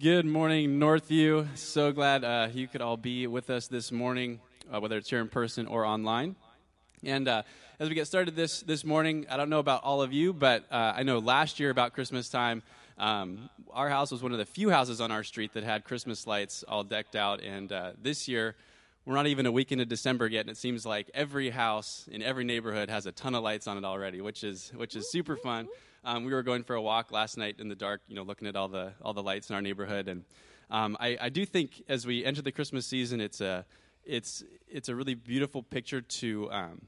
Good 0.00 0.26
morning, 0.26 0.80
Northview. 0.80 1.56
So 1.56 1.92
glad 1.92 2.24
uh, 2.24 2.48
you 2.52 2.66
could 2.66 2.82
all 2.82 2.96
be 2.96 3.28
with 3.28 3.48
us 3.48 3.68
this 3.68 3.92
morning, 3.92 4.40
uh, 4.68 4.80
whether 4.80 4.96
it's 4.96 5.08
here 5.08 5.20
in 5.20 5.28
person 5.28 5.68
or 5.68 5.84
online. 5.84 6.34
And 7.04 7.28
uh, 7.28 7.44
as 7.78 7.88
we 7.88 7.94
get 7.94 8.08
started 8.08 8.34
this 8.34 8.62
this 8.62 8.84
morning, 8.84 9.24
I 9.30 9.36
don't 9.36 9.48
know 9.50 9.60
about 9.60 9.84
all 9.84 10.02
of 10.02 10.12
you, 10.12 10.32
but 10.32 10.64
uh, 10.68 10.94
I 10.96 11.04
know 11.04 11.20
last 11.20 11.60
year 11.60 11.70
about 11.70 11.92
Christmas 11.92 12.28
time, 12.28 12.64
um, 12.98 13.48
our 13.70 13.88
house 13.88 14.10
was 14.10 14.20
one 14.20 14.32
of 14.32 14.38
the 14.38 14.44
few 14.44 14.68
houses 14.68 15.00
on 15.00 15.12
our 15.12 15.22
street 15.22 15.54
that 15.54 15.62
had 15.62 15.84
Christmas 15.84 16.26
lights 16.26 16.64
all 16.66 16.82
decked 16.82 17.14
out. 17.14 17.40
And 17.40 17.70
uh, 17.70 17.92
this 18.02 18.26
year, 18.26 18.56
we're 19.06 19.14
not 19.14 19.28
even 19.28 19.46
a 19.46 19.52
week 19.52 19.70
into 19.70 19.86
December 19.86 20.26
yet, 20.26 20.40
and 20.40 20.50
it 20.50 20.56
seems 20.56 20.84
like 20.84 21.08
every 21.14 21.50
house 21.50 22.08
in 22.10 22.20
every 22.20 22.42
neighborhood 22.42 22.90
has 22.90 23.06
a 23.06 23.12
ton 23.12 23.36
of 23.36 23.44
lights 23.44 23.68
on 23.68 23.78
it 23.78 23.84
already, 23.84 24.20
which 24.20 24.42
is 24.42 24.72
which 24.74 24.96
is 24.96 25.08
super 25.12 25.36
fun. 25.36 25.68
Um, 26.04 26.24
we 26.24 26.32
were 26.32 26.42
going 26.42 26.64
for 26.64 26.74
a 26.74 26.82
walk 26.82 27.12
last 27.12 27.38
night 27.38 27.56
in 27.58 27.68
the 27.68 27.74
dark, 27.74 28.02
you 28.08 28.14
know, 28.14 28.22
looking 28.22 28.46
at 28.46 28.56
all 28.56 28.68
the 28.68 28.92
all 29.00 29.14
the 29.14 29.22
lights 29.22 29.48
in 29.48 29.56
our 29.56 29.62
neighborhood, 29.62 30.08
and 30.08 30.24
um, 30.70 30.96
I, 31.00 31.16
I, 31.20 31.28
do 31.28 31.44
think 31.44 31.82
as 31.88 32.06
we 32.06 32.24
enter 32.24 32.42
the 32.42 32.52
Christmas 32.52 32.86
season, 32.86 33.20
it's 33.20 33.40
a 33.40 33.64
it's 34.04 34.44
it's 34.68 34.88
a 34.88 34.94
really 34.94 35.14
beautiful 35.14 35.62
picture 35.62 36.00
to. 36.00 36.50
Um, 36.50 36.82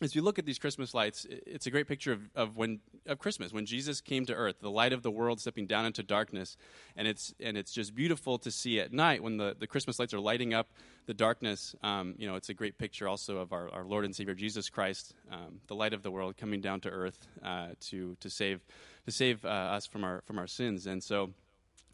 as 0.00 0.14
you 0.14 0.22
look 0.22 0.38
at 0.38 0.46
these 0.46 0.58
Christmas 0.58 0.94
lights, 0.94 1.26
it's 1.28 1.66
a 1.66 1.70
great 1.70 1.88
picture 1.88 2.12
of, 2.12 2.20
of 2.34 2.56
when 2.56 2.80
of 3.06 3.18
Christmas 3.18 3.52
when 3.52 3.66
Jesus 3.66 4.00
came 4.00 4.26
to 4.26 4.34
earth, 4.34 4.56
the 4.60 4.70
light 4.70 4.92
of 4.92 5.02
the 5.02 5.10
world 5.10 5.40
stepping 5.40 5.66
down 5.66 5.86
into 5.86 6.02
darkness, 6.02 6.56
and 6.96 7.08
it's 7.08 7.34
and 7.40 7.56
it's 7.56 7.72
just 7.72 7.94
beautiful 7.94 8.38
to 8.38 8.50
see 8.50 8.80
at 8.80 8.92
night 8.92 9.22
when 9.22 9.36
the, 9.36 9.56
the 9.58 9.66
Christmas 9.66 9.98
lights 9.98 10.14
are 10.14 10.20
lighting 10.20 10.54
up 10.54 10.68
the 11.06 11.14
darkness, 11.14 11.74
um, 11.82 12.14
you 12.18 12.28
know, 12.28 12.36
it's 12.36 12.50
a 12.50 12.54
great 12.54 12.76
picture 12.76 13.08
also 13.08 13.38
of 13.38 13.54
our, 13.54 13.70
our 13.72 13.84
Lord 13.84 14.04
and 14.04 14.14
Savior 14.14 14.34
Jesus 14.34 14.68
Christ, 14.68 15.14
um, 15.32 15.60
the 15.66 15.74
light 15.74 15.94
of 15.94 16.02
the 16.02 16.10
world, 16.10 16.36
coming 16.36 16.60
down 16.60 16.80
to 16.80 16.90
earth 16.90 17.26
uh, 17.42 17.68
to 17.88 18.14
to 18.20 18.30
save 18.30 18.60
to 19.06 19.10
save 19.10 19.44
uh, 19.44 19.48
us 19.48 19.86
from 19.86 20.04
our 20.04 20.22
from 20.26 20.38
our 20.38 20.46
sins. 20.46 20.86
And 20.86 21.02
so, 21.02 21.30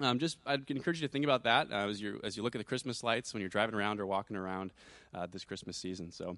um, 0.00 0.18
just 0.18 0.38
I'd 0.44 0.68
encourage 0.68 1.00
you 1.00 1.06
to 1.06 1.12
think 1.12 1.24
about 1.24 1.44
that 1.44 1.70
uh, 1.70 1.88
as 1.88 2.00
you 2.00 2.20
as 2.24 2.36
you 2.36 2.42
look 2.42 2.56
at 2.56 2.58
the 2.58 2.64
Christmas 2.64 3.04
lights 3.04 3.32
when 3.32 3.40
you're 3.40 3.48
driving 3.48 3.76
around 3.76 4.00
or 4.00 4.06
walking 4.06 4.36
around 4.36 4.72
uh, 5.14 5.26
this 5.30 5.44
Christmas 5.44 5.76
season. 5.76 6.10
So, 6.10 6.36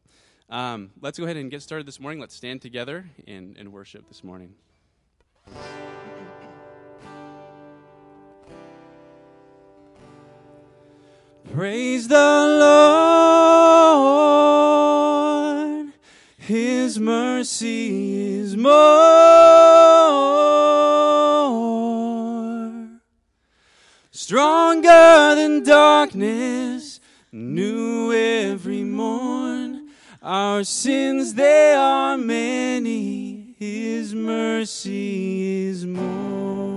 um, 0.48 0.90
let's 1.00 1.18
go 1.18 1.24
ahead 1.24 1.36
and 1.36 1.50
get 1.50 1.62
started 1.62 1.86
this 1.86 1.98
morning. 1.98 2.20
Let's 2.20 2.34
stand 2.34 2.62
together 2.62 3.10
in, 3.26 3.56
in 3.58 3.72
worship 3.72 4.06
this 4.08 4.22
morning. 4.22 4.54
Praise 11.52 12.08
the 12.08 12.16
Lord, 15.84 15.92
His 16.36 16.98
mercy 16.98 18.38
is 18.38 18.56
more. 18.56 18.72
Stronger 24.10 25.34
than 25.36 25.62
darkness, 25.62 27.00
new. 27.32 27.75
Our 30.38 30.64
sins, 30.64 31.32
they 31.32 31.72
are 31.72 32.18
many, 32.18 33.54
His 33.58 34.14
mercy 34.14 35.64
is 35.68 35.86
more. 35.86 36.76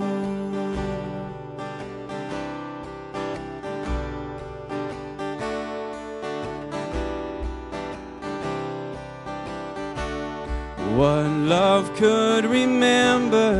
What 10.96 11.26
love 11.54 11.94
could 11.96 12.46
remember, 12.46 13.52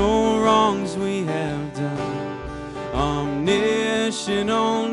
no 0.00 0.42
wrongs 0.42 0.96
we 0.96 1.24
have 1.24 1.74
done. 1.74 2.38
Omniscient, 2.94 4.48
all 4.48 4.88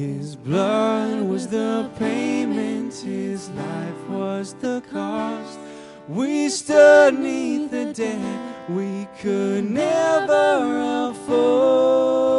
His 0.00 0.34
blood 0.34 1.28
was 1.28 1.46
the 1.48 1.90
payment, 1.98 2.94
his 2.94 3.50
life 3.50 4.08
was 4.08 4.54
the 4.54 4.82
cost. 4.90 5.58
We 6.08 6.48
stood 6.48 7.18
neath 7.18 7.70
the 7.70 7.92
debt 7.92 8.70
we 8.70 9.06
could 9.20 9.70
never 9.70 11.10
afford. 11.10 12.29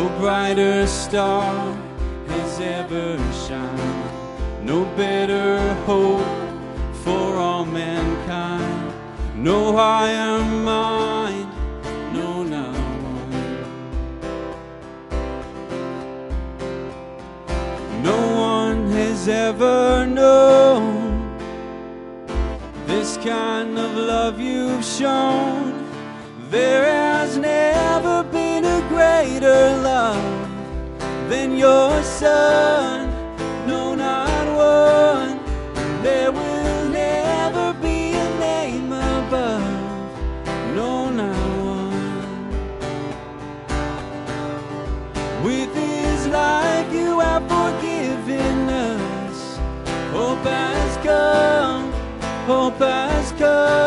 No 0.00 0.08
brighter 0.18 0.86
star 0.86 1.76
has 2.28 2.58
ever 2.58 3.18
shined. 3.44 4.64
No 4.64 4.86
better 4.96 5.74
hope 5.84 6.24
for 7.04 7.36
all 7.36 7.66
mankind. 7.66 8.94
No 9.36 9.76
higher 9.76 10.42
mind, 10.72 11.50
no 12.14 12.42
not 12.42 12.74
one. 13.12 13.30
No 18.02 18.20
one 18.54 18.90
has 18.92 19.28
ever 19.28 20.06
known 20.06 21.36
this 22.86 23.18
kind 23.18 23.78
of 23.78 23.94
love 23.96 24.40
you've 24.40 24.82
shown. 24.82 25.74
There 26.48 26.86
has 26.86 27.36
never 27.36 27.89
greater 29.50 29.82
love 29.82 30.48
than 31.28 31.56
your 31.56 32.02
son. 32.02 33.10
No, 33.66 33.94
not 33.94 34.46
one. 34.56 35.38
There 36.02 36.30
will 36.30 36.88
never 36.88 37.72
be 37.82 38.12
a 38.12 38.28
name 38.38 38.92
above. 38.92 39.62
No, 40.76 41.10
not 41.10 41.36
one. 41.58 42.52
With 45.44 45.74
his 45.74 46.26
life 46.28 46.92
you 46.92 47.18
have 47.18 47.42
forgiven 47.48 48.68
us. 48.68 49.58
Hope 50.12 50.44
has 50.44 50.96
come, 51.04 51.92
hope 52.46 52.78
has 52.78 53.32
come. 53.32 53.79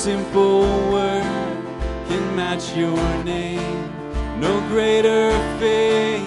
Simple 0.00 0.62
word 0.90 1.22
can 2.08 2.34
match 2.34 2.74
your 2.74 2.96
name. 3.22 3.92
No 4.40 4.58
greater 4.68 5.30
faith, 5.58 6.26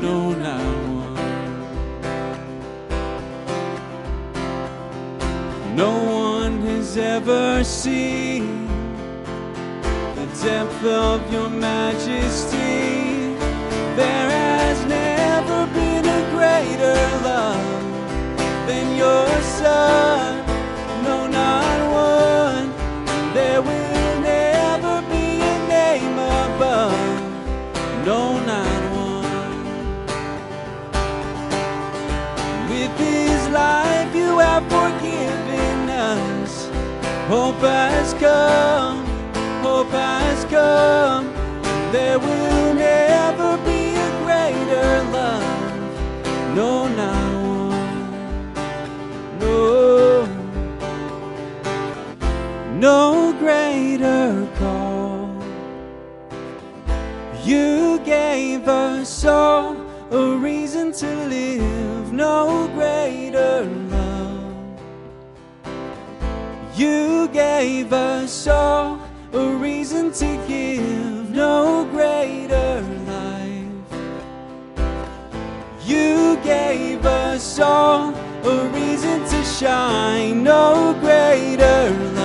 no, 0.00 0.32
not 0.32 0.62
one. 1.02 1.14
No 5.76 5.92
one 6.32 6.62
has 6.62 6.96
ever 6.96 7.62
seen 7.62 8.66
the 10.14 10.26
depth 10.42 10.82
of 10.82 11.20
your 11.30 11.50
majesty. 11.50 13.36
There 14.00 14.30
has 14.40 14.78
never 14.86 15.66
been 15.74 16.06
a 16.06 16.22
greater 16.30 16.98
love 17.28 18.66
than 18.66 18.96
your 18.96 19.28
son. 19.42 20.35
Hope 37.28 37.56
has 37.56 38.14
come, 38.14 39.04
hope 39.60 39.90
has 39.90 40.44
come. 40.44 41.26
There 41.90 42.20
will 42.20 42.74
never 42.74 43.56
be 43.64 43.96
a 43.96 44.10
greater 44.22 45.02
love. 45.10 45.42
No, 46.54 46.86
not 46.86 47.34
one. 47.72 48.54
No, 49.40 50.26
no 52.74 53.32
greater 53.40 54.48
call. 54.60 55.28
You 57.42 57.98
gave 58.04 58.68
us 58.68 59.24
all 59.24 59.76
a 60.12 60.36
reason 60.36 60.92
to 60.92 61.06
live, 61.26 62.12
no 62.12 62.65
gave 67.36 67.92
us 67.92 68.46
all 68.46 68.98
a 69.34 69.46
reason 69.56 70.10
to 70.10 70.24
give, 70.48 71.28
no 71.28 71.84
greater 71.90 72.80
life. 73.06 74.00
You 75.84 76.38
gave 76.42 77.04
us 77.04 77.58
all 77.58 78.14
a 78.42 78.68
reason 78.70 79.22
to 79.26 79.44
shine, 79.44 80.44
no 80.44 80.96
greater 81.02 81.90
love, 81.90 82.15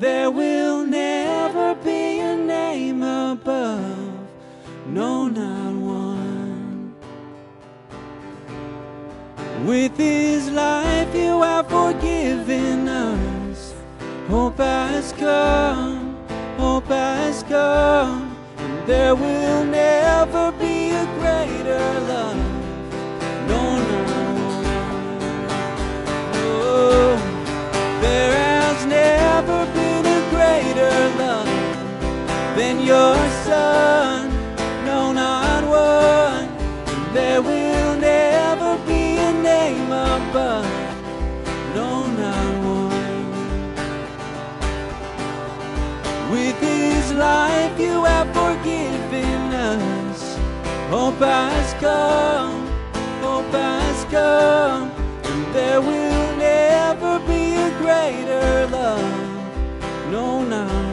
there 0.00 0.30
will 0.30 0.86
never 0.86 1.74
be 1.74 2.20
a 2.20 2.34
name 2.34 3.02
above, 3.02 4.08
no, 4.86 5.28
not 5.28 5.74
one. 5.74 6.94
With 9.66 9.94
his 9.98 10.50
life 10.50 11.14
you 11.14 11.42
have 11.42 11.68
forgiven 11.68 12.88
us. 12.88 13.74
Hope 14.28 14.56
has 14.56 15.12
come, 15.12 16.16
hope 16.56 16.86
has 16.86 17.42
come. 17.42 18.34
And 18.56 18.88
there 18.88 19.14
will 19.14 19.64
never 19.64 20.50
be 20.52 20.92
a 20.92 21.04
greater 21.18 22.00
love. 22.08 22.36
No, 23.48 23.62
no, 23.90 23.98
no. 24.06 24.62
Oh, 26.32 27.16
there 28.00 28.39
than 32.56 32.80
your 32.80 33.16
son. 33.44 34.28
No, 34.84 35.12
not 35.12 35.62
one. 35.64 36.48
There 37.12 37.40
will 37.42 37.96
never 37.96 38.78
be 38.86 39.18
a 39.18 39.32
name 39.32 39.90
above. 39.92 40.66
No, 41.74 42.06
not 42.06 42.54
one. 42.64 43.20
With 46.30 46.58
his 46.60 47.12
life 47.12 47.78
you 47.78 48.04
have 48.04 48.28
forgiven 48.34 49.52
us. 49.54 50.38
Hope 50.90 51.18
has 51.18 51.74
come, 51.74 52.66
hope 53.20 53.52
has 53.52 54.04
come. 54.04 54.90
And 55.24 55.54
there 55.54 55.80
will 55.80 56.36
never 56.36 57.20
be 57.26 57.54
a 57.54 57.70
greater 57.78 58.66
love. 58.66 60.10
No, 60.10 60.42
not 60.44 60.89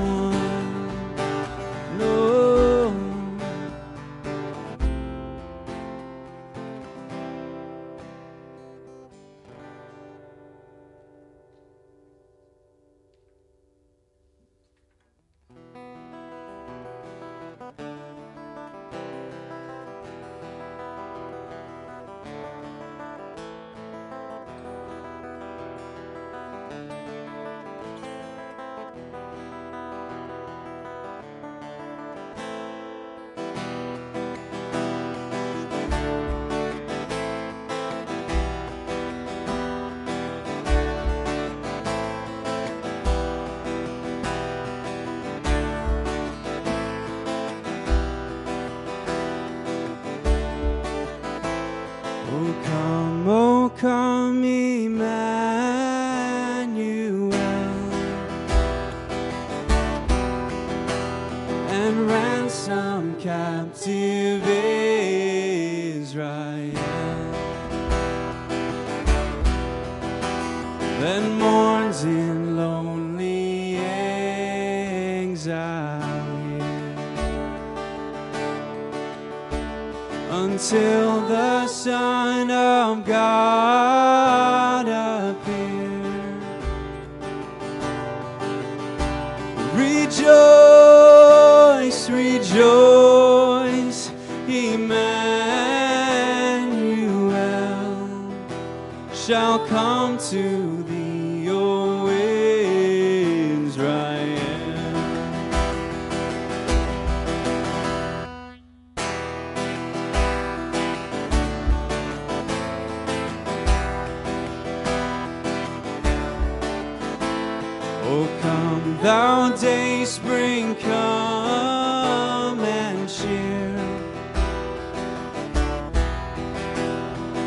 until 80.57 81.21
the 81.27 81.67
Son 81.67 82.49
of 82.49 83.05
God 83.05 83.56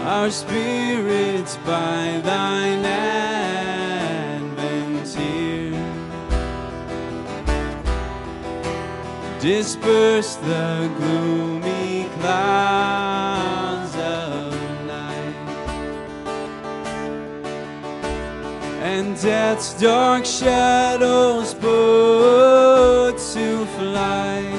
our 0.03 0.31
spirits 0.31 1.57
by 1.59 2.21
thine 2.25 2.85
advent 2.85 3.19
here. 5.09 5.75
Disperse 9.41 10.37
the 10.37 10.91
gloomy 10.97 12.09
clouds 12.21 13.95
of 13.97 14.53
night 14.87 15.35
and 18.83 19.21
death's 19.21 19.75
dark 19.75 20.25
shadows 20.25 21.55
put 21.55 23.17
to 23.35 23.67
flight. 23.77 24.57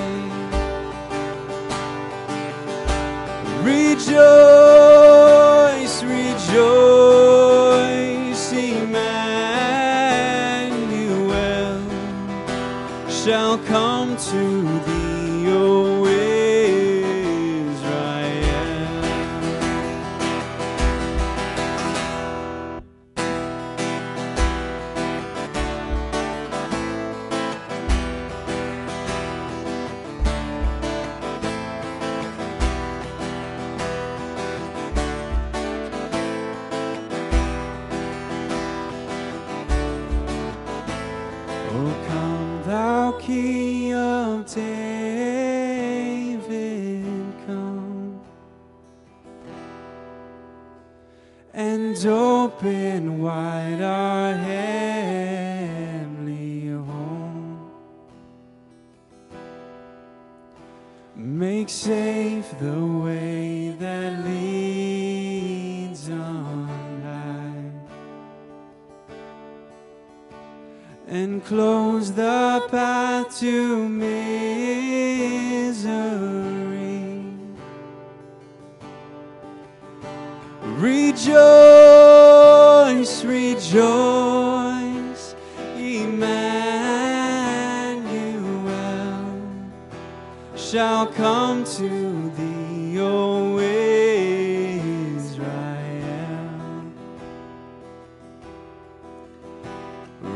Rejoice, 3.63 5.10
rejoice, 6.51 6.90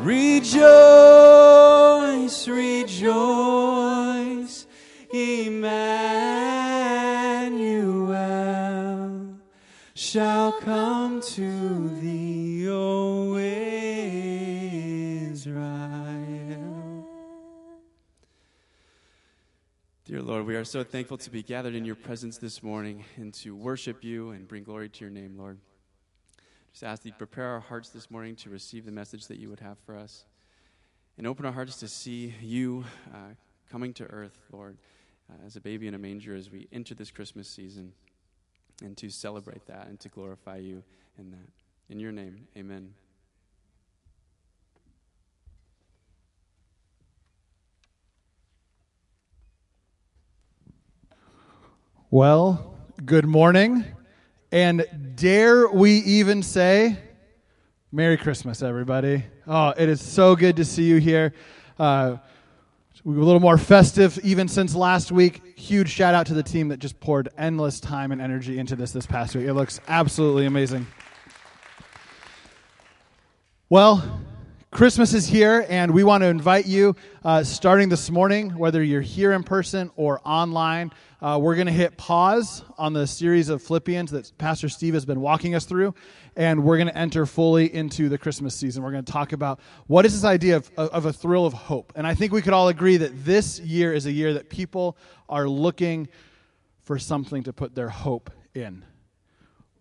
Rejoice, 0.04 0.58
rejoice, 2.48 3.06
Emmanuel 5.14 5.76
shall 9.94 10.52
come 10.54 11.22
to 11.22 11.90
thee, 12.00 12.68
O 12.70 13.36
Israel. 15.36 15.76
Dear 20.06 20.22
Lord, 20.22 20.46
we 20.46 20.56
are 20.56 20.64
so 20.64 20.84
thankful 20.84 21.18
to 21.18 21.30
be 21.30 21.42
gathered 21.42 21.74
in 21.76 21.84
your 21.84 21.96
presence 21.96 22.38
this 22.38 22.62
morning 22.62 23.04
and 23.18 23.34
to 23.36 23.56
worship 23.56 24.04
you 24.04 24.32
and 24.32 24.48
bring 24.48 24.64
glory 24.64 24.90
to 24.90 25.02
your 25.02 25.10
name, 25.12 25.36
Lord. 25.38 25.58
Just 26.76 26.84
ask 26.84 27.04
that 27.04 27.08
you 27.08 27.16
prepare 27.18 27.48
our 27.48 27.62
hearts 27.62 27.88
this 27.88 28.12
morning 28.12 28.36
to 28.36 28.50
receive 28.50 28.86
the 28.86 28.92
message 28.92 29.28
that 29.28 29.40
you 29.40 29.50
would 29.50 29.62
have 29.62 29.78
for 29.86 29.96
us 29.96 30.26
and 31.18 31.26
open 31.26 31.46
our 31.46 31.54
hearts 31.54 31.78
to 31.78 31.88
see 31.88 32.36
you 32.42 32.84
uh, 33.14 33.30
coming 33.72 33.94
to 33.94 34.04
earth, 34.08 34.38
Lord, 34.52 34.76
uh, 35.32 35.46
as 35.46 35.56
a 35.56 35.62
baby 35.62 35.88
in 35.88 35.94
a 35.94 35.98
manger 35.98 36.36
as 36.36 36.52
we 36.52 36.68
enter 36.74 36.94
this 36.94 37.12
Christmas 37.12 37.48
season 37.48 37.94
and 38.84 38.98
to 38.98 39.10
celebrate 39.10 39.66
that 39.68 39.88
and 39.88 39.98
to 40.02 40.10
glorify 40.10 40.58
you 40.58 40.84
in 41.18 41.32
that. 41.32 41.48
In 41.88 42.02
your 42.02 42.12
name, 42.12 42.46
amen. 42.58 42.94
Well, 52.12 52.76
good 53.06 53.26
morning. 53.26 53.86
And 54.52 54.86
dare 55.16 55.68
we 55.68 55.98
even 55.98 56.44
say, 56.44 56.98
Merry 57.92 58.18
Christmas, 58.18 58.62
everybody. 58.62 59.24
Oh, 59.48 59.70
it 59.70 59.90
is 59.90 60.02
so 60.02 60.36
good 60.36 60.58
to 60.58 60.66
see 60.66 60.84
you 60.84 60.98
here. 60.98 61.34
Uh, 61.80 62.18
we 63.04 63.16
were 63.16 63.22
a 63.22 63.26
little 63.26 63.42
more 63.42 63.58
festive 63.58 64.20
even 64.24 64.48
since 64.48 64.76
last 64.76 65.12
week. 65.12 65.58
Huge 65.58 65.90
shout 65.90 66.14
out 66.14 66.28
to 66.28 66.34
the 66.34 66.44
team 66.44 66.70
that 66.70 66.78
just 66.78 67.00
poured 67.00 67.30
endless 67.38 67.80
time 67.80 68.12
and 68.12 68.22
energy 68.22 68.60
into 68.60 68.76
this 68.76 68.92
this 68.92 69.06
past 69.06 69.36
week. 69.36 69.46
It 69.46 69.54
looks 69.54 69.80
absolutely 69.88 70.46
amazing. 70.46 70.88
Well, 73.70 74.22
Christmas 74.72 75.14
is 75.14 75.26
here, 75.26 75.66
and 75.70 75.92
we 75.92 76.04
want 76.04 76.22
to 76.22 76.28
invite 76.28 76.66
you, 76.66 76.96
uh, 77.24 77.44
starting 77.44 77.90
this 77.90 78.12
morning, 78.12 78.58
whether 78.58 78.84
you're 78.84 79.02
here 79.02 79.32
in 79.32 79.44
person 79.44 79.90
or 79.96 80.20
online, 80.26 80.92
uh, 81.26 81.40
we're 81.40 81.56
going 81.56 81.66
to 81.66 81.74
hit 81.74 81.98
pause 81.98 82.64
on 82.78 82.94
the 82.94 83.08
series 83.08 83.50
of 83.50 83.60
Philippians 83.60 84.12
that 84.12 84.32
Pastor 84.38 84.70
Steve 84.70 84.94
has 84.94 85.06
been 85.06 85.22
walking 85.22 85.56
us 85.56 85.66
through, 85.66 85.96
and 86.36 86.64
we're 86.64 86.78
going 86.78 86.88
to 86.88 86.96
enter 86.96 87.26
fully 87.26 87.74
into 87.74 88.10
the 88.10 88.18
Christmas 88.20 88.54
season. 88.54 88.84
We're 88.84 88.92
going 88.92 89.06
to 89.06 89.12
talk 89.12 89.34
about 89.34 89.60
what 89.88 90.06
is 90.06 90.14
this 90.14 90.24
idea 90.24 90.58
of, 90.58 90.70
of 90.78 91.08
a 91.08 91.12
thrill 91.12 91.48
of 91.48 91.54
hope. 91.54 91.94
And 91.96 92.06
I 92.06 92.14
think 92.14 92.32
we 92.32 92.44
could 92.44 92.54
all 92.54 92.68
agree 92.68 92.98
that 92.98 93.26
this 93.26 93.60
year 93.60 93.92
is 93.92 94.06
a 94.06 94.12
year 94.12 94.36
that 94.36 94.52
people 94.52 95.00
are 95.28 95.50
looking 95.50 96.10
for 96.84 97.00
something 97.00 97.42
to 97.42 97.54
put 97.54 97.74
their 97.74 97.90
hope 97.90 98.30
in. 98.54 98.86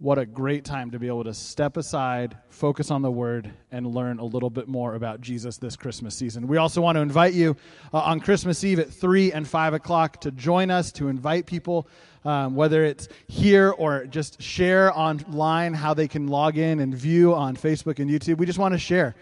What 0.05 0.19
a 0.19 0.27
great 0.27 0.67
time 0.67 0.91
to 0.91 0.99
be 0.99 1.07
able 1.07 1.25
to 1.25 1.33
step 1.33 1.79
aside, 1.79 2.37
focus 2.51 2.91
on 2.91 3.01
the 3.01 3.11
Word, 3.11 3.51
and 3.73 3.87
learn 3.87 4.19
a 4.19 4.25
little 4.25 4.51
bit 4.51 4.69
more 4.69 4.97
about 4.97 5.23
Jesus 5.23 5.57
this 5.57 5.77
Christmas 5.77 6.15
season. 6.15 6.47
We 6.47 6.59
also 6.59 6.83
want 6.83 6.97
to 6.97 7.01
invite 7.01 7.33
you 7.33 7.57
uh, 7.91 8.01
on 8.01 8.21
Christmas 8.21 8.63
Eve 8.65 8.81
at 8.81 8.91
3 8.91 9.33
and 9.33 9.49
5 9.49 9.73
o'clock 9.73 10.21
to 10.21 10.31
join 10.31 10.71
us, 10.71 10.93
to 10.93 11.09
invite 11.09 11.47
people, 11.47 11.89
um, 12.27 12.55
whether 12.55 12.85
it's 12.85 13.09
here 13.29 13.71
or 13.71 14.05
just 14.05 14.43
share 14.43 14.93
online 14.93 15.73
how 15.73 15.95
they 15.95 16.07
can 16.07 16.27
log 16.27 16.59
in 16.59 16.81
and 16.81 16.95
view 16.95 17.33
on 17.33 17.57
Facebook 17.57 17.99
and 17.99 18.11
YouTube. 18.11 18.37
We 18.37 18.45
just 18.45 18.59
want 18.59 18.73
to 18.75 18.79
share 18.79 19.15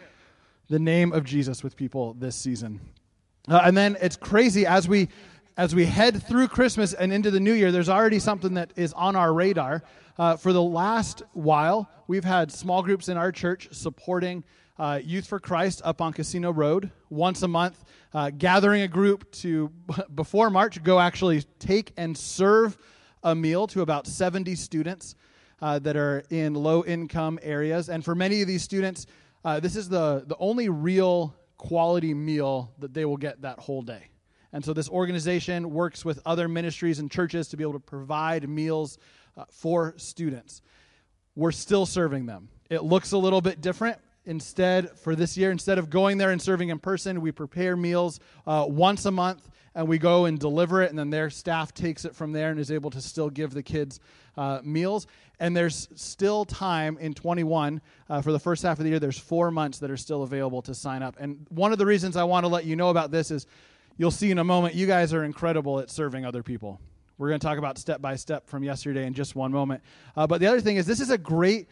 the 0.69 0.81
name 0.81 1.13
of 1.13 1.23
Jesus 1.23 1.63
with 1.63 1.77
people 1.77 2.15
this 2.15 2.35
season. 2.35 2.81
Uh, 3.49 3.61
and 3.65 3.77
then 3.77 3.97
it's 4.01 4.17
crazy 4.17 4.67
as 4.67 4.89
we 4.89 5.09
as 5.57 5.75
we 5.75 5.85
head 5.85 6.23
through 6.23 6.49
Christmas 6.49 6.95
and 6.95 7.13
into 7.13 7.31
the 7.31 7.41
new 7.41 7.53
year, 7.53 7.73
there's 7.73 7.89
already 7.89 8.19
something 8.19 8.55
that 8.55 8.73
is 8.77 8.93
on 8.95 9.17
our 9.17 9.33
radar. 9.33 9.83
Uh, 10.19 10.37
for 10.37 10.53
the 10.53 10.63
last 10.63 11.23
while, 11.33 11.91
we've 12.07 12.25
had 12.25 12.51
small 12.51 12.83
groups 12.83 13.09
in 13.09 13.17
our 13.17 13.33
church 13.33 13.69
supporting 13.73 14.45
uh, 14.79 14.99
Youth 15.03 15.27
for 15.27 15.39
Christ 15.39 15.83
up 15.85 16.01
on 16.01 16.13
Casino 16.13 16.53
Road 16.53 16.91
once 17.11 17.43
a 17.43 17.49
month, 17.49 17.85
uh, 18.15 18.31
gathering 18.31 18.83
a 18.83 18.89
group 18.89 19.31
to, 19.33 19.71
before 20.15 20.49
March, 20.49 20.83
go 20.83 20.99
actually 20.99 21.43
take 21.59 21.93
and 21.97 22.17
serve 22.17 22.79
a 23.23 23.35
meal 23.35 23.67
to 23.69 23.83
about 23.83 24.07
70 24.07 24.55
students 24.55 25.15
uh, 25.61 25.79
that 25.81 25.97
are 25.97 26.25
in 26.31 26.55
low 26.55 26.85
income 26.85 27.39
areas. 27.43 27.89
And 27.89 28.05
for 28.05 28.15
many 28.15 28.41
of 28.41 28.49
these 28.49 28.63
students, 28.63 29.07
uh, 29.45 29.61
this 29.61 29.77
is 29.77 29.89
the, 29.89 30.25
the 30.27 30.37
only 30.39 30.69
real 30.69 31.37
quality 31.59 32.15
meal 32.15 32.73
that 32.79 32.95
they 32.95 33.05
will 33.05 33.17
get 33.17 33.43
that 33.43 33.59
whole 33.61 33.83
day. 33.83 34.09
And 34.53 34.65
so 34.65 34.73
this 34.73 34.89
organization 34.89 35.71
works 35.71 36.05
with 36.05 36.21
other 36.27 36.49
ministries 36.49 36.99
and 36.99 37.11
churches 37.11 37.49
to 37.49 37.57
be 37.57 37.65
able 37.65 37.73
to 37.75 37.81
provide 37.81 38.49
meals 38.49 38.99
uh, 39.37 39.45
for 39.51 39.95
students. 39.97 40.63
We're 41.35 41.53
still 41.53 41.87
serving 41.87 42.27
them. 42.27 42.49
It 42.69 42.85
looks 42.85 43.13
a 43.13 43.19
little 43.19 43.41
bit 43.41 43.61
different. 43.61 43.99
Instead, 44.25 44.91
for 44.99 45.17
this 45.17 45.37
year, 45.37 45.51
instead 45.51 45.79
of 45.79 45.91
going 45.91 46.19
there 46.19 46.31
and 46.31 46.41
serving 46.41 46.69
in 46.69 46.79
person, 46.79 47.21
we 47.21 47.33
prepare 47.33 47.77
meals 47.77 48.21
uh, 48.47 48.67
once 48.69 49.05
a 49.07 49.11
month 49.11 49.49
and 49.75 49.89
we 49.89 49.99
go 49.99 50.27
and 50.27 50.39
deliver 50.39 50.83
it, 50.83 50.91
and 50.91 50.99
then 50.99 51.11
their 51.11 51.31
staff 51.31 51.73
takes 51.73 52.05
it 52.05 52.15
from 52.15 52.33
there 52.33 52.51
and 52.51 52.61
is 52.61 52.71
able 52.71 52.91
to 52.91 53.01
still 53.01 53.31
give 53.31 53.55
the 53.55 53.63
kids 53.63 54.01
uh, 54.37 54.61
meals. 54.63 55.07
And 55.41 55.57
there's 55.57 55.89
still 55.95 56.45
time 56.45 56.99
in 56.99 57.15
21 57.15 57.81
uh, 58.09 58.21
for 58.21 58.33
the 58.33 58.39
first 58.39 58.63
half 58.63 58.79
of 58.79 58.85
the 58.85 58.91
year. 58.91 59.01
There's 59.01 59.19
four 59.19 59.51
months 59.51 59.79
that 59.79 59.91
are 59.91 59.97
still 59.97 60.23
available 60.23 60.63
to 60.63 60.75
sign 60.75 61.03
up. 61.03 61.17
And 61.19 61.47
one 61.49 61.73
of 61.73 61.79
the 61.79 61.87
reasons 61.87 62.17
I 62.17 62.25
want 62.25 62.45
to 62.45 62.49
let 62.49 62.65
you 62.65 62.77
know 62.77 62.91
about 62.91 63.11
this 63.11 63.31
is 63.31 63.47
you'll 63.97 64.11
see 64.11 64.31
in 64.31 64.39
a 64.39 64.45
moment, 64.45 64.75
you 64.75 64.87
guys 64.87 65.13
are 65.13 65.25
incredible 65.25 65.79
at 65.81 65.91
serving 65.91 66.25
other 66.25 66.43
people. 66.43 66.81
We're 67.19 67.29
going 67.29 67.41
to 67.41 67.47
talk 67.47 67.59
about 67.59 67.79
step 67.79 68.01
by 68.01 68.17
step 68.17 68.49
from 68.49 68.65
yesterday 68.65 69.07
in 69.07 69.15
just 69.15 69.37
one 69.37 69.53
moment. 69.53 69.83
Uh, 70.17 70.27
but 70.27 70.41
the 70.41 70.47
other 70.47 70.61
thing 70.61 70.77
is, 70.77 70.87
this 70.87 71.01
is 71.01 71.11
a 71.11 71.19
great 71.19 71.69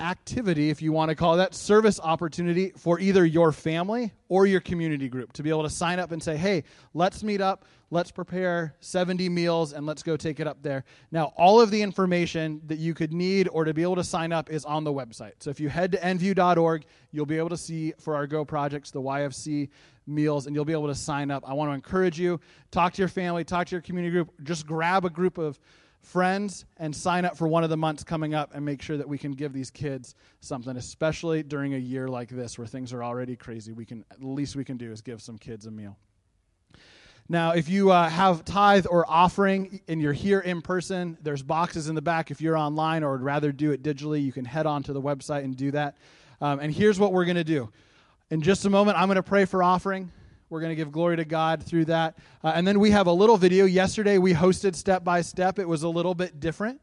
activity, 0.00 0.70
if 0.70 0.82
you 0.82 0.92
want 0.92 1.08
to 1.08 1.14
call 1.14 1.36
that, 1.36 1.54
service 1.54 2.00
opportunity 2.00 2.72
for 2.76 2.98
either 2.98 3.24
your 3.24 3.52
family 3.52 4.12
or 4.28 4.46
your 4.46 4.60
community 4.60 5.08
group 5.08 5.32
to 5.32 5.42
be 5.42 5.50
able 5.50 5.62
to 5.62 5.70
sign 5.70 5.98
up 5.98 6.10
and 6.10 6.22
say, 6.22 6.36
hey, 6.36 6.64
let's 6.94 7.22
meet 7.22 7.40
up, 7.40 7.64
let's 7.90 8.10
prepare 8.10 8.74
70 8.80 9.28
meals, 9.28 9.72
and 9.72 9.86
let's 9.86 10.02
go 10.02 10.16
take 10.16 10.40
it 10.40 10.46
up 10.46 10.62
there. 10.62 10.84
Now, 11.12 11.32
all 11.36 11.60
of 11.60 11.70
the 11.70 11.80
information 11.80 12.60
that 12.66 12.78
you 12.78 12.92
could 12.92 13.12
need 13.12 13.48
or 13.48 13.64
to 13.64 13.72
be 13.72 13.82
able 13.82 13.96
to 13.96 14.04
sign 14.04 14.32
up 14.32 14.50
is 14.50 14.64
on 14.64 14.82
the 14.82 14.92
website. 14.92 15.34
So 15.38 15.50
if 15.50 15.60
you 15.60 15.68
head 15.68 15.92
to 15.92 15.98
nview.org, 15.98 16.84
you'll 17.12 17.26
be 17.26 17.38
able 17.38 17.50
to 17.50 17.56
see 17.56 17.92
for 18.00 18.16
our 18.16 18.26
Go 18.26 18.44
projects, 18.44 18.90
the 18.90 19.00
YFC 19.00 19.68
meals, 20.06 20.46
and 20.46 20.56
you'll 20.56 20.64
be 20.64 20.72
able 20.72 20.88
to 20.88 20.94
sign 20.94 21.30
up. 21.30 21.48
I 21.48 21.52
want 21.54 21.70
to 21.70 21.74
encourage 21.74 22.18
you, 22.18 22.40
talk 22.70 22.92
to 22.94 23.02
your 23.02 23.08
family, 23.08 23.44
talk 23.44 23.68
to 23.68 23.74
your 23.76 23.82
community 23.82 24.12
group, 24.12 24.32
just 24.42 24.66
grab 24.66 25.04
a 25.04 25.10
group 25.10 25.38
of 25.38 25.58
friends 26.04 26.64
and 26.76 26.94
sign 26.94 27.24
up 27.24 27.36
for 27.36 27.48
one 27.48 27.64
of 27.64 27.70
the 27.70 27.76
months 27.76 28.04
coming 28.04 28.34
up 28.34 28.54
and 28.54 28.64
make 28.64 28.82
sure 28.82 28.96
that 28.96 29.08
we 29.08 29.18
can 29.18 29.32
give 29.32 29.52
these 29.52 29.70
kids 29.70 30.14
something 30.40 30.76
especially 30.76 31.42
during 31.42 31.74
a 31.74 31.78
year 31.78 32.08
like 32.08 32.28
this 32.28 32.58
where 32.58 32.66
things 32.66 32.92
are 32.92 33.02
already 33.02 33.36
crazy. 33.36 33.72
We 33.72 33.84
can 33.84 34.04
the 34.18 34.26
least 34.26 34.56
we 34.56 34.64
can 34.64 34.76
do 34.76 34.92
is 34.92 35.00
give 35.00 35.22
some 35.22 35.38
kids 35.38 35.66
a 35.66 35.70
meal. 35.70 35.96
Now 37.28 37.52
if 37.52 37.68
you 37.68 37.90
uh, 37.90 38.08
have 38.08 38.44
tithe 38.44 38.86
or 38.88 39.04
offering 39.08 39.80
and 39.88 40.00
you're 40.00 40.12
here 40.12 40.40
in 40.40 40.62
person 40.62 41.16
there's 41.22 41.42
boxes 41.42 41.88
in 41.88 41.94
the 41.94 42.02
back. 42.02 42.30
If 42.30 42.40
you're 42.40 42.56
online 42.56 43.02
or 43.02 43.12
would 43.12 43.22
rather 43.22 43.52
do 43.52 43.72
it 43.72 43.82
digitally 43.82 44.22
you 44.22 44.32
can 44.32 44.44
head 44.44 44.66
on 44.66 44.82
to 44.84 44.92
the 44.92 45.02
website 45.02 45.44
and 45.44 45.56
do 45.56 45.70
that. 45.70 45.96
Um, 46.40 46.60
and 46.60 46.72
here's 46.72 47.00
what 47.00 47.12
we're 47.12 47.24
going 47.24 47.36
to 47.36 47.44
do. 47.44 47.70
In 48.30 48.42
just 48.42 48.64
a 48.64 48.70
moment, 48.70 48.98
I'm 48.98 49.06
going 49.06 49.16
to 49.16 49.22
pray 49.22 49.44
for 49.44 49.62
offering. 49.62 50.10
We're 50.54 50.60
going 50.60 50.70
to 50.70 50.76
give 50.76 50.92
glory 50.92 51.16
to 51.16 51.24
God 51.24 51.64
through 51.64 51.86
that. 51.86 52.16
Uh, 52.44 52.52
and 52.54 52.64
then 52.64 52.78
we 52.78 52.92
have 52.92 53.08
a 53.08 53.12
little 53.12 53.36
video. 53.36 53.64
Yesterday, 53.64 54.18
we 54.18 54.34
hosted 54.34 54.76
step 54.76 55.02
by 55.02 55.20
step. 55.20 55.58
It 55.58 55.66
was 55.66 55.82
a 55.82 55.88
little 55.88 56.14
bit 56.14 56.38
different. 56.38 56.80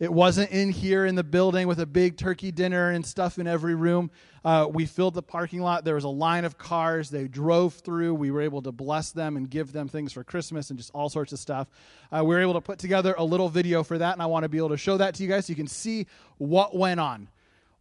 It 0.00 0.12
wasn't 0.12 0.50
in 0.50 0.70
here 0.70 1.06
in 1.06 1.14
the 1.14 1.22
building 1.22 1.68
with 1.68 1.78
a 1.78 1.86
big 1.86 2.16
turkey 2.16 2.50
dinner 2.50 2.90
and 2.90 3.06
stuff 3.06 3.38
in 3.38 3.46
every 3.46 3.76
room. 3.76 4.10
Uh, 4.44 4.66
we 4.68 4.86
filled 4.86 5.14
the 5.14 5.22
parking 5.22 5.60
lot. 5.60 5.84
There 5.84 5.94
was 5.94 6.02
a 6.02 6.08
line 6.08 6.44
of 6.44 6.58
cars. 6.58 7.08
They 7.08 7.28
drove 7.28 7.74
through. 7.74 8.16
We 8.16 8.32
were 8.32 8.40
able 8.40 8.62
to 8.62 8.72
bless 8.72 9.12
them 9.12 9.36
and 9.36 9.48
give 9.48 9.70
them 9.70 9.86
things 9.86 10.12
for 10.12 10.24
Christmas 10.24 10.70
and 10.70 10.76
just 10.76 10.90
all 10.92 11.08
sorts 11.08 11.32
of 11.32 11.38
stuff. 11.38 11.70
Uh, 12.10 12.24
we 12.24 12.34
were 12.34 12.40
able 12.40 12.54
to 12.54 12.60
put 12.60 12.80
together 12.80 13.14
a 13.18 13.24
little 13.24 13.48
video 13.48 13.84
for 13.84 13.98
that, 13.98 14.14
and 14.14 14.20
I 14.20 14.26
want 14.26 14.42
to 14.42 14.48
be 14.48 14.58
able 14.58 14.70
to 14.70 14.76
show 14.76 14.96
that 14.96 15.14
to 15.14 15.22
you 15.22 15.28
guys 15.28 15.46
so 15.46 15.52
you 15.52 15.56
can 15.56 15.68
see 15.68 16.08
what 16.38 16.76
went 16.76 16.98
on. 16.98 17.28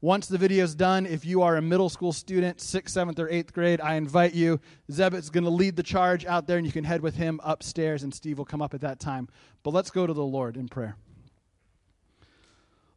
Once 0.06 0.28
the 0.28 0.38
video 0.38 0.64
is 0.64 0.76
done, 0.76 1.04
if 1.08 1.26
you 1.26 1.42
are 1.42 1.58
a 1.58 1.62
middle 1.64 1.90
school 1.90 2.14
student, 2.14 2.62
sixth, 2.62 2.94
seventh, 2.94 3.18
or 3.18 3.28
eighth 3.28 3.52
grade, 3.52 3.82
I 3.82 3.96
invite 3.96 4.36
you. 4.36 4.60
Zebet's 4.92 5.32
going 5.32 5.46
to 5.46 5.50
lead 5.50 5.76
the 5.76 5.82
charge 5.82 6.28
out 6.28 6.46
there, 6.46 6.60
and 6.60 6.68
you 6.68 6.72
can 6.72 6.84
head 6.84 7.02
with 7.02 7.16
him 7.16 7.40
upstairs, 7.44 8.04
and 8.04 8.14
Steve 8.14 8.38
will 8.38 8.46
come 8.46 8.62
up 8.62 8.76
at 8.76 8.82
that 8.82 9.00
time. 9.00 9.28
But 9.64 9.72
let's 9.72 9.90
go 9.90 10.06
to 10.06 10.14
the 10.14 10.24
Lord 10.24 10.58
in 10.58 10.68
prayer. 10.68 10.96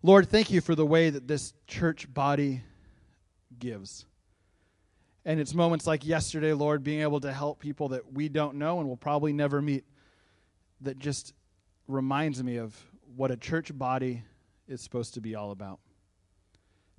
Lord, 0.02 0.28
thank 0.28 0.50
you 0.50 0.60
for 0.60 0.74
the 0.74 0.84
way 0.84 1.08
that 1.08 1.26
this 1.26 1.54
church 1.66 2.12
body 2.12 2.60
gives. 3.58 4.04
And 5.24 5.40
it's 5.40 5.54
moments 5.54 5.86
like 5.86 6.04
yesterday, 6.04 6.52
Lord, 6.52 6.84
being 6.84 7.00
able 7.00 7.20
to 7.20 7.32
help 7.32 7.58
people 7.58 7.88
that 7.88 8.12
we 8.12 8.28
don't 8.28 8.56
know 8.56 8.80
and 8.80 8.86
will 8.86 8.98
probably 8.98 9.32
never 9.32 9.62
meet, 9.62 9.86
that 10.82 10.98
just 10.98 11.32
reminds 11.86 12.44
me 12.44 12.58
of 12.58 12.78
what 13.16 13.30
a 13.30 13.36
church 13.38 13.70
body 13.78 14.24
is 14.68 14.82
supposed 14.82 15.14
to 15.14 15.22
be 15.22 15.34
all 15.36 15.52
about. 15.52 15.80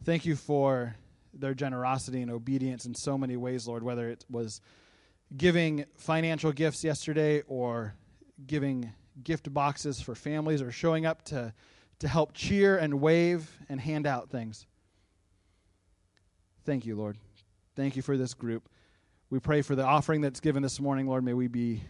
Thank 0.03 0.25
you 0.25 0.35
for 0.35 0.95
their 1.33 1.53
generosity 1.53 2.21
and 2.21 2.31
obedience 2.31 2.85
in 2.85 2.95
so 2.95 3.17
many 3.17 3.37
ways, 3.37 3.67
Lord, 3.67 3.83
whether 3.83 4.09
it 4.09 4.25
was 4.29 4.61
giving 5.35 5.85
financial 5.97 6.51
gifts 6.51 6.83
yesterday 6.83 7.43
or 7.47 7.93
giving 8.47 8.93
gift 9.23 9.53
boxes 9.53 10.01
for 10.01 10.15
families 10.15 10.61
or 10.61 10.71
showing 10.71 11.05
up 11.05 11.23
to, 11.25 11.53
to 11.99 12.07
help 12.07 12.33
cheer 12.33 12.77
and 12.77 13.01
wave 13.01 13.51
and 13.67 13.79
hand 13.79 14.07
out 14.07 14.29
things. 14.29 14.65
Thank 16.65 16.85
you, 16.85 16.95
Lord. 16.95 17.17
Thank 17.75 17.95
you 17.95 18.01
for 18.01 18.17
this 18.17 18.33
group. 18.33 18.69
We 19.29 19.39
pray 19.39 19.61
for 19.61 19.75
the 19.75 19.85
offering 19.85 20.21
that's 20.21 20.39
given 20.39 20.63
this 20.63 20.79
morning, 20.79 21.07
Lord. 21.07 21.23
May 21.23 21.33
we 21.33 21.47
be 21.47 21.83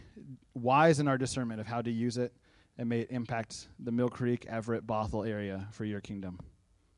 wise 0.53 0.99
in 0.99 1.07
our 1.07 1.17
discernment 1.17 1.61
of 1.61 1.67
how 1.67 1.81
to 1.81 1.91
use 1.91 2.17
it, 2.17 2.33
and 2.77 2.89
may 2.89 3.01
it 3.01 3.11
impact 3.11 3.67
the 3.79 3.91
Mill 3.91 4.09
Creek, 4.09 4.45
Everett, 4.47 4.85
Bothell 4.85 5.27
area 5.27 5.67
for 5.71 5.85
your 5.85 6.01
kingdom. 6.01 6.39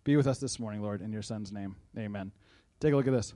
Be 0.03 0.15
with 0.17 0.27
us 0.27 0.39
this 0.39 0.59
morning, 0.59 0.81
Lord, 0.81 1.01
in 1.01 1.11
your 1.11 1.21
Son's 1.21 1.51
name. 1.51 1.75
Amen. 1.97 2.31
Take 2.79 2.93
a 2.93 2.95
look 2.95 3.07
at 3.07 3.13
this. 3.13 3.33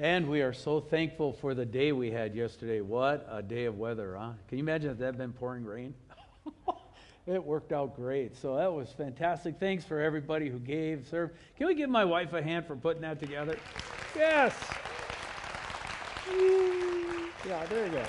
And 0.00 0.30
we 0.30 0.40
are 0.40 0.54
so 0.54 0.80
thankful 0.80 1.34
for 1.34 1.52
the 1.52 1.66
day 1.66 1.92
we 1.92 2.10
had 2.10 2.34
yesterday. 2.34 2.80
What 2.80 3.28
a 3.30 3.42
day 3.42 3.66
of 3.66 3.76
weather, 3.76 4.16
huh? 4.18 4.30
Can 4.48 4.56
you 4.56 4.64
imagine 4.64 4.92
if 4.92 4.96
that 4.96 5.04
had 5.04 5.18
been 5.18 5.34
pouring 5.34 5.62
rain? 5.62 5.92
it 7.26 7.44
worked 7.44 7.70
out 7.70 7.96
great. 7.96 8.34
So 8.34 8.56
that 8.56 8.72
was 8.72 8.88
fantastic. 8.88 9.60
Thanks 9.60 9.84
for 9.84 10.00
everybody 10.00 10.48
who 10.48 10.58
gave, 10.58 11.06
served. 11.06 11.34
Can 11.58 11.66
we 11.66 11.74
give 11.74 11.90
my 11.90 12.06
wife 12.06 12.32
a 12.32 12.42
hand 12.42 12.64
for 12.64 12.76
putting 12.76 13.02
that 13.02 13.20
together? 13.20 13.58
Yes. 14.16 14.54
Yeah, 17.46 17.66
there 17.66 17.84
you 17.84 17.92
go. 17.92 18.04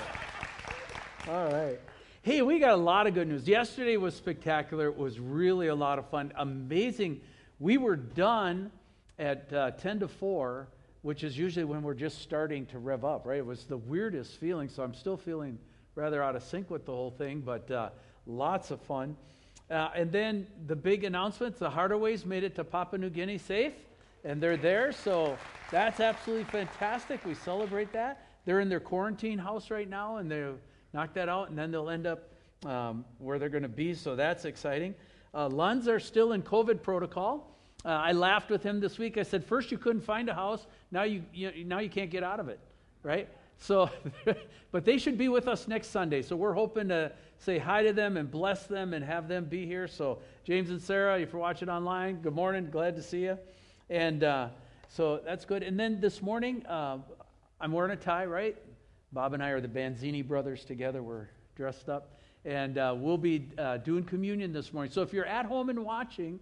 All 1.28 1.52
right. 1.52 1.78
Hey, 2.22 2.40
we 2.40 2.58
got 2.58 2.72
a 2.72 2.76
lot 2.76 3.06
of 3.06 3.12
good 3.12 3.28
news. 3.28 3.46
Yesterday 3.46 3.98
was 3.98 4.16
spectacular. 4.16 4.86
It 4.86 4.96
was 4.96 5.20
really 5.20 5.66
a 5.66 5.74
lot 5.74 5.98
of 5.98 6.08
fun. 6.08 6.32
Amazing. 6.36 7.20
We 7.60 7.76
were 7.76 7.96
done 7.96 8.70
at 9.18 9.52
uh, 9.52 9.72
10 9.72 10.00
to 10.00 10.08
4, 10.08 10.68
which 11.02 11.24
is 11.24 11.36
usually 11.36 11.64
when 11.64 11.82
we're 11.82 11.94
just 11.94 12.22
starting 12.22 12.64
to 12.66 12.78
rev 12.78 13.04
up, 13.04 13.26
right? 13.26 13.38
It 13.38 13.46
was 13.46 13.64
the 13.64 13.76
weirdest 13.76 14.38
feeling, 14.38 14.68
so 14.68 14.82
I'm 14.82 14.94
still 14.94 15.16
feeling 15.16 15.58
rather 15.94 16.22
out 16.22 16.36
of 16.36 16.42
sync 16.42 16.70
with 16.70 16.86
the 16.86 16.92
whole 16.92 17.10
thing, 17.10 17.40
but 17.40 17.70
uh, 17.70 17.90
lots 18.26 18.70
of 18.70 18.80
fun. 18.82 19.16
Uh, 19.70 19.90
and 19.94 20.10
then 20.10 20.46
the 20.66 20.76
big 20.76 21.04
announcement 21.04 21.58
the 21.58 21.70
Hardaways 21.70 22.24
made 22.24 22.44
it 22.44 22.54
to 22.54 22.64
Papua 22.64 22.98
New 22.98 23.10
Guinea 23.10 23.38
safe, 23.38 23.72
and 24.24 24.40
they're 24.40 24.56
there, 24.56 24.92
so 24.92 25.36
that's 25.70 26.00
absolutely 26.00 26.44
fantastic. 26.44 27.24
We 27.24 27.34
celebrate 27.34 27.92
that. 27.92 28.26
They're 28.44 28.60
in 28.60 28.68
their 28.68 28.80
quarantine 28.80 29.38
house 29.38 29.70
right 29.70 29.88
now, 29.88 30.16
and 30.16 30.30
they're 30.30 30.54
knock 30.92 31.14
that 31.14 31.28
out, 31.28 31.48
and 31.48 31.58
then 31.58 31.70
they'll 31.70 31.90
end 31.90 32.06
up 32.06 32.32
um, 32.64 33.04
where 33.18 33.38
they're 33.38 33.48
going 33.48 33.62
to 33.62 33.68
be. 33.68 33.94
So 33.94 34.14
that's 34.14 34.44
exciting. 34.44 34.94
Uh, 35.34 35.48
Lunds 35.48 35.88
are 35.88 36.00
still 36.00 36.32
in 36.32 36.42
COVID 36.42 36.82
protocol. 36.82 37.56
Uh, 37.84 37.88
I 37.88 38.12
laughed 38.12 38.50
with 38.50 38.62
him 38.62 38.78
this 38.78 38.98
week. 38.98 39.18
I 39.18 39.22
said, 39.22 39.44
first 39.44 39.72
you 39.72 39.78
couldn't 39.78 40.02
find 40.02 40.28
a 40.28 40.34
house, 40.34 40.66
now 40.92 41.02
you, 41.02 41.24
you 41.32 41.64
now 41.64 41.80
you 41.80 41.90
can't 41.90 42.10
get 42.10 42.22
out 42.22 42.38
of 42.38 42.48
it, 42.48 42.60
right? 43.02 43.28
So, 43.58 43.90
but 44.72 44.84
they 44.84 44.98
should 44.98 45.16
be 45.16 45.28
with 45.28 45.48
us 45.48 45.66
next 45.66 45.88
Sunday. 45.88 46.22
So 46.22 46.36
we're 46.36 46.52
hoping 46.52 46.88
to 46.88 47.12
say 47.38 47.58
hi 47.58 47.82
to 47.82 47.92
them 47.92 48.16
and 48.16 48.30
bless 48.30 48.66
them 48.66 48.92
and 48.92 49.04
have 49.04 49.28
them 49.28 49.46
be 49.46 49.66
here. 49.66 49.88
So 49.88 50.18
James 50.44 50.70
and 50.70 50.80
Sarah, 50.80 51.18
if 51.18 51.32
you're 51.32 51.40
watching 51.40 51.68
online, 51.68 52.20
good 52.20 52.34
morning. 52.34 52.68
Glad 52.70 52.94
to 52.96 53.02
see 53.02 53.22
you. 53.22 53.38
And 53.88 54.24
uh, 54.24 54.48
so 54.88 55.20
that's 55.24 55.44
good. 55.44 55.62
And 55.62 55.78
then 55.78 56.00
this 56.00 56.20
morning, 56.22 56.64
uh, 56.66 56.98
I'm 57.60 57.72
wearing 57.72 57.92
a 57.92 57.96
tie, 57.96 58.26
right? 58.26 58.56
Bob 59.12 59.32
and 59.32 59.42
I 59.42 59.50
are 59.50 59.60
the 59.60 59.68
Banzini 59.68 60.22
brothers 60.22 60.64
together. 60.64 61.02
We're 61.02 61.28
dressed 61.56 61.88
up. 61.88 62.18
And 62.44 62.78
uh, 62.78 62.94
we'll 62.98 63.18
be 63.18 63.48
uh, 63.58 63.76
doing 63.78 64.02
communion 64.02 64.52
this 64.52 64.72
morning. 64.72 64.90
So 64.90 65.02
if 65.02 65.12
you're 65.12 65.26
at 65.26 65.46
home 65.46 65.70
and 65.70 65.84
watching, 65.84 66.40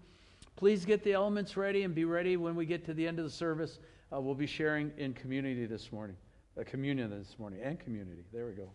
please 0.57 0.85
get 0.85 1.05
the 1.05 1.13
elements 1.13 1.57
ready 1.57 1.83
and 1.83 1.95
be 1.95 2.05
ready 2.05 2.37
when 2.39 2.55
we 2.57 2.65
get 2.65 2.87
to 2.87 2.95
the 2.95 3.07
end 3.07 3.19
of 3.19 3.25
the 3.27 3.31
service. 3.31 3.79
Uh, 4.13 4.21
we'll 4.21 4.35
be 4.35 4.47
sharing 4.47 4.93
in 4.99 5.13
community 5.13 5.67
this 5.67 5.93
morning, 5.93 6.17
a 6.57 6.65
communion 6.65 7.11
this 7.11 7.39
morning, 7.39 7.61
and 7.63 7.79
community. 7.79 8.25
There 8.33 8.47
we 8.47 8.53
go. 8.53 8.69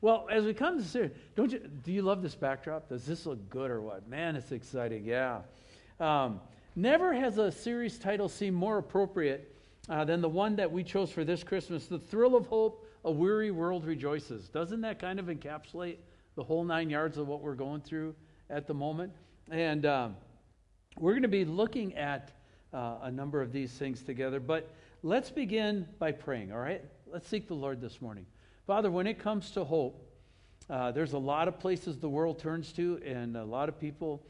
Well, 0.00 0.26
as 0.30 0.44
we 0.44 0.54
come 0.54 0.76
to 0.76 0.84
this, 0.84 1.12
don't 1.36 1.52
you? 1.52 1.60
Do 1.84 1.92
you 1.92 2.02
love 2.02 2.22
this 2.22 2.34
backdrop? 2.34 2.88
Does 2.88 3.06
this 3.06 3.24
look 3.26 3.48
good 3.48 3.70
or 3.70 3.80
what? 3.80 4.08
Man, 4.08 4.34
it's 4.34 4.50
exciting. 4.50 5.04
Yeah. 5.04 5.42
Um, 6.00 6.40
never 6.74 7.12
has 7.12 7.38
a 7.38 7.52
series 7.52 7.98
title 7.98 8.28
seemed 8.28 8.56
more 8.56 8.78
appropriate 8.78 9.54
uh, 9.88 10.04
than 10.04 10.20
the 10.20 10.28
one 10.28 10.56
that 10.56 10.70
we 10.70 10.82
chose 10.82 11.10
for 11.10 11.24
this 11.24 11.44
Christmas: 11.44 11.86
"The 11.86 11.98
Thrill 11.98 12.34
of 12.34 12.46
Hope." 12.46 12.86
a 13.04 13.10
weary 13.10 13.50
world 13.50 13.84
rejoices. 13.84 14.48
Doesn't 14.48 14.80
that 14.82 14.98
kind 14.98 15.18
of 15.18 15.26
encapsulate 15.26 15.96
the 16.36 16.42
whole 16.42 16.64
nine 16.64 16.88
yards 16.88 17.18
of 17.18 17.26
what 17.26 17.40
we're 17.40 17.54
going 17.54 17.80
through 17.80 18.14
at 18.48 18.66
the 18.66 18.74
moment? 18.74 19.12
And 19.50 19.84
um, 19.86 20.16
we're 20.98 21.12
going 21.12 21.22
to 21.22 21.28
be 21.28 21.44
looking 21.44 21.96
at 21.96 22.32
uh, 22.72 22.96
a 23.02 23.10
number 23.10 23.42
of 23.42 23.52
these 23.52 23.72
things 23.72 24.02
together, 24.02 24.40
but 24.40 24.70
let's 25.02 25.30
begin 25.30 25.86
by 25.98 26.12
praying, 26.12 26.52
all 26.52 26.58
right? 26.58 26.84
Let's 27.12 27.28
seek 27.28 27.48
the 27.48 27.54
Lord 27.54 27.80
this 27.80 28.00
morning. 28.00 28.26
Father, 28.66 28.90
when 28.90 29.06
it 29.06 29.18
comes 29.18 29.50
to 29.52 29.64
hope, 29.64 30.08
uh, 30.70 30.92
there's 30.92 31.12
a 31.12 31.18
lot 31.18 31.48
of 31.48 31.58
places 31.58 31.98
the 31.98 32.08
world 32.08 32.38
turns 32.38 32.72
to, 32.74 33.00
and 33.04 33.36
a 33.36 33.44
lot 33.44 33.68
of 33.68 33.78
people 33.78 34.22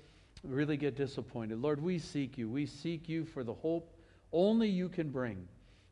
really 0.42 0.76
get 0.76 0.96
disappointed. 0.96 1.60
Lord, 1.60 1.80
we 1.82 1.98
seek 1.98 2.36
you. 2.36 2.48
We 2.48 2.66
seek 2.66 3.08
you 3.08 3.24
for 3.24 3.44
the 3.44 3.54
hope 3.54 3.94
only 4.32 4.68
you 4.68 4.88
can 4.88 5.10
bring. 5.10 5.46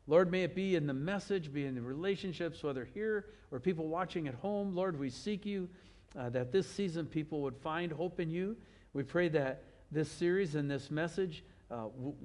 Lord, 0.07 0.31
may 0.31 0.43
it 0.43 0.55
be 0.55 0.75
in 0.75 0.87
the 0.87 0.93
message, 0.93 1.53
be 1.53 1.65
in 1.65 1.75
the 1.75 1.81
relationships, 1.81 2.63
whether 2.63 2.83
here 2.83 3.27
or 3.51 3.59
people 3.59 3.87
watching 3.87 4.27
at 4.27 4.33
home. 4.33 4.75
Lord, 4.75 4.99
we 4.99 5.09
seek 5.09 5.45
you 5.45 5.69
uh, 6.17 6.29
that 6.29 6.51
this 6.51 6.67
season 6.67 7.05
people 7.05 7.41
would 7.43 7.55
find 7.55 7.91
hope 7.91 8.19
in 8.19 8.29
you. 8.29 8.57
We 8.93 9.03
pray 9.03 9.29
that 9.29 9.63
this 9.91 10.09
series 10.09 10.55
and 10.55 10.69
this 10.69 10.89
message 10.89 11.43
uh, 11.71 11.83
w- 11.83 12.15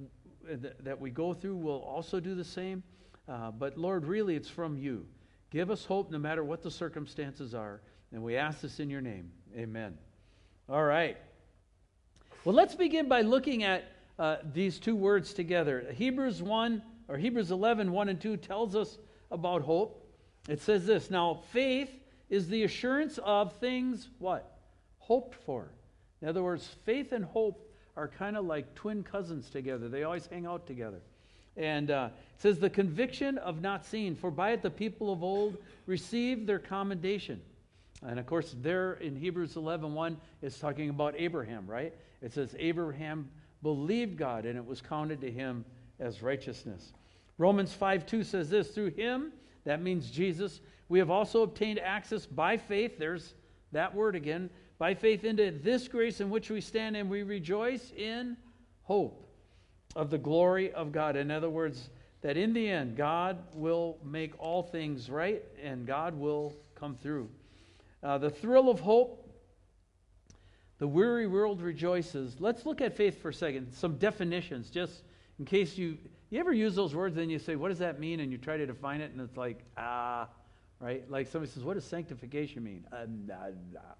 that 0.82 1.00
we 1.00 1.10
go 1.10 1.34
through 1.34 1.56
will 1.56 1.80
also 1.82 2.20
do 2.20 2.34
the 2.34 2.44
same. 2.44 2.82
Uh, 3.28 3.50
but 3.50 3.76
Lord, 3.76 4.06
really, 4.06 4.36
it's 4.36 4.48
from 4.48 4.76
you. 4.76 5.06
Give 5.50 5.70
us 5.70 5.84
hope 5.84 6.10
no 6.10 6.18
matter 6.18 6.44
what 6.44 6.62
the 6.62 6.70
circumstances 6.70 7.54
are. 7.54 7.80
And 8.12 8.22
we 8.22 8.36
ask 8.36 8.60
this 8.60 8.78
in 8.78 8.88
your 8.88 9.00
name. 9.00 9.30
Amen. 9.56 9.96
All 10.68 10.84
right. 10.84 11.16
Well, 12.44 12.54
let's 12.54 12.74
begin 12.74 13.08
by 13.08 13.22
looking 13.22 13.64
at 13.64 13.84
uh, 14.18 14.36
these 14.52 14.78
two 14.78 14.96
words 14.96 15.34
together 15.34 15.86
Hebrews 15.92 16.42
1 16.42 16.82
or 17.08 17.16
Hebrews 17.16 17.50
11, 17.50 17.90
1 17.90 18.08
and 18.08 18.20
2 18.20 18.36
tells 18.36 18.74
us 18.76 18.98
about 19.30 19.62
hope. 19.62 20.08
It 20.48 20.60
says 20.60 20.86
this 20.86 21.10
Now, 21.10 21.40
faith 21.52 21.90
is 22.30 22.48
the 22.48 22.64
assurance 22.64 23.18
of 23.24 23.52
things 23.54 24.08
what? 24.18 24.58
Hoped 24.98 25.34
for. 25.34 25.72
In 26.22 26.28
other 26.28 26.42
words, 26.42 26.66
faith 26.84 27.12
and 27.12 27.24
hope 27.24 27.65
are 27.96 28.08
kind 28.08 28.36
of 28.36 28.44
like 28.44 28.74
twin 28.74 29.02
cousins 29.02 29.48
together, 29.50 29.88
they 29.88 30.04
always 30.04 30.26
hang 30.26 30.46
out 30.46 30.66
together. 30.66 31.00
And 31.56 31.90
uh, 31.90 32.10
it 32.12 32.40
says, 32.42 32.58
the 32.58 32.68
conviction 32.68 33.38
of 33.38 33.62
not 33.62 33.84
seeing, 33.86 34.14
for 34.14 34.30
by 34.30 34.50
it 34.50 34.62
the 34.62 34.70
people 34.70 35.10
of 35.10 35.22
old 35.22 35.56
received 35.86 36.46
their 36.46 36.58
commendation. 36.58 37.40
And 38.06 38.18
of 38.18 38.26
course, 38.26 38.54
there 38.60 38.94
in 38.94 39.16
Hebrews 39.16 39.56
11 39.56 39.94
1 39.94 40.16
is 40.42 40.58
talking 40.58 40.90
about 40.90 41.14
Abraham, 41.16 41.66
right? 41.66 41.94
It 42.20 42.34
says, 42.34 42.54
Abraham 42.58 43.30
believed 43.62 44.18
God, 44.18 44.44
and 44.44 44.58
it 44.58 44.66
was 44.66 44.82
counted 44.82 45.22
to 45.22 45.30
him 45.30 45.64
as 45.98 46.22
righteousness. 46.22 46.92
Romans 47.38 47.72
5 47.72 48.04
2 48.04 48.22
says 48.22 48.50
this 48.50 48.68
through 48.68 48.90
him, 48.90 49.32
that 49.64 49.82
means 49.82 50.10
Jesus, 50.10 50.60
we 50.88 50.98
have 50.98 51.10
also 51.10 51.42
obtained 51.42 51.78
access 51.80 52.24
by 52.26 52.56
faith. 52.56 52.98
There's 52.98 53.34
that 53.72 53.94
word 53.94 54.14
again. 54.14 54.48
By 54.78 54.94
faith 54.94 55.24
into 55.24 55.50
this 55.50 55.88
grace 55.88 56.20
in 56.20 56.30
which 56.30 56.50
we 56.50 56.60
stand, 56.60 56.96
and 56.96 57.08
we 57.08 57.22
rejoice 57.22 57.92
in 57.96 58.36
hope 58.82 59.26
of 59.94 60.10
the 60.10 60.18
glory 60.18 60.72
of 60.72 60.92
God. 60.92 61.16
In 61.16 61.30
other 61.30 61.48
words, 61.48 61.88
that 62.22 62.36
in 62.36 62.52
the 62.52 62.68
end, 62.68 62.96
God 62.96 63.38
will 63.54 63.98
make 64.04 64.32
all 64.38 64.62
things 64.62 65.08
right 65.08 65.42
and 65.62 65.86
God 65.86 66.18
will 66.18 66.54
come 66.74 66.96
through. 66.96 67.28
Uh, 68.02 68.18
the 68.18 68.30
thrill 68.30 68.68
of 68.68 68.80
hope, 68.80 69.22
the 70.78 70.86
weary 70.86 71.26
world 71.26 71.62
rejoices. 71.62 72.36
Let's 72.38 72.66
look 72.66 72.80
at 72.80 72.96
faith 72.96 73.22
for 73.22 73.30
a 73.30 73.34
second. 73.34 73.72
Some 73.72 73.96
definitions, 73.96 74.70
just 74.70 75.02
in 75.38 75.44
case 75.44 75.78
you 75.78 75.96
you 76.30 76.40
ever 76.40 76.52
use 76.52 76.74
those 76.74 76.94
words 76.94 77.16
and 77.16 77.30
you 77.30 77.38
say, 77.38 77.54
what 77.54 77.68
does 77.68 77.78
that 77.78 78.00
mean? 78.00 78.18
And 78.20 78.32
you 78.32 78.38
try 78.38 78.56
to 78.56 78.66
define 78.66 79.00
it 79.00 79.12
and 79.12 79.20
it's 79.20 79.36
like, 79.36 79.60
ah, 79.76 80.26
right? 80.80 81.08
Like 81.08 81.28
somebody 81.28 81.52
says, 81.52 81.62
what 81.62 81.74
does 81.74 81.84
sanctification 81.84 82.64
mean? 82.64 82.84
Uh, 82.92 83.06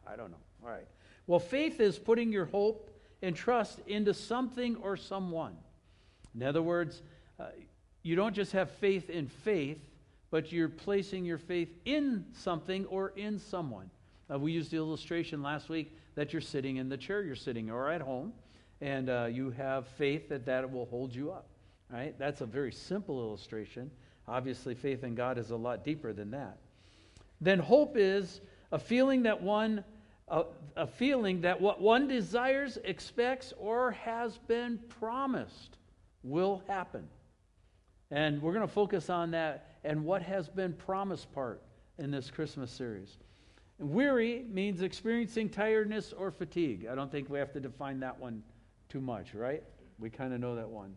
I 0.07 0.17
don't 0.17 0.33
know. 0.33 0.37
All 0.67 0.73
right. 0.73 0.87
Well, 1.29 1.39
faith 1.39 1.81
is 1.81 1.97
putting 1.97 2.33
your 2.33 2.47
hope 2.47 2.91
and 3.23 3.37
trust 3.37 3.81
into 3.87 4.13
something 4.13 4.77
or 4.77 4.97
someone. 4.97 5.57
In 6.35 6.43
other 6.43 6.63
words, 6.63 7.03
uh, 7.39 7.47
you 8.03 8.17
don't 8.17 8.35
just 8.35 8.51
have 8.53 8.71
faith 8.73 9.09
in 9.09 9.29
faith, 9.29 9.79
but 10.31 10.51
you're 10.51 10.69
placing 10.69 11.25
your 11.25 11.39
faith 11.39 11.69
in 11.85 12.25
something 12.33 12.85
or 12.87 13.11
in 13.11 13.39
someone. 13.39 13.91
Uh, 14.33 14.41
we 14.41 14.51
used 14.51 14.73
the 14.73 14.77
illustration 14.77 15.41
last 15.41 15.69
week 15.69 15.97
that 16.17 16.33
you're 16.33 16.43
sitting 16.43 16.79
in 16.79 16.89
the 16.89 16.97
chair 16.97 17.23
you're 17.23 17.37
sitting 17.37 17.71
or 17.71 17.89
at 17.89 18.01
home, 18.01 18.33
and 18.81 19.09
uh, 19.09 19.29
you 19.31 19.51
have 19.51 19.87
faith 19.87 20.29
that 20.29 20.45
that 20.47 20.71
will 20.71 20.87
hold 20.87 21.15
you 21.15 21.31
up. 21.31 21.47
Right? 21.93 22.19
That's 22.19 22.41
a 22.41 22.47
very 22.47 22.73
simple 22.73 23.21
illustration. 23.21 23.89
Obviously, 24.27 24.75
faith 24.75 25.05
in 25.05 25.15
God 25.15 25.39
is 25.39 25.51
a 25.51 25.57
lot 25.57 25.85
deeper 25.85 26.13
than 26.13 26.33
that. 26.33 26.59
Then 27.41 27.61
hope 27.61 27.97
is 27.97 28.41
a 28.73 28.81
feeling 28.81 29.23
that 29.23 29.41
one 29.41 29.85
a, 30.29 30.45
a 30.77 30.87
feeling 30.87 31.41
that 31.43 31.61
what 31.61 31.81
one 31.81 32.09
desires, 32.09 32.79
expects, 32.85 33.53
or 33.59 33.93
has 33.93 34.39
been 34.49 34.79
promised 35.01 35.79
will 36.23 36.63
happen. 36.67 37.07
And 38.11 38.41
we're 38.41 38.53
going 38.53 38.67
to 38.67 38.73
focus 38.73 39.11
on 39.11 39.31
that 39.33 39.77
and 39.85 40.05
what 40.05 40.23
has 40.23 40.49
been 40.49 40.73
promised 40.73 41.33
part 41.33 41.63
in 41.99 42.11
this 42.11 42.31
Christmas 42.31 42.71
series. 42.71 43.17
Weary 43.79 44.45
means 44.51 44.83
experiencing 44.83 45.49
tiredness 45.49 46.13
or 46.13 46.31
fatigue. 46.31 46.87
I 46.91 46.95
don't 46.95 47.11
think 47.11 47.29
we 47.29 47.39
have 47.39 47.53
to 47.53 47.61
define 47.61 48.01
that 48.01 48.19
one 48.19 48.43
too 48.89 49.01
much, 49.01 49.35
right? 49.35 49.63
We 49.99 50.11
kind 50.11 50.33
of 50.33 50.41
know 50.41 50.57
that 50.57 50.69
one. 50.69 50.97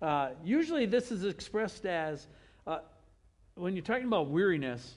Uh, 0.00 0.30
usually, 0.44 0.86
this 0.86 1.10
is 1.10 1.24
expressed 1.24 1.86
as 1.86 2.28
uh, 2.66 2.80
when 3.54 3.74
you're 3.74 3.84
talking 3.84 4.06
about 4.06 4.28
weariness, 4.28 4.96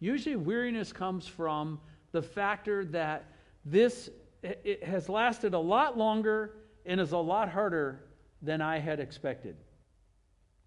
usually 0.00 0.36
weariness 0.36 0.92
comes 0.92 1.26
from 1.26 1.80
the 2.12 2.22
factor 2.22 2.84
that 2.86 3.24
this 3.64 4.10
it 4.42 4.82
has 4.82 5.08
lasted 5.08 5.54
a 5.54 5.58
lot 5.58 5.96
longer 5.96 6.54
and 6.84 7.00
is 7.00 7.12
a 7.12 7.18
lot 7.18 7.48
harder 7.48 8.04
than 8.42 8.60
I 8.60 8.78
had 8.78 8.98
expected. 8.98 9.56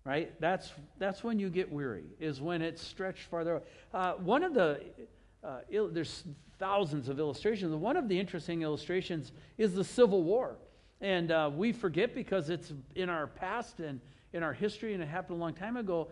right? 0.06 0.32
That's, 0.40 0.72
that's 0.98 1.24
when 1.24 1.40
you 1.40 1.50
get 1.50 1.70
weary, 1.72 2.06
is 2.20 2.40
when 2.40 2.62
it's 2.62 2.82
stretched 2.82 3.24
farther. 3.24 3.62
Uh, 3.94 4.14
one 4.14 4.44
of 4.44 4.54
the, 4.54 4.82
uh, 5.44 5.60
il- 5.70 5.90
there's 5.90 6.24
thousands 6.58 7.10
of 7.10 7.20
illustrations. 7.20 7.74
One 7.76 7.98
of 7.98 8.08
the 8.08 8.18
interesting 8.18 8.62
illustrations 8.62 9.34
is 9.58 9.74
the 9.74 9.84
Civil 9.84 10.24
War. 10.24 10.56
And 11.02 11.32
uh, 11.32 11.52
we 11.54 11.74
forget 11.74 12.16
because 12.16 12.50
it's 12.50 12.72
in 12.96 13.10
our 13.10 13.28
past 13.28 13.80
and 13.80 14.00
in 14.32 14.44
our 14.44 14.54
history 14.54 14.94
and 14.94 15.04
it 15.04 15.08
happened 15.08 15.38
a 15.38 15.42
long 15.42 15.54
time 15.54 15.76
ago. 15.76 16.08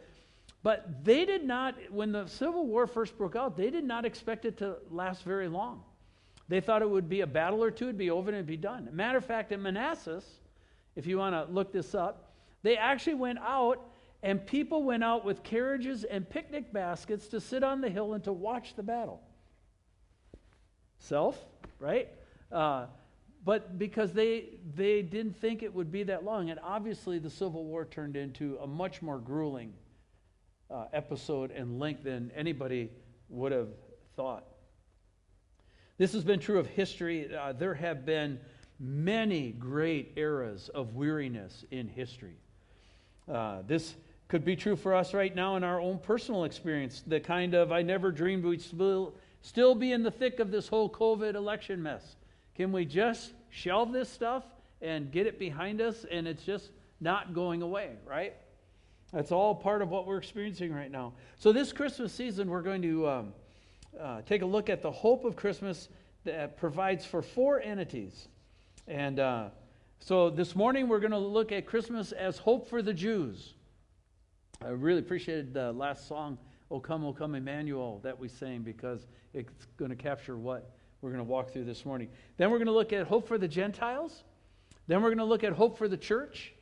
But 0.63 1.03
they 1.03 1.25
did 1.25 1.43
not, 1.43 1.75
when 1.91 2.13
the 2.13 2.25
Civil 2.25 2.65
War 2.65 2.87
first 2.87 3.17
broke 3.17 3.35
out, 3.35 3.57
they 3.57 3.69
did 3.69 3.83
not 3.83 4.05
expect 4.05 4.45
it 4.45 4.57
to 4.59 4.77
last 4.89 5.23
very 5.23 5.49
long. 5.49 5.83
They 6.47 6.61
thought 6.61 6.81
it 6.81 6.89
would 6.89 7.09
be 7.09 7.21
a 7.21 7.27
battle 7.27 7.61
or 7.61 7.69
two, 7.69 7.85
it'd 7.85 7.97
be 7.97 8.09
over 8.09 8.29
and 8.29 8.35
it'd 8.37 8.47
be 8.47 8.57
done. 8.57 8.89
Matter 8.93 9.17
of 9.17 9.25
fact, 9.25 9.51
in 9.51 9.61
Manassas, 9.61 10.25
if 10.95 11.05
you 11.05 11.17
want 11.17 11.35
to 11.35 11.53
look 11.53 11.73
this 11.73 11.93
up, 11.93 12.33
they 12.63 12.77
actually 12.77 13.15
went 13.15 13.39
out 13.39 13.89
and 14.23 14.45
people 14.45 14.83
went 14.83 15.03
out 15.03 15.25
with 15.25 15.43
carriages 15.43 16.05
and 16.05 16.29
picnic 16.29 16.71
baskets 16.71 17.27
to 17.27 17.41
sit 17.41 17.61
on 17.61 17.81
the 17.81 17.89
hill 17.89 18.13
and 18.13 18.23
to 18.23 18.31
watch 18.31 18.75
the 18.75 18.83
battle. 18.83 19.21
Self, 20.99 21.37
right? 21.77 22.07
Uh, 22.49 22.85
but 23.43 23.77
because 23.77 24.13
they 24.13 24.45
they 24.75 25.01
didn't 25.01 25.35
think 25.35 25.61
it 25.61 25.73
would 25.73 25.91
be 25.91 26.03
that 26.03 26.23
long, 26.23 26.49
and 26.49 26.59
obviously 26.63 27.19
the 27.19 27.29
Civil 27.29 27.65
War 27.65 27.83
turned 27.83 28.15
into 28.15 28.57
a 28.61 28.67
much 28.67 29.01
more 29.01 29.17
grueling 29.17 29.73
uh, 30.73 30.85
episode 30.91 31.51
and 31.51 31.79
length 31.79 32.03
than 32.03 32.31
anybody 32.35 32.89
would 33.29 33.51
have 33.51 33.69
thought. 34.15 34.45
This 35.97 36.13
has 36.13 36.23
been 36.23 36.39
true 36.39 36.59
of 36.59 36.67
history. 36.67 37.33
Uh, 37.33 37.53
there 37.53 37.75
have 37.75 38.05
been 38.05 38.39
many 38.79 39.51
great 39.51 40.13
eras 40.15 40.69
of 40.69 40.95
weariness 40.95 41.63
in 41.69 41.87
history. 41.87 42.37
Uh, 43.31 43.61
this 43.67 43.95
could 44.27 44.43
be 44.43 44.55
true 44.55 44.75
for 44.75 44.95
us 44.95 45.13
right 45.13 45.35
now 45.35 45.55
in 45.55 45.63
our 45.63 45.79
own 45.79 45.99
personal 45.99 46.43
experience. 46.45 47.03
The 47.05 47.19
kind 47.19 47.53
of, 47.53 47.71
I 47.71 47.83
never 47.83 48.11
dreamed 48.11 48.43
we'd 48.43 48.61
still, 48.61 49.13
still 49.41 49.75
be 49.75 49.91
in 49.91 50.01
the 50.01 50.11
thick 50.11 50.39
of 50.39 50.49
this 50.49 50.67
whole 50.67 50.89
COVID 50.89 51.35
election 51.35 51.83
mess. 51.83 52.15
Can 52.55 52.71
we 52.71 52.85
just 52.85 53.31
shelve 53.49 53.91
this 53.91 54.09
stuff 54.09 54.43
and 54.81 55.11
get 55.11 55.27
it 55.27 55.37
behind 55.37 55.81
us 55.81 56.05
and 56.09 56.27
it's 56.27 56.43
just 56.43 56.71
not 56.99 57.33
going 57.33 57.61
away, 57.61 57.91
right? 58.07 58.33
That's 59.13 59.31
all 59.31 59.53
part 59.53 59.83
of 59.83 59.89
what 59.89 60.07
we're 60.07 60.17
experiencing 60.17 60.73
right 60.73 60.89
now. 60.89 61.13
So, 61.37 61.53
this 61.53 61.71
Christmas 61.71 62.11
season, 62.11 62.49
we're 62.49 62.63
going 62.63 62.81
to 62.81 63.07
um, 63.07 63.33
uh, 63.99 64.21
take 64.23 64.41
a 64.41 64.45
look 64.45 64.71
at 64.71 64.81
the 64.81 64.89
hope 64.89 65.23
of 65.23 65.35
Christmas 65.35 65.89
that 66.23 66.57
provides 66.57 67.05
for 67.05 67.21
four 67.21 67.61
entities. 67.61 68.27
And 68.87 69.19
uh, 69.19 69.49
so, 69.99 70.31
this 70.31 70.55
morning, 70.55 70.87
we're 70.87 70.99
going 70.99 71.11
to 71.11 71.19
look 71.19 71.51
at 71.51 71.67
Christmas 71.67 72.11
as 72.11 72.39
hope 72.39 72.67
for 72.67 72.81
the 72.81 72.93
Jews. 72.93 73.53
I 74.65 74.69
really 74.69 74.99
appreciated 74.99 75.53
the 75.53 75.71
last 75.73 76.07
song, 76.07 76.39
O 76.71 76.79
Come, 76.79 77.05
O 77.05 77.13
Come 77.13 77.35
Emmanuel, 77.35 77.99
that 78.03 78.17
we 78.17 78.27
sang 78.27 78.63
because 78.63 79.05
it's 79.35 79.67
going 79.77 79.91
to 79.91 79.95
capture 79.95 80.37
what 80.37 80.71
we're 81.01 81.11
going 81.11 81.23
to 81.23 81.29
walk 81.29 81.51
through 81.51 81.65
this 81.65 81.85
morning. 81.85 82.09
Then 82.37 82.49
we're 82.49 82.57
going 82.57 82.65
to 82.65 82.73
look 82.73 82.93
at 82.93 83.05
hope 83.05 83.27
for 83.27 83.37
the 83.37 83.47
Gentiles. 83.47 84.23
Then 84.87 85.03
we're 85.03 85.09
going 85.09 85.19
to 85.19 85.23
look 85.23 85.43
at 85.43 85.53
hope 85.53 85.77
for 85.77 85.87
the 85.87 85.97
church. 85.97 86.52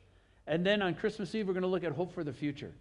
And 0.46 0.66
then 0.66 0.82
on 0.82 0.94
Christmas 0.94 1.34
Eve, 1.34 1.46
we're 1.46 1.52
going 1.52 1.62
to 1.62 1.68
look 1.68 1.84
at 1.84 1.92
hope 1.92 2.12
for 2.12 2.24
the 2.24 2.32
future. 2.32 2.72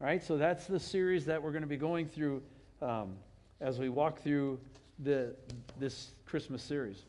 All 0.00 0.06
right, 0.06 0.22
so 0.22 0.36
that's 0.36 0.66
the 0.66 0.80
series 0.80 1.24
that 1.26 1.42
we're 1.42 1.52
going 1.52 1.62
to 1.62 1.68
be 1.68 1.76
going 1.76 2.06
through 2.08 2.42
um, 2.82 3.14
as 3.60 3.78
we 3.78 3.88
walk 3.88 4.20
through 4.20 4.58
the, 4.98 5.34
this 5.78 6.10
Christmas 6.26 6.62
series. 6.62 7.04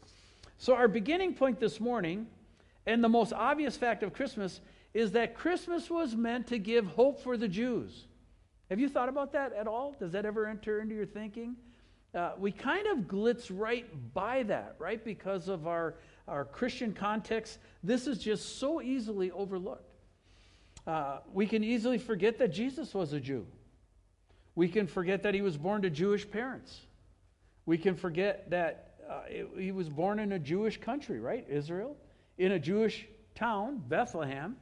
So, 0.58 0.74
our 0.74 0.88
beginning 0.88 1.34
point 1.34 1.60
this 1.60 1.80
morning, 1.80 2.28
and 2.86 3.04
the 3.04 3.10
most 3.10 3.34
obvious 3.34 3.76
fact 3.76 4.04
of 4.04 4.14
Christmas, 4.14 4.62
is 4.94 5.12
that 5.12 5.36
Christmas 5.36 5.90
was 5.90 6.16
meant 6.16 6.48
to 6.48 6.58
give 6.58 6.86
hope 6.88 7.22
for 7.22 7.38
the 7.38 7.48
Jews. 7.48 8.06
Have 8.70 8.80
you 8.80 8.90
thought 8.90 9.10
about 9.10 9.34
that 9.34 9.54
at 9.54 9.68
all? 9.68 9.96
Does 10.00 10.12
that 10.14 10.26
ever 10.26 10.48
enter 10.48 10.80
into 10.80 10.96
your 10.96 11.06
thinking? 11.06 11.56
Uh, 12.16 12.32
we 12.38 12.52
kind 12.52 12.88
of 12.88 13.00
glitz 13.00 13.52
right 13.54 13.86
by 14.14 14.44
that, 14.44 14.76
right? 14.80 15.04
Because 15.04 15.50
of 15.50 15.68
our, 15.68 15.96
our 16.28 16.46
Christian 16.46 16.94
context. 16.94 17.60
This 17.84 18.08
is 18.08 18.20
just 18.20 18.60
so 18.60 18.82
easily 18.82 19.32
overlooked. 19.32 19.90
Uh, 20.86 21.20
we 21.34 21.46
can 21.46 21.64
easily 21.64 21.98
forget 21.98 22.38
that 22.40 22.50
Jesus 22.50 22.94
was 22.94 23.14
a 23.14 23.20
Jew. 23.20 23.46
We 24.56 24.68
can 24.68 24.88
forget 24.88 25.24
that 25.24 25.34
he 25.34 25.42
was 25.42 25.58
born 25.58 25.82
to 25.84 25.90
Jewish 25.90 26.30
parents. 26.30 26.80
We 27.66 27.78
can 27.78 27.96
forget 27.96 28.50
that 28.50 28.96
uh, 29.10 29.22
he 29.58 29.72
was 29.72 29.90
born 29.90 30.20
in 30.20 30.32
a 30.32 30.40
Jewish 30.40 30.80
country, 30.80 31.20
right? 31.20 31.46
Israel, 31.50 31.96
in 32.38 32.54
a 32.54 32.60
Jewish 32.60 33.06
town, 33.36 33.84
Bethlehem, 33.88 34.56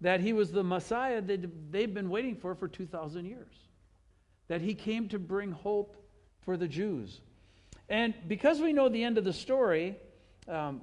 that 0.00 0.20
he 0.20 0.32
was 0.32 0.50
the 0.52 0.64
Messiah 0.64 1.20
that 1.20 1.72
they've 1.72 1.92
been 1.92 2.10
waiting 2.10 2.36
for 2.36 2.54
for 2.54 2.68
2,000 2.68 3.26
years. 3.26 3.54
That 4.48 4.60
he 4.60 4.74
came 4.74 5.08
to 5.08 5.18
bring 5.18 5.52
hope 5.52 5.96
for 6.42 6.56
the 6.56 6.68
Jews. 6.68 7.20
And 7.88 8.14
because 8.26 8.60
we 8.60 8.72
know 8.72 8.88
the 8.88 9.02
end 9.02 9.18
of 9.18 9.24
the 9.24 9.32
story, 9.32 9.96
um, 10.48 10.80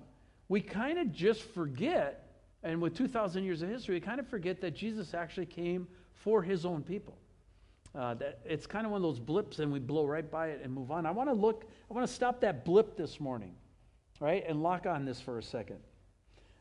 we 0.50 0.62
kind 0.62 1.00
of 1.00 1.12
just 1.12 1.42
forget 1.42 2.28
and 2.64 2.82
with 2.82 2.96
2,000 2.96 3.44
years 3.44 3.62
of 3.62 3.70
history, 3.70 3.96
we 3.96 4.02
kind 4.02 4.20
of 4.20 4.28
forget 4.28 4.62
that 4.62 4.72
Jesus 4.72 5.14
actually 5.14 5.46
came 5.46 5.88
for 6.14 6.42
his 6.42 6.66
own 6.66 6.84
people. 6.84 7.18
Uh, 7.96 8.14
that 8.16 8.40
it's 8.46 8.68
kind 8.68 8.86
of 8.86 8.92
one 8.92 8.98
of 8.98 9.04
those 9.04 9.20
blips, 9.20 9.60
and 9.60 9.72
we 9.72 9.80
blow 9.80 10.06
right 10.06 10.30
by 10.30 10.48
it 10.48 10.62
and 10.64 10.74
move 10.74 10.92
on. 10.92 11.06
I 11.06 11.12
want 11.12 11.30
to 11.30 11.34
look, 11.34 11.66
I 11.90 11.94
want 11.94 12.06
to 12.06 12.14
stop 12.14 12.42
that 12.42 12.66
blip 12.66 12.98
this 12.98 13.20
morning, 13.20 13.56
right, 14.20 14.44
and 14.48 14.62
lock 14.62 14.86
on 14.86 15.06
this 15.06 15.22
for 15.22 15.38
a 15.38 15.44
second. 15.44 15.78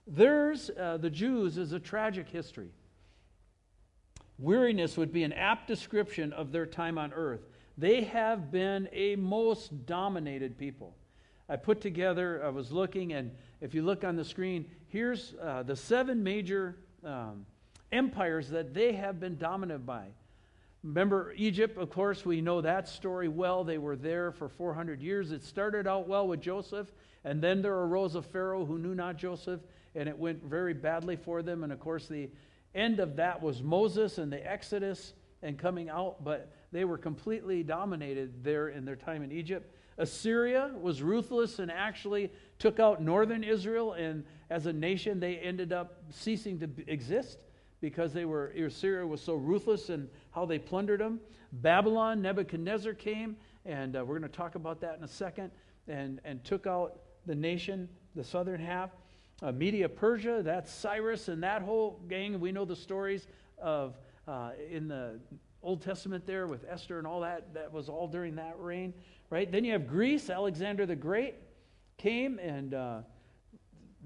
Theirs, 0.06 0.70
uh, 0.78 0.98
the 0.98 1.10
Jews, 1.10 1.58
is 1.58 1.72
a 1.72 1.80
tragic 1.80 2.28
history. 2.28 2.70
Weariness 4.38 4.96
would 4.96 5.12
be 5.12 5.24
an 5.24 5.32
apt 5.32 5.66
description 5.66 6.32
of 6.32 6.52
their 6.52 6.66
time 6.66 6.98
on 6.98 7.12
earth. 7.12 7.48
They 7.76 8.02
have 8.04 8.50
been 8.50 8.88
a 8.92 9.16
most 9.16 9.86
dominated 9.86 10.56
people. 10.56 10.94
I 11.48 11.56
put 11.56 11.80
together, 11.80 12.42
I 12.44 12.48
was 12.48 12.72
looking, 12.72 13.12
and 13.12 13.30
if 13.60 13.74
you 13.74 13.82
look 13.82 14.04
on 14.04 14.16
the 14.16 14.24
screen, 14.24 14.66
here's 14.88 15.34
uh, 15.42 15.62
the 15.62 15.76
seven 15.76 16.22
major 16.22 16.76
um, 17.04 17.46
empires 17.92 18.50
that 18.50 18.74
they 18.74 18.92
have 18.92 19.20
been 19.20 19.38
dominated 19.38 19.86
by. 19.86 20.08
Remember 20.82 21.32
Egypt, 21.36 21.78
of 21.78 21.90
course, 21.90 22.24
we 22.24 22.40
know 22.40 22.60
that 22.60 22.88
story 22.88 23.28
well. 23.28 23.64
They 23.64 23.78
were 23.78 23.96
there 23.96 24.30
for 24.30 24.48
400 24.48 25.02
years. 25.02 25.32
It 25.32 25.42
started 25.42 25.86
out 25.86 26.06
well 26.06 26.28
with 26.28 26.40
Joseph, 26.40 26.92
and 27.24 27.42
then 27.42 27.60
there 27.60 27.74
arose 27.74 28.14
a 28.14 28.22
Pharaoh 28.22 28.64
who 28.64 28.78
knew 28.78 28.94
not 28.94 29.16
Joseph, 29.16 29.60
and 29.94 30.08
it 30.08 30.16
went 30.16 30.44
very 30.44 30.74
badly 30.74 31.16
for 31.16 31.42
them. 31.42 31.64
And 31.64 31.72
of 31.72 31.80
course, 31.80 32.06
the 32.06 32.30
end 32.74 33.00
of 33.00 33.16
that 33.16 33.42
was 33.42 33.62
Moses 33.62 34.18
and 34.18 34.32
the 34.32 34.48
Exodus 34.48 35.14
and 35.42 35.58
coming 35.58 35.88
out, 35.88 36.22
but 36.22 36.52
they 36.72 36.84
were 36.84 36.98
completely 36.98 37.62
dominated 37.62 38.44
there 38.44 38.68
in 38.68 38.84
their 38.84 38.96
time 38.96 39.22
in 39.22 39.32
Egypt. 39.32 39.74
Assyria 39.98 40.72
was 40.78 41.02
ruthless 41.02 41.58
and 41.58 41.70
actually 41.70 42.30
took 42.58 42.78
out 42.80 43.02
northern 43.02 43.42
Israel, 43.42 43.94
and 43.94 44.24
as 44.50 44.66
a 44.66 44.72
nation, 44.72 45.20
they 45.20 45.36
ended 45.36 45.72
up 45.72 46.02
ceasing 46.10 46.58
to 46.60 46.68
exist 46.86 47.38
because 47.80 48.12
they 48.12 48.24
were 48.24 48.48
Assyria 48.48 49.06
was 49.06 49.20
so 49.20 49.34
ruthless 49.34 49.90
in 49.90 50.08
how 50.30 50.44
they 50.44 50.58
plundered 50.58 51.00
them. 51.00 51.20
Babylon, 51.52 52.20
Nebuchadnezzar 52.22 52.94
came, 52.94 53.36
and 53.64 53.96
uh, 53.96 54.04
we're 54.04 54.18
going 54.18 54.30
to 54.30 54.36
talk 54.36 54.54
about 54.54 54.80
that 54.80 54.98
in 54.98 55.04
a 55.04 55.08
second, 55.08 55.50
and 55.88 56.20
and 56.24 56.44
took 56.44 56.66
out 56.66 57.00
the 57.26 57.34
nation, 57.34 57.88
the 58.14 58.24
southern 58.24 58.60
half. 58.60 58.90
Uh, 59.42 59.52
Media 59.52 59.88
Persia, 59.88 60.40
that's 60.42 60.72
Cyrus 60.72 61.28
and 61.28 61.42
that 61.42 61.60
whole 61.60 62.00
gang. 62.08 62.40
We 62.40 62.52
know 62.52 62.64
the 62.64 62.76
stories 62.76 63.26
of 63.58 63.98
uh, 64.26 64.52
in 64.70 64.88
the 64.88 65.20
Old 65.62 65.82
Testament 65.82 66.26
there 66.26 66.46
with 66.46 66.64
Esther 66.68 66.98
and 66.98 67.06
all 67.06 67.20
that. 67.20 67.54
That 67.54 67.72
was 67.72 67.88
all 67.88 68.08
during 68.08 68.36
that 68.36 68.58
reign 68.58 68.94
right? 69.30 69.50
Then 69.50 69.64
you 69.64 69.72
have 69.72 69.86
Greece. 69.86 70.30
Alexander 70.30 70.86
the 70.86 70.96
Great 70.96 71.34
came 71.98 72.38
and 72.38 72.74
uh, 72.74 72.98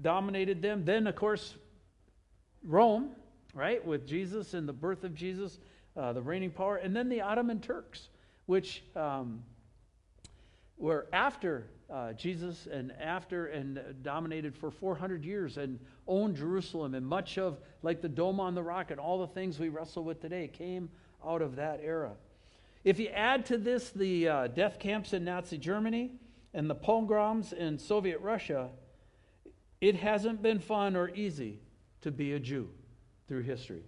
dominated 0.01 0.61
them. 0.61 0.85
Then, 0.85 1.07
of 1.07 1.15
course, 1.15 1.55
Rome, 2.63 3.09
right, 3.53 3.85
with 3.85 4.07
Jesus 4.07 4.53
and 4.53 4.67
the 4.67 4.73
birth 4.73 5.03
of 5.03 5.13
Jesus, 5.13 5.59
uh, 5.95 6.13
the 6.13 6.21
reigning 6.21 6.51
power. 6.51 6.77
And 6.77 6.95
then 6.95 7.09
the 7.09 7.21
Ottoman 7.21 7.59
Turks, 7.59 8.09
which 8.45 8.83
um, 8.95 9.43
were 10.77 11.07
after 11.13 11.67
uh, 11.89 12.13
Jesus 12.13 12.67
and 12.71 12.93
after 12.93 13.47
and 13.47 13.79
dominated 14.01 14.55
for 14.55 14.71
400 14.71 15.25
years 15.25 15.57
and 15.57 15.77
owned 16.07 16.37
Jerusalem. 16.37 16.95
And 16.95 17.05
much 17.05 17.37
of, 17.37 17.59
like 17.83 18.01
the 18.01 18.09
Dome 18.09 18.39
on 18.39 18.55
the 18.55 18.63
Rock 18.63 18.91
and 18.91 18.99
all 18.99 19.19
the 19.19 19.33
things 19.33 19.59
we 19.59 19.67
wrestle 19.69 20.03
with 20.05 20.21
today, 20.21 20.47
came 20.47 20.89
out 21.25 21.41
of 21.41 21.55
that 21.57 21.79
era. 21.83 22.11
If 22.83 22.99
you 22.99 23.07
add 23.09 23.45
to 23.47 23.57
this 23.57 23.89
the 23.89 24.27
uh, 24.27 24.47
death 24.47 24.79
camps 24.79 25.13
in 25.13 25.23
Nazi 25.23 25.57
Germany 25.57 26.11
and 26.53 26.69
the 26.69 26.75
pogroms 26.75 27.53
in 27.53 27.77
Soviet 27.77 28.19
Russia, 28.21 28.69
it 29.79 29.95
hasn't 29.95 30.41
been 30.41 30.59
fun 30.59 30.95
or 30.95 31.09
easy 31.09 31.59
to 32.01 32.11
be 32.11 32.33
a 32.33 32.39
Jew 32.39 32.69
through 33.27 33.43
history. 33.43 33.83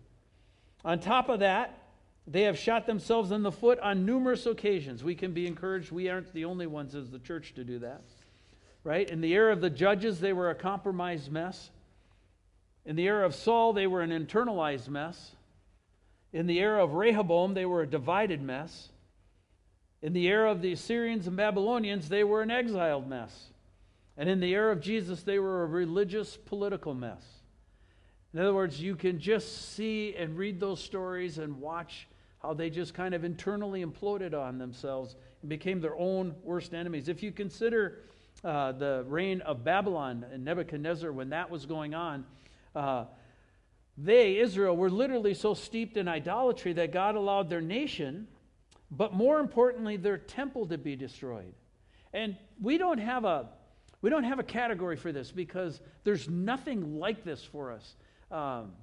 On 0.85 0.99
top 0.99 1.29
of 1.29 1.39
that, 1.39 1.79
they 2.27 2.43
have 2.43 2.57
shot 2.57 2.85
themselves 2.85 3.31
in 3.31 3.43
the 3.43 3.51
foot 3.51 3.79
on 3.79 4.05
numerous 4.05 4.45
occasions. 4.45 5.03
We 5.03 5.15
can 5.15 5.33
be 5.33 5.45
encouraged. 5.45 5.91
We 5.91 6.09
aren't 6.09 6.33
the 6.33 6.45
only 6.45 6.67
ones 6.67 6.95
as 6.95 7.09
the 7.09 7.19
church 7.19 7.53
to 7.55 7.63
do 7.63 7.79
that. 7.79 8.01
Right? 8.83 9.09
In 9.09 9.21
the 9.21 9.33
era 9.33 9.51
of 9.51 9.61
the 9.61 9.69
judges, 9.69 10.19
they 10.19 10.33
were 10.33 10.49
a 10.49 10.55
compromised 10.55 11.31
mess. 11.31 11.69
In 12.85 12.95
the 12.95 13.07
era 13.07 13.25
of 13.25 13.33
Saul, 13.33 13.73
they 13.73 13.87
were 13.87 14.01
an 14.01 14.11
internalized 14.11 14.89
mess. 14.89 15.31
In 16.33 16.47
the 16.47 16.59
era 16.59 16.83
of 16.83 16.95
Rehoboam, 16.95 17.53
they 17.53 17.65
were 17.65 17.83
a 17.83 17.87
divided 17.87 18.41
mess. 18.41 18.89
In 20.01 20.13
the 20.13 20.27
era 20.27 20.51
of 20.51 20.61
the 20.61 20.73
Assyrians 20.73 21.27
and 21.27 21.37
Babylonians, 21.37 22.09
they 22.09 22.23
were 22.23 22.41
an 22.41 22.51
exiled 22.51 23.07
mess. 23.07 23.51
And 24.17 24.27
in 24.27 24.39
the 24.39 24.53
era 24.53 24.71
of 24.71 24.81
Jesus, 24.81 25.23
they 25.23 25.39
were 25.39 25.63
a 25.63 25.67
religious, 25.67 26.35
political 26.35 26.93
mess. 26.93 27.23
In 28.33 28.39
other 28.39 28.53
words, 28.53 28.81
you 28.81 28.95
can 28.95 29.19
just 29.19 29.73
see 29.73 30.15
and 30.15 30.35
read 30.35 30.59
those 30.59 30.79
stories 30.81 31.37
and 31.37 31.61
watch 31.61 32.07
how 32.41 32.53
they 32.53 32.69
just 32.69 32.93
kind 32.93 33.13
of 33.13 33.23
internally 33.23 33.85
imploded 33.85 34.33
on 34.33 34.57
themselves 34.57 35.15
and 35.41 35.49
became 35.49 35.79
their 35.79 35.95
own 35.97 36.35
worst 36.43 36.73
enemies. 36.73 37.07
If 37.07 37.21
you 37.21 37.31
consider 37.31 37.99
uh, 38.43 38.73
the 38.73 39.05
reign 39.07 39.41
of 39.41 39.63
Babylon 39.63 40.25
and 40.31 40.43
Nebuchadnezzar 40.43 41.11
when 41.11 41.29
that 41.29 41.49
was 41.49 41.65
going 41.65 41.93
on, 41.93 42.25
uh, 42.75 43.05
they, 43.97 44.37
Israel, 44.37 44.75
were 44.75 44.89
literally 44.89 45.33
so 45.33 45.53
steeped 45.53 45.97
in 45.97 46.07
idolatry 46.07 46.73
that 46.73 46.91
God 46.91 47.15
allowed 47.15 47.49
their 47.49 47.61
nation, 47.61 48.27
but 48.89 49.13
more 49.13 49.39
importantly, 49.39 49.97
their 49.97 50.17
temple 50.17 50.67
to 50.67 50.77
be 50.77 50.95
destroyed. 50.95 51.53
And 52.13 52.35
we 52.61 52.77
don't 52.77 52.99
have 52.99 53.25
a 53.25 53.49
we 54.01 54.09
don't 54.09 54.25
have 54.25 54.39
a 54.39 54.43
category 54.43 54.97
for 54.97 55.13
this 55.13 55.31
because 55.31 55.79
there's 56.03 56.29
nothing 56.29 56.99
like 56.99 57.23
this 57.23 57.41
for 57.41 57.71
us. 57.71 57.95
Um, 58.29 58.73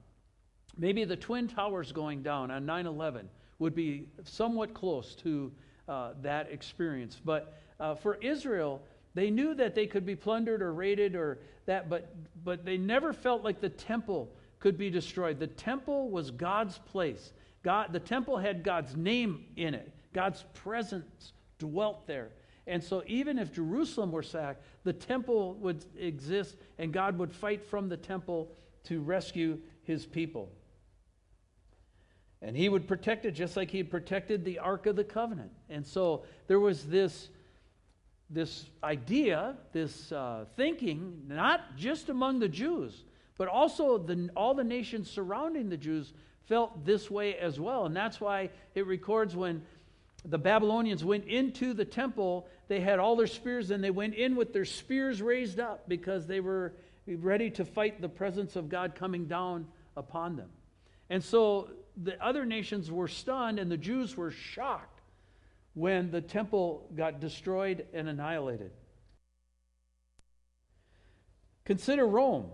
maybe 0.79 1.05
the 1.05 1.17
Twin 1.17 1.47
Towers 1.47 1.93
going 1.93 2.23
down 2.23 2.51
on 2.51 2.65
9 2.65 2.87
11 2.87 3.29
would 3.59 3.75
be 3.75 4.07
somewhat 4.25 4.73
close 4.73 5.15
to 5.17 5.53
uh, 5.87 6.13
that 6.23 6.51
experience. 6.51 7.21
But 7.23 7.61
uh, 7.79 7.97
for 7.97 8.15
Israel, 8.17 8.81
they 9.15 9.29
knew 9.29 9.55
that 9.57 9.75
they 9.75 9.87
could 9.87 10.07
be 10.07 10.17
plundered 10.17 10.63
or 10.63 10.73
raided 10.73 11.15
or 11.15 11.41
that, 11.67 11.91
but, 11.91 12.15
but 12.43 12.65
they 12.65 12.79
never 12.79 13.13
felt 13.13 13.45
like 13.45 13.61
the 13.61 13.69
temple 13.69 14.33
could 14.61 14.77
be 14.79 14.91
destroyed. 14.91 15.39
The 15.39 15.47
temple 15.47 16.11
was 16.11 16.31
God's 16.31 16.79
place. 16.79 17.33
God, 17.63 17.93
the 17.93 18.01
temple 18.01 18.39
had 18.39 18.63
God's 18.63 18.97
name 18.97 19.47
in 19.57 19.75
it, 19.75 19.93
God's 20.13 20.45
presence 20.55 21.33
dwelt 21.59 22.07
there. 22.07 22.31
And 22.67 22.83
so, 22.83 23.03
even 23.07 23.39
if 23.39 23.53
Jerusalem 23.53 24.13
were 24.13 24.23
sacked, 24.23 24.65
the 24.85 24.93
temple 24.93 25.55
would 25.55 25.85
exist 25.99 26.57
and 26.79 26.93
God 26.93 27.19
would 27.19 27.33
fight 27.33 27.65
from 27.65 27.89
the 27.89 27.97
temple 27.97 28.53
to 28.85 29.01
rescue 29.01 29.59
his 29.83 30.07
people. 30.07 30.51
And 32.43 32.57
he 32.57 32.69
would 32.69 32.87
protect 32.87 33.25
it 33.27 33.33
just 33.33 33.57
like 33.57 33.71
he 33.71 33.83
protected 33.83 34.45
the 34.45 34.61
Ark 34.61 34.87
of 34.87 34.97
the 34.97 35.05
Covenant. 35.05 35.51
And 35.69 35.87
so, 35.87 36.25
there 36.47 36.61
was 36.61 36.85
this, 36.85 37.29
this 38.29 38.67
idea, 38.85 39.57
this 39.73 40.13
uh, 40.13 40.45
thinking, 40.57 41.23
not 41.27 41.77
just 41.77 42.09
among 42.09 42.39
the 42.39 42.49
Jews, 42.49 43.05
but 43.41 43.49
also 43.49 43.97
the, 43.97 44.29
all 44.37 44.53
the 44.53 44.63
nations 44.63 45.11
surrounding 45.11 45.71
the 45.71 45.77
Jews 45.79 46.13
felt 46.47 46.85
this 46.85 47.11
way 47.11 47.39
as 47.39 47.59
well. 47.59 47.87
And 47.87 47.97
that's 47.97 48.21
why 48.21 48.51
it 48.75 48.87
records 48.87 49.35
when 49.35 49.63
the 50.27 50.37
Babylonians 50.37 51.03
went 51.03 51.25
into 51.25 51.73
the 51.73 51.87
temple, 51.87 52.47
they 52.69 52.81
had 52.81 52.99
all 52.99 53.17
their 53.17 53.27
spears 53.27 53.71
and 53.71 53.83
they 53.83 53.91
went 53.91 54.13
in 54.13 54.37
with 54.37 54.53
their 54.53 54.67
spears 54.67 55.23
raised 55.23 55.59
up 55.59 55.89
because 55.89 56.27
they 56.27 56.41
were 56.41 56.75
ready 57.07 57.49
to 57.53 57.65
fight 57.65 58.03
the 58.03 58.11
presence 58.11 58.57
of 58.57 58.69
God 58.69 58.95
coming 58.95 59.25
down 59.25 59.67
upon 59.97 60.37
them. 60.37 60.51
And 61.09 61.25
so 61.25 61.71
the 61.97 62.23
other 62.23 62.45
nations 62.45 62.93
were 62.93 63.09
stunned 63.09 63.59
and 63.59 63.73
the 63.73 63.79
Jews 63.79 64.19
were 64.19 64.33
shocked 64.33 65.01
when 65.73 66.11
the 66.11 66.21
temple 66.21 66.87
got 66.95 67.21
destroyed 67.21 67.87
and 67.95 68.07
annihilated. 68.07 68.73
Consider 71.65 72.07
Rome. 72.07 72.51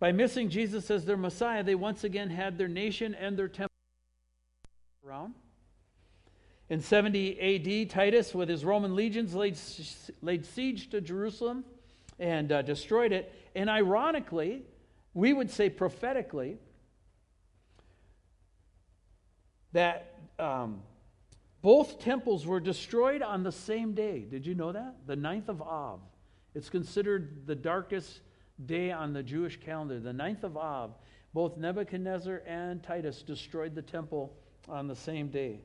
By 0.00 0.12
missing 0.12 0.48
Jesus 0.48 0.90
as 0.90 1.04
their 1.04 1.16
Messiah, 1.16 1.64
they 1.64 1.74
once 1.74 2.04
again 2.04 2.30
had 2.30 2.56
their 2.56 2.68
nation 2.68 3.14
and 3.14 3.36
their 3.36 3.48
temple 3.48 3.74
around. 5.04 5.34
In 6.70 6.80
70 6.80 7.40
AD, 7.40 7.90
Titus, 7.90 8.34
with 8.34 8.48
his 8.48 8.64
Roman 8.64 8.94
legions, 8.94 9.34
laid, 9.34 9.56
laid 10.22 10.44
siege 10.44 10.90
to 10.90 11.00
Jerusalem 11.00 11.64
and 12.18 12.52
uh, 12.52 12.62
destroyed 12.62 13.12
it. 13.12 13.34
And 13.54 13.70
ironically, 13.70 14.62
we 15.14 15.32
would 15.32 15.50
say 15.50 15.70
prophetically, 15.70 16.58
that 19.72 20.14
um, 20.38 20.80
both 21.62 21.98
temples 22.00 22.46
were 22.46 22.60
destroyed 22.60 23.22
on 23.22 23.42
the 23.42 23.52
same 23.52 23.94
day. 23.94 24.20
Did 24.20 24.46
you 24.46 24.54
know 24.54 24.72
that? 24.72 24.96
The 25.06 25.16
9th 25.16 25.48
of 25.48 25.62
Av. 25.62 26.00
It's 26.54 26.70
considered 26.70 27.46
the 27.46 27.54
darkest 27.54 28.20
day 28.66 28.90
on 28.90 29.12
the 29.12 29.22
Jewish 29.22 29.58
calendar. 29.60 30.00
The 30.00 30.12
9th 30.12 30.44
of 30.44 30.56
Av. 30.56 30.94
Both 31.34 31.56
Nebuchadnezzar 31.56 32.42
and 32.46 32.82
Titus 32.82 33.22
destroyed 33.22 33.74
the 33.74 33.82
temple 33.82 34.32
on 34.68 34.88
the 34.88 34.96
same 34.96 35.28
day. 35.28 35.60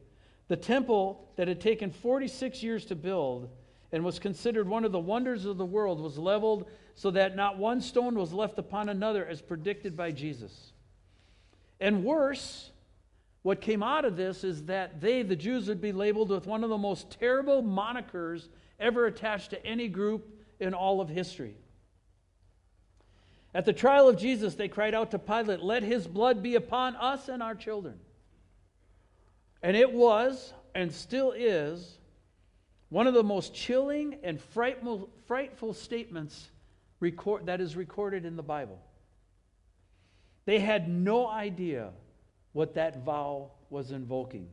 The 0.48 0.58
temple 0.58 1.30
that 1.36 1.48
had 1.48 1.62
taken 1.62 1.92
46 1.92 2.62
years 2.62 2.86
to 2.86 2.96
build 2.96 3.50
and 3.92 4.04
was 4.04 4.20
considered 4.20 4.68
one 4.68 4.86
of 4.86 4.92
the 4.92 5.00
wonders 5.00 5.46
of 5.46 5.58
the 5.58 5.66
world 5.66 6.00
was 6.00 6.18
leveled 6.18 6.68
so 6.96 7.12
that 7.12 7.36
not 7.36 7.58
one 7.58 7.80
stone 7.80 8.16
was 8.16 8.34
left 8.34 8.60
upon 8.60 8.90
another 8.90 9.26
as 9.26 9.42
predicted 9.42 9.96
by 9.96 10.12
Jesus. 10.12 10.74
And 11.80 12.04
worse, 12.04 12.72
what 13.44 13.62
came 13.62 13.84
out 13.84 14.06
of 14.06 14.16
this 14.16 14.44
is 14.44 14.64
that 14.66 15.02
they, 15.02 15.22
the 15.22 15.36
Jews, 15.36 15.68
would 15.68 15.82
be 15.82 15.92
labeled 15.92 16.30
with 16.30 16.48
one 16.48 16.64
of 16.64 16.70
the 16.70 16.78
most 16.78 17.12
terrible 17.20 17.62
monikers 17.62 18.48
ever 18.80 19.06
attached 19.06 19.52
to 19.52 19.66
any 19.66 19.88
group 19.88 20.28
in 20.60 20.74
all 20.74 21.02
of 21.02 21.10
history. 21.10 21.56
At 23.56 23.66
the 23.66 23.74
trial 23.74 24.10
of 24.10 24.18
Jesus, 24.18 24.56
they 24.56 24.68
cried 24.68 24.96
out 24.96 25.12
to 25.12 25.20
Pilate, 25.20 25.62
Let 25.62 25.84
his 25.84 26.08
blood 26.08 26.42
be 26.42 26.56
upon 26.56 26.96
us 26.96 27.30
and 27.30 27.44
our 27.44 27.54
children. 27.54 28.00
And 29.62 29.78
it 29.78 29.92
was, 29.92 30.54
and 30.74 30.92
still 30.92 31.32
is, 31.32 32.00
one 32.90 33.08
of 33.08 33.14
the 33.14 33.24
most 33.24 33.54
chilling 33.54 34.18
and 34.24 34.42
frightful, 34.42 35.10
frightful 35.28 35.74
statements 35.74 36.50
record, 37.00 37.46
that 37.46 37.62
is 37.62 37.76
recorded 37.76 38.26
in 38.26 38.36
the 38.36 38.44
Bible. 38.44 38.80
They 40.46 40.60
had 40.60 40.90
no 40.90 41.28
idea 41.28 41.92
what 42.54 42.74
that 42.76 43.04
vow 43.04 43.52
was 43.70 43.92
invoking. 43.92 44.50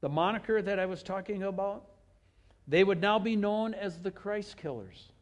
The 0.00 0.08
moniker 0.08 0.60
that 0.60 0.78
I 0.78 0.86
was 0.86 1.02
talking 1.02 1.42
about, 1.42 1.84
they 2.66 2.84
would 2.84 3.00
now 3.00 3.18
be 3.18 3.36
known 3.36 3.74
as 3.74 3.98
the 3.98 4.10
Christ 4.10 4.56
killers 4.56 5.12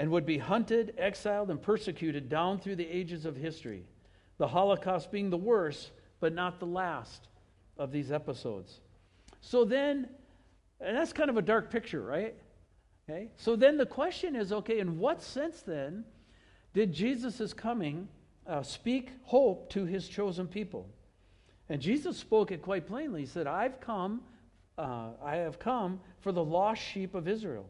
and 0.00 0.10
would 0.10 0.24
be 0.24 0.38
hunted, 0.38 0.94
exiled, 0.96 1.50
and 1.50 1.60
persecuted 1.60 2.30
down 2.30 2.58
through 2.58 2.74
the 2.74 2.88
ages 2.88 3.26
of 3.26 3.36
history. 3.36 3.84
The 4.38 4.48
Holocaust 4.48 5.12
being 5.12 5.28
the 5.28 5.36
worst 5.36 5.90
but 6.20 6.32
not 6.32 6.58
the 6.58 6.66
last 6.66 7.28
of 7.76 7.92
these 7.92 8.10
episodes. 8.10 8.80
So 9.42 9.66
then, 9.66 10.08
and 10.80 10.96
that's 10.96 11.12
kind 11.12 11.28
of 11.28 11.36
a 11.36 11.42
dark 11.42 11.70
picture, 11.70 12.00
right? 12.00 12.34
Okay. 13.10 13.28
So 13.36 13.56
then 13.56 13.76
the 13.76 13.84
question 13.84 14.36
is 14.36 14.54
okay, 14.54 14.78
in 14.78 14.98
what 14.98 15.22
sense 15.22 15.60
then 15.60 16.06
did 16.72 16.94
Jesus' 16.94 17.52
coming 17.52 18.08
uh, 18.46 18.62
speak 18.62 19.10
hope 19.24 19.68
to 19.70 19.84
his 19.84 20.08
chosen 20.08 20.46
people? 20.48 20.88
And 21.68 21.78
Jesus 21.78 22.16
spoke 22.16 22.52
it 22.52 22.62
quite 22.62 22.86
plainly. 22.86 23.20
He 23.20 23.26
said, 23.26 23.46
I've 23.46 23.82
come, 23.82 24.22
uh, 24.78 25.08
I 25.22 25.36
have 25.36 25.58
come 25.58 26.00
for 26.20 26.32
the 26.32 26.42
lost 26.42 26.80
sheep 26.80 27.14
of 27.14 27.28
Israel. 27.28 27.66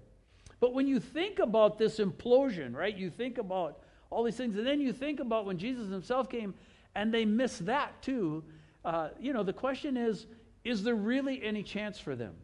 But 0.60 0.74
when 0.74 0.86
you 0.86 1.00
think 1.00 1.38
about 1.38 1.78
this 1.78 1.98
implosion, 1.98 2.74
right, 2.74 2.94
you 2.94 3.10
think 3.10 3.38
about 3.38 3.82
all 4.10 4.22
these 4.22 4.36
things, 4.36 4.56
and 4.56 4.66
then 4.66 4.80
you 4.80 4.92
think 4.92 5.20
about 5.20 5.46
when 5.46 5.56
Jesus 5.56 5.90
himself 5.90 6.28
came 6.28 6.54
and 6.94 7.12
they 7.12 7.24
miss 7.24 7.58
that 7.58 8.02
too. 8.02 8.44
Uh, 8.84 9.08
you 9.18 9.32
know, 9.32 9.42
the 9.42 9.52
question 9.52 9.96
is 9.96 10.26
is 10.64 10.82
there 10.82 10.94
really 10.94 11.42
any 11.42 11.62
chance 11.62 11.98
for 11.98 12.14
them? 12.14 12.34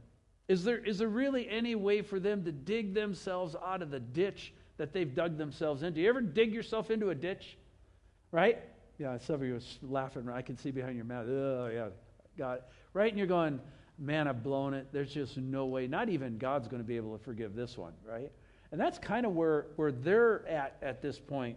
Is 0.49 0.65
there, 0.65 0.79
is 0.79 0.99
there 0.99 1.09
really 1.09 1.49
any 1.51 1.75
way 1.75 2.03
for 2.03 2.21
them 2.21 2.45
to 2.45 2.53
dig 2.53 2.95
themselves 2.95 3.57
out 3.65 3.83
of 3.83 3.91
the 3.91 4.01
ditch 4.01 4.55
that 4.79 4.93
they've 4.93 5.13
dug 5.13 5.37
themselves 5.37 5.83
into? 5.83 6.01
You 6.01 6.09
ever 6.09 6.21
dig 6.21 6.53
yourself 6.53 6.91
into 6.91 7.11
a 7.11 7.15
ditch? 7.15 7.59
Right? 8.31 8.61
Yeah, 8.99 9.19
some 9.19 9.37
of 9.37 9.43
you 9.43 9.57
are 9.57 9.61
laughing. 9.83 10.29
I 10.29 10.43
can 10.43 10.57
see 10.57 10.71
behind 10.71 10.97
your 10.97 11.05
mouth. 11.05 11.27
Oh, 11.29 11.71
yeah, 11.73 11.89
got 12.39 12.59
it. 12.59 12.65
Right? 12.95 13.11
And 13.11 13.19
you're 13.19 13.27
going, 13.27 13.61
man, 13.99 14.29
I've 14.29 14.43
blown 14.43 14.75
it. 14.75 14.89
There's 14.93 15.13
just 15.13 15.37
no 15.37 15.67
way. 15.67 15.87
Not 15.87 16.09
even 16.09 16.39
God's 16.39 16.69
going 16.69 16.83
to 16.83 16.87
be 16.87 16.97
able 16.97 17.17
to 17.17 17.25
forgive 17.25 17.55
this 17.55 17.77
one, 17.79 17.93
right? 18.07 18.31
And 18.73 18.81
that's 18.81 18.99
kind 18.99 19.25
of 19.25 19.35
where, 19.35 19.67
where 19.77 19.93
they're 19.93 20.47
at 20.49 20.77
at 20.83 21.03
this 21.03 21.19
point. 21.19 21.57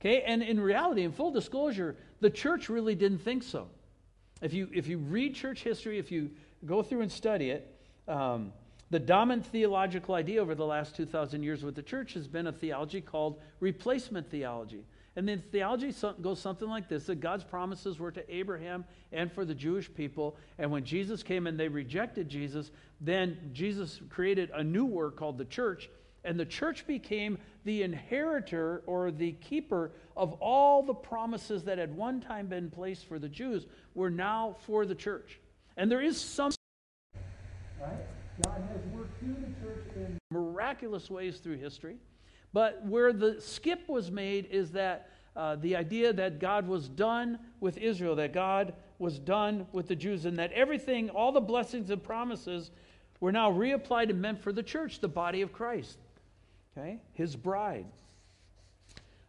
Okay, 0.00 0.22
and 0.22 0.42
in 0.42 0.58
reality, 0.58 1.02
in 1.02 1.12
full 1.12 1.30
disclosure, 1.30 1.96
the 2.20 2.30
church 2.30 2.68
really 2.68 2.94
didn't 2.94 3.20
think 3.20 3.44
so. 3.44 3.68
If 4.40 4.52
you, 4.52 4.68
if 4.72 4.88
you 4.88 4.98
read 4.98 5.34
church 5.34 5.62
history, 5.62 5.98
if 5.98 6.10
you 6.10 6.30
go 6.66 6.82
through 6.82 7.02
and 7.02 7.12
study 7.12 7.50
it, 7.50 7.72
um, 8.08 8.52
the 8.90 8.98
dominant 8.98 9.46
theological 9.46 10.16
idea 10.16 10.42
over 10.42 10.54
the 10.54 10.66
last 10.66 10.96
2,000 10.96 11.42
years 11.42 11.62
with 11.62 11.76
the 11.76 11.82
church 11.82 12.14
has 12.14 12.26
been 12.26 12.48
a 12.48 12.52
theology 12.52 13.00
called 13.00 13.40
replacement 13.60 14.28
theology. 14.28 14.84
And 15.14 15.28
then 15.28 15.42
theology 15.52 15.92
goes 16.22 16.40
something 16.40 16.68
like 16.68 16.88
this 16.88 17.04
that 17.04 17.20
God's 17.20 17.44
promises 17.44 17.98
were 17.98 18.10
to 18.12 18.34
Abraham 18.34 18.84
and 19.12 19.30
for 19.30 19.44
the 19.44 19.54
Jewish 19.54 19.92
people. 19.92 20.36
And 20.58 20.70
when 20.70 20.84
Jesus 20.84 21.22
came 21.22 21.46
and 21.46 21.60
they 21.60 21.68
rejected 21.68 22.28
Jesus, 22.28 22.70
then 23.00 23.50
Jesus 23.52 24.00
created 24.08 24.50
a 24.54 24.64
new 24.64 24.86
work 24.86 25.16
called 25.16 25.36
the 25.36 25.44
church 25.44 25.90
And 26.24 26.38
the 26.38 26.46
church 26.46 26.86
became 26.86 27.38
the 27.64 27.82
inheritor 27.82 28.82
or 28.86 29.10
the 29.10 29.32
keeper 29.32 29.92
of 30.16 30.34
all 30.34 30.82
the 30.82 30.94
promises 30.94 31.64
that 31.64 31.78
had 31.78 31.94
one 31.96 32.20
time 32.20 32.46
been 32.46 32.70
placed 32.70 33.06
for 33.06 33.18
the 33.18 33.28
Jews 33.28 33.66
were 33.94 34.10
now 34.10 34.56
for 34.60 34.86
the 34.86 34.94
church. 34.94 35.40
And 35.76 35.90
there 35.90 36.00
is 36.00 36.20
some. 36.20 36.52
Right? 37.80 37.92
God 38.44 38.62
has 38.72 38.84
worked 38.94 39.18
through 39.18 39.34
the 39.34 39.66
church 39.66 39.96
in 39.96 40.18
miraculous 40.30 41.10
ways 41.10 41.38
through 41.38 41.58
history. 41.58 41.96
But 42.52 42.84
where 42.84 43.12
the 43.12 43.40
skip 43.40 43.88
was 43.88 44.10
made 44.10 44.46
is 44.50 44.72
that 44.72 45.08
uh, 45.34 45.56
the 45.56 45.76
idea 45.76 46.12
that 46.12 46.38
God 46.38 46.68
was 46.68 46.88
done 46.88 47.38
with 47.60 47.78
Israel, 47.78 48.14
that 48.16 48.32
God 48.32 48.74
was 48.98 49.18
done 49.18 49.66
with 49.72 49.88
the 49.88 49.96
Jews, 49.96 50.26
and 50.26 50.36
that 50.38 50.52
everything, 50.52 51.08
all 51.10 51.32
the 51.32 51.40
blessings 51.40 51.90
and 51.90 52.02
promises, 52.02 52.70
were 53.20 53.32
now 53.32 53.50
reapplied 53.50 54.10
and 54.10 54.20
meant 54.20 54.42
for 54.42 54.52
the 54.52 54.62
church, 54.62 55.00
the 55.00 55.08
body 55.08 55.40
of 55.40 55.52
Christ, 55.52 55.98
okay, 56.76 56.98
his 57.14 57.34
bride. 57.36 57.86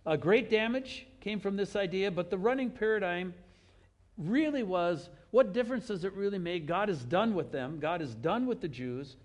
A 0.06 0.18
great 0.18 0.50
damage 0.50 1.08
came 1.22 1.40
from 1.40 1.56
this 1.56 1.76
idea, 1.76 2.12
but 2.12 2.30
the 2.30 2.38
running 2.38 2.70
paradigm 2.70 3.34
really 4.18 4.64
was 4.64 5.10
what 5.32 5.54
difference 5.54 5.88
does 5.88 6.04
it 6.04 6.14
really 6.14 6.38
make? 6.38 6.68
God 6.68 6.90
is 6.90 7.04
done 7.04 7.34
with 7.34 7.52
them, 7.52 7.80
God 7.80 8.02
is 8.02 8.14
done 8.14 8.46
with 8.46 8.62
the 8.62 8.68
Jews. 8.68 9.16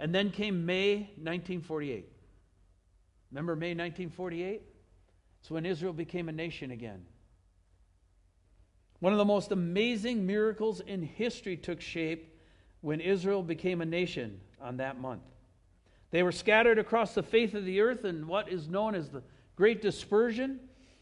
And 0.00 0.14
then 0.14 0.30
came 0.30 0.64
May 0.64 1.10
1948. 1.16 2.08
Remember 3.30 3.54
May 3.54 3.70
1948? 3.70 4.62
It's 5.40 5.50
when 5.50 5.64
Israel 5.64 5.92
became 5.92 6.28
a 6.28 6.32
nation 6.32 6.70
again. 6.70 7.04
One 8.98 9.12
of 9.12 9.18
the 9.18 9.24
most 9.24 9.50
amazing 9.50 10.26
miracles 10.26 10.80
in 10.80 11.02
history 11.02 11.56
took 11.56 11.80
shape 11.80 12.36
when 12.82 13.00
Israel 13.00 13.42
became 13.42 13.80
a 13.80 13.86
nation 13.86 14.40
on 14.60 14.76
that 14.78 15.00
month. 15.00 15.22
They 16.10 16.22
were 16.22 16.32
scattered 16.32 16.78
across 16.78 17.14
the 17.14 17.22
face 17.22 17.54
of 17.54 17.64
the 17.64 17.80
earth 17.80 18.04
in 18.04 18.26
what 18.26 18.50
is 18.50 18.68
known 18.68 18.94
as 18.94 19.08
the 19.08 19.22
Great 19.56 19.80
Dispersion, 19.80 20.60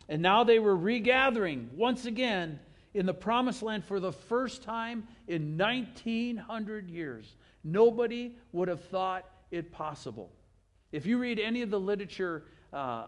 and 0.08 0.22
now 0.22 0.44
they 0.44 0.58
were 0.58 0.76
regathering 0.76 1.70
once 1.74 2.04
again 2.04 2.60
in 2.94 3.06
the 3.06 3.14
promised 3.14 3.62
land 3.62 3.84
for 3.84 4.00
the 4.00 4.12
first 4.12 4.62
time 4.62 5.06
in 5.26 5.56
1900 5.56 6.90
years. 6.90 7.36
Nobody 7.64 8.36
would 8.52 8.68
have 8.68 8.84
thought 8.84 9.24
it 9.50 9.72
possible. 9.72 10.30
If 10.92 11.06
you 11.06 11.18
read 11.18 11.38
any 11.38 11.62
of 11.62 11.70
the 11.70 11.80
literature 11.80 12.44
uh, 12.72 13.06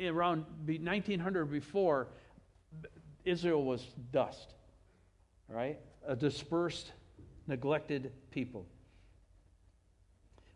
around 0.00 0.44
1900 0.66 1.46
before, 1.46 2.08
Israel 3.24 3.64
was 3.64 3.84
dust, 4.12 4.54
right? 5.48 5.78
A 6.06 6.14
dispersed, 6.14 6.92
neglected 7.46 8.12
people. 8.30 8.66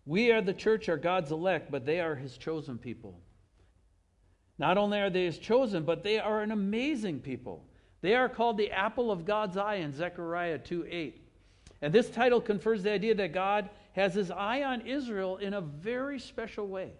We 0.06 0.30
are 0.32 0.40
the 0.40 0.54
church, 0.54 0.88
are 0.88 0.96
God's 0.96 1.30
elect, 1.32 1.70
but 1.70 1.84
they 1.84 2.00
are 2.00 2.14
his 2.14 2.38
chosen 2.38 2.78
people. 2.78 3.20
Not 4.58 4.78
only 4.78 5.00
are 5.00 5.10
they 5.10 5.24
his 5.24 5.38
chosen, 5.38 5.84
but 5.84 6.02
they 6.02 6.18
are 6.18 6.42
an 6.42 6.52
amazing 6.52 7.20
people. 7.20 7.64
They 8.02 8.14
are 8.14 8.28
called 8.28 8.56
the 8.56 8.70
apple 8.70 9.10
of 9.10 9.24
God's 9.24 9.56
eye 9.56 9.76
in 9.76 9.92
Zechariah 9.92 10.58
2 10.58 10.86
8. 10.88 11.29
And 11.82 11.92
this 11.92 12.10
title 12.10 12.40
confers 12.40 12.82
the 12.82 12.92
idea 12.92 13.14
that 13.14 13.32
God 13.32 13.70
has 13.92 14.14
his 14.14 14.30
eye 14.30 14.62
on 14.62 14.82
Israel 14.82 15.38
in 15.38 15.54
a 15.54 15.60
very 15.60 16.18
special 16.18 16.66
way. 16.66 16.92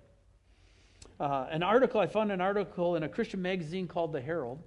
Uh, 1.18 1.46
an 1.50 1.62
article, 1.62 2.00
I 2.00 2.06
found 2.06 2.32
an 2.32 2.40
article 2.40 2.96
in 2.96 3.02
a 3.02 3.08
Christian 3.08 3.42
magazine 3.42 3.86
called 3.86 4.12
The 4.12 4.20
Herald, 4.20 4.58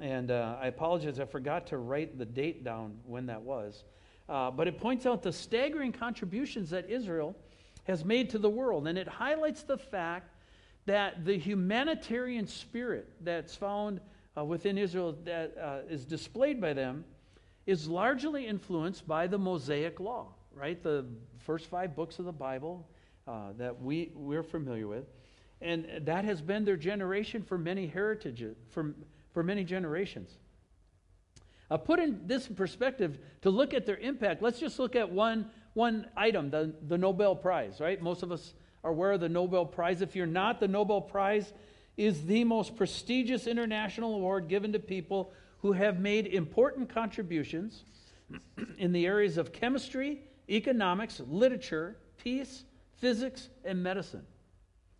and 0.00 0.30
uh, 0.30 0.56
I 0.60 0.66
apologize, 0.66 1.20
I 1.20 1.24
forgot 1.24 1.68
to 1.68 1.78
write 1.78 2.18
the 2.18 2.24
date 2.24 2.64
down 2.64 2.98
when 3.06 3.26
that 3.26 3.40
was. 3.40 3.84
Uh, 4.28 4.50
but 4.50 4.66
it 4.66 4.78
points 4.78 5.06
out 5.06 5.22
the 5.22 5.32
staggering 5.32 5.92
contributions 5.92 6.70
that 6.70 6.90
Israel 6.90 7.36
has 7.84 8.04
made 8.04 8.30
to 8.30 8.38
the 8.38 8.50
world, 8.50 8.88
and 8.88 8.98
it 8.98 9.06
highlights 9.06 9.62
the 9.62 9.78
fact 9.78 10.30
that 10.86 11.24
the 11.24 11.38
humanitarian 11.38 12.46
spirit 12.46 13.08
that's 13.20 13.54
found 13.54 14.00
uh, 14.36 14.44
within 14.44 14.76
Israel 14.76 15.16
that 15.24 15.56
uh, 15.56 15.78
is 15.88 16.04
displayed 16.04 16.60
by 16.60 16.72
them 16.72 17.04
is 17.66 17.88
largely 17.88 18.46
influenced 18.46 19.06
by 19.06 19.26
the 19.26 19.38
Mosaic 19.38 20.00
Law, 20.00 20.28
right? 20.54 20.82
The 20.82 21.06
first 21.38 21.66
five 21.66 21.96
books 21.96 22.18
of 22.18 22.24
the 22.24 22.32
Bible 22.32 22.86
uh, 23.26 23.52
that 23.58 23.80
we, 23.80 24.12
we're 24.14 24.42
familiar 24.42 24.86
with. 24.86 25.04
And 25.60 25.86
that 26.02 26.24
has 26.24 26.42
been 26.42 26.64
their 26.64 26.76
generation 26.76 27.42
for 27.42 27.56
many 27.56 27.86
heritages, 27.86 28.56
for, 28.70 28.94
for 29.32 29.42
many 29.42 29.64
generations. 29.64 30.30
Uh, 31.70 31.78
put 31.78 31.98
in 31.98 32.20
this 32.26 32.46
perspective 32.46 33.18
to 33.40 33.50
look 33.50 33.72
at 33.72 33.86
their 33.86 33.96
impact, 33.96 34.42
let's 34.42 34.60
just 34.60 34.78
look 34.78 34.94
at 34.94 35.10
one, 35.10 35.50
one 35.72 36.06
item 36.16 36.50
the, 36.50 36.74
the 36.86 36.98
Nobel 36.98 37.34
Prize, 37.34 37.80
right? 37.80 38.00
Most 38.02 38.22
of 38.22 38.30
us 38.30 38.52
are 38.82 38.90
aware 38.90 39.12
of 39.12 39.20
the 39.20 39.28
Nobel 39.28 39.64
Prize. 39.64 40.02
If 40.02 40.14
you're 40.14 40.26
not, 40.26 40.60
the 40.60 40.68
Nobel 40.68 41.00
Prize 41.00 41.54
is 41.96 42.26
the 42.26 42.44
most 42.44 42.76
prestigious 42.76 43.46
international 43.46 44.16
award 44.16 44.48
given 44.48 44.72
to 44.72 44.78
people 44.78 45.32
who 45.64 45.72
have 45.72 45.98
made 45.98 46.26
important 46.26 46.90
contributions 46.90 47.84
in 48.76 48.92
the 48.92 49.06
areas 49.06 49.38
of 49.38 49.50
chemistry, 49.50 50.20
economics, 50.50 51.22
literature, 51.26 51.96
peace, 52.18 52.64
physics, 52.98 53.48
and 53.64 53.82
medicine. 53.82 54.26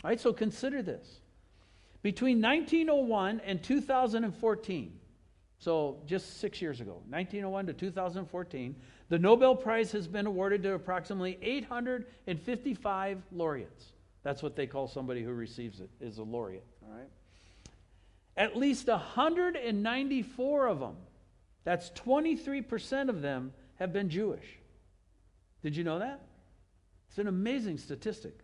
All 0.03 0.09
right, 0.09 0.19
so 0.19 0.33
consider 0.33 0.81
this. 0.81 1.21
Between 2.01 2.41
1901 2.41 3.43
and 3.45 3.63
2014, 3.63 4.99
so 5.59 5.99
just 6.07 6.41
six 6.41 6.63
years 6.63 6.81
ago, 6.81 7.03
1901 7.11 7.67
to 7.67 7.75
2014, 7.75 8.75
the 9.11 9.19
Nobel 9.19 9.55
Prize 9.55 9.93
has 9.93 10.09
been 10.09 10.25
awarded 10.25 10.63
to 10.63 10.73
approximately 10.73 11.39
855 11.43 13.23
laureates. 13.33 13.93
That's 14.23 14.43
what 14.43 14.57
they 14.57 14.67
call 14.67 14.89
somebody 14.89 15.23
who 15.23 15.33
receives 15.33 15.81
it, 15.81 15.91
is 16.01 16.17
a 16.17 16.23
laureate. 16.23 16.65
All 16.83 16.97
right. 16.97 17.11
At 18.37 18.57
least 18.57 18.89
194 18.89 20.67
of 20.67 20.81
them, 20.81 20.97
that's 21.65 21.91
23% 21.91 23.09
of 23.09 23.23
them, 23.23 23.53
have 23.77 23.93
been 23.93 24.09
Jewish. 24.09 24.59
Did 25.63 25.77
you 25.77 25.85
know 25.85 25.99
that? 25.99 26.21
It's 27.09 27.19
an 27.19 27.27
amazing 27.27 27.79
statistic. 27.79 28.39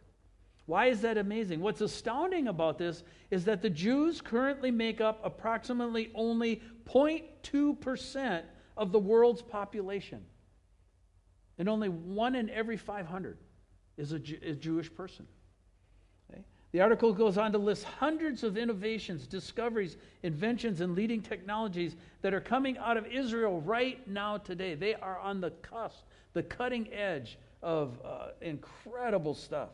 Why 0.67 0.87
is 0.87 1.01
that 1.01 1.19
amazing? 1.19 1.61
What's 1.61 1.81
astounding 1.81 2.47
about 2.47 2.79
this 2.79 3.03
is 3.31 3.45
that 3.47 3.63
the 3.63 3.71
Jews 3.71 4.21
currently 4.21 4.71
make 4.71 5.01
up 5.01 5.21
approximately 5.25 6.11
only 6.15 6.63
0.2% 6.89 8.43
of 8.77 8.93
the 8.93 8.99
world's 8.99 9.43
population. 9.43 10.25
And 11.59 11.69
only 11.69 11.89
one 11.89 12.37
in 12.37 12.49
every 12.51 12.77
500 12.77 13.39
is 13.97 14.13
a, 14.13 14.17
a 14.17 14.55
Jewish 14.55 14.95
person. 14.95 15.27
The 16.73 16.81
article 16.81 17.13
goes 17.13 17.37
on 17.37 17.51
to 17.53 17.59
list 17.59 17.85
hundreds 17.85 18.45
of 18.45 18.57
innovations, 18.57 19.27
discoveries, 19.27 19.97
inventions, 20.23 20.81
and 20.81 20.95
leading 20.95 21.21
technologies 21.21 21.97
that 22.23 22.33
are 22.33 22.41
coming 22.41 22.79
out 22.79 22.97
of 22.97 23.07
Israel 23.07 23.61
right 23.61 24.07
now 24.07 24.37
today. 24.39 24.75
They 24.75 24.95
are 24.95 25.19
on 25.19 25.41
the 25.41 25.51
cusp, 25.51 26.05
the 26.33 26.45
cutting 26.45 26.93
edge 26.93 27.39
of 27.61 27.99
uh, 28.05 28.29
incredible 28.41 29.35
stuff. 29.35 29.71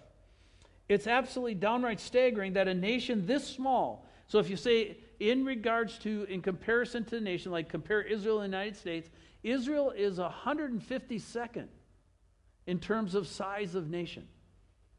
It's 0.88 1.06
absolutely 1.06 1.56
downright 1.56 2.00
staggering 2.00 2.54
that 2.54 2.68
a 2.68 2.74
nation 2.74 3.26
this 3.26 3.46
small, 3.46 4.06
so 4.28 4.38
if 4.38 4.50
you 4.50 4.56
say 4.56 4.96
in 5.20 5.44
regards 5.44 5.98
to, 5.98 6.24
in 6.24 6.42
comparison 6.42 7.04
to 7.04 7.10
the 7.16 7.20
nation, 7.20 7.52
like 7.52 7.68
compare 7.68 8.02
Israel 8.02 8.40
and 8.40 8.52
the 8.52 8.56
United 8.56 8.76
States, 8.76 9.10
Israel 9.42 9.90
is 9.90 10.18
152nd 10.18 11.66
in 12.66 12.78
terms 12.80 13.14
of 13.14 13.26
size 13.28 13.74
of 13.74 13.88
nation, 13.88 14.26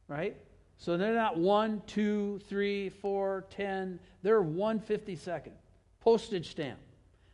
right? 0.08 0.38
So 0.78 0.96
they're 0.96 1.14
not 1.14 1.38
one, 1.38 1.82
two, 1.88 2.40
three, 2.48 2.90
four, 2.90 3.46
ten. 3.50 4.00
They're 4.22 4.42
152nd. 4.42 5.52
Postage 6.02 6.52
stamp. 6.52 6.80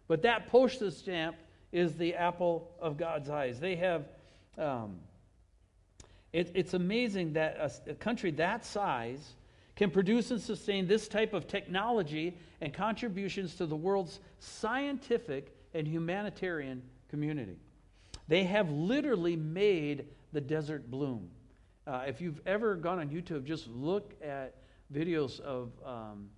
But 0.07 0.21
that 0.23 0.47
postage 0.47 0.93
stamp 0.93 1.35
is 1.71 1.95
the 1.95 2.15
apple 2.15 2.71
of 2.79 2.97
God's 2.97 3.29
eyes. 3.29 3.59
They 3.59 3.75
have, 3.75 4.05
um, 4.57 4.95
it, 6.31 6.51
it's 6.53 6.73
amazing 6.73 7.33
that 7.33 7.57
a, 7.87 7.91
a 7.91 7.95
country 7.95 8.31
that 8.31 8.65
size 8.65 9.33
can 9.75 9.89
produce 9.89 10.31
and 10.31 10.39
sustain 10.39 10.87
this 10.87 11.07
type 11.07 11.33
of 11.33 11.47
technology 11.47 12.37
and 12.61 12.73
contributions 12.73 13.55
to 13.55 13.65
the 13.65 13.75
world's 13.75 14.19
scientific 14.39 15.53
and 15.73 15.87
humanitarian 15.87 16.81
community. 17.09 17.57
They 18.27 18.43
have 18.43 18.69
literally 18.71 19.35
made 19.35 20.05
the 20.31 20.41
desert 20.41 20.89
bloom. 20.89 21.29
Uh, 21.85 22.03
if 22.07 22.21
you've 22.21 22.41
ever 22.45 22.75
gone 22.75 22.99
on 22.99 23.09
YouTube, 23.09 23.43
just 23.43 23.67
look 23.67 24.13
at 24.23 24.55
videos 24.93 25.39
of 25.41 25.71
um, 25.85 26.29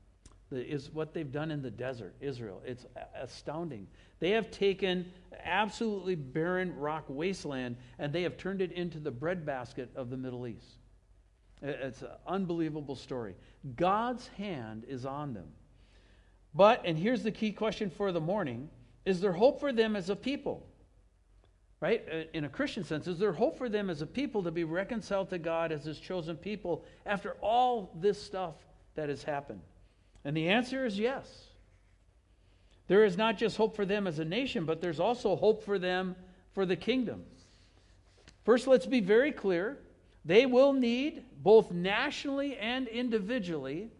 the, 0.50 0.66
is 0.66 0.90
what 0.92 1.14
they've 1.14 1.32
done 1.32 1.52
in 1.52 1.62
the 1.62 1.70
desert, 1.70 2.16
Israel. 2.20 2.62
It's 2.66 2.86
astounding. 3.16 3.88
They 4.20 4.32
have 4.32 4.50
taken 4.50 5.12
absolutely 5.44 6.16
barren 6.16 6.76
rock 6.76 7.06
wasteland 7.08 7.78
and 8.00 8.12
they 8.12 8.24
have 8.24 8.38
turned 8.38 8.62
it 8.62 8.72
into 8.72 9.00
the 9.00 9.12
breadbasket 9.12 9.90
of 9.96 10.10
the 10.10 10.18
Middle 10.18 10.48
East. 10.48 10.78
It's 11.62 12.02
an 12.02 12.10
unbelievable 12.28 12.96
story. 12.96 13.36
God's 13.76 14.28
hand 14.30 14.84
is 14.88 15.06
on 15.06 15.34
them. 15.34 15.48
But, 16.54 16.82
and 16.86 16.98
here's 16.98 17.24
the 17.24 17.32
key 17.32 17.52
question 17.52 17.90
for 17.90 18.12
the 18.12 18.22
morning 18.22 18.70
is 19.06 19.22
there 19.22 19.34
hope 19.34 19.60
for 19.60 19.72
them 19.72 19.96
as 19.96 20.10
a 20.10 20.16
people? 20.16 20.66
Right? 21.86 22.04
Uh, 22.12 22.24
in 22.34 22.46
a 22.46 22.50
Christian 22.50 22.84
sense, 22.84 23.06
is 23.06 23.20
there 23.20 23.32
hope 23.32 23.60
for 23.60 23.70
them 23.70 23.92
as 23.92 24.02
a 24.02 24.08
people 24.08 24.42
to 24.42 24.50
be 24.50 24.64
reconciled 24.64 25.30
to 25.30 25.38
God 25.38 25.72
as 25.72 25.84
his 25.84 26.00
chosen 26.00 26.36
people 26.36 26.84
after 27.06 27.34
all 27.42 27.92
this 27.94 28.20
stuff 28.20 28.56
that 28.96 29.08
has 29.08 29.22
happened? 29.22 29.62
And 30.24 30.36
the 30.36 30.50
answer 30.50 30.88
is 30.88 30.98
yes. 30.98 31.28
There 32.88 33.06
is 33.06 33.18
not 33.18 33.38
just 33.38 33.56
hope 33.56 33.76
for 33.76 33.86
them 33.86 34.08
as 34.08 34.18
a 34.18 34.26
nation, 34.26 34.66
but 34.66 34.82
there's 34.82 35.00
also 35.00 35.36
hope 35.36 35.64
for 35.64 35.78
them 35.78 36.16
for 36.54 36.66
the 36.66 36.76
kingdom. 36.76 37.24
First, 38.46 38.66
let's 38.66 38.88
be 38.88 39.00
very 39.00 39.32
clear. 39.32 39.78
They 40.26 40.48
will 40.48 40.74
need, 40.74 41.24
both 41.44 41.72
nationally 41.72 42.58
and 42.58 42.88
individually, 42.88 43.92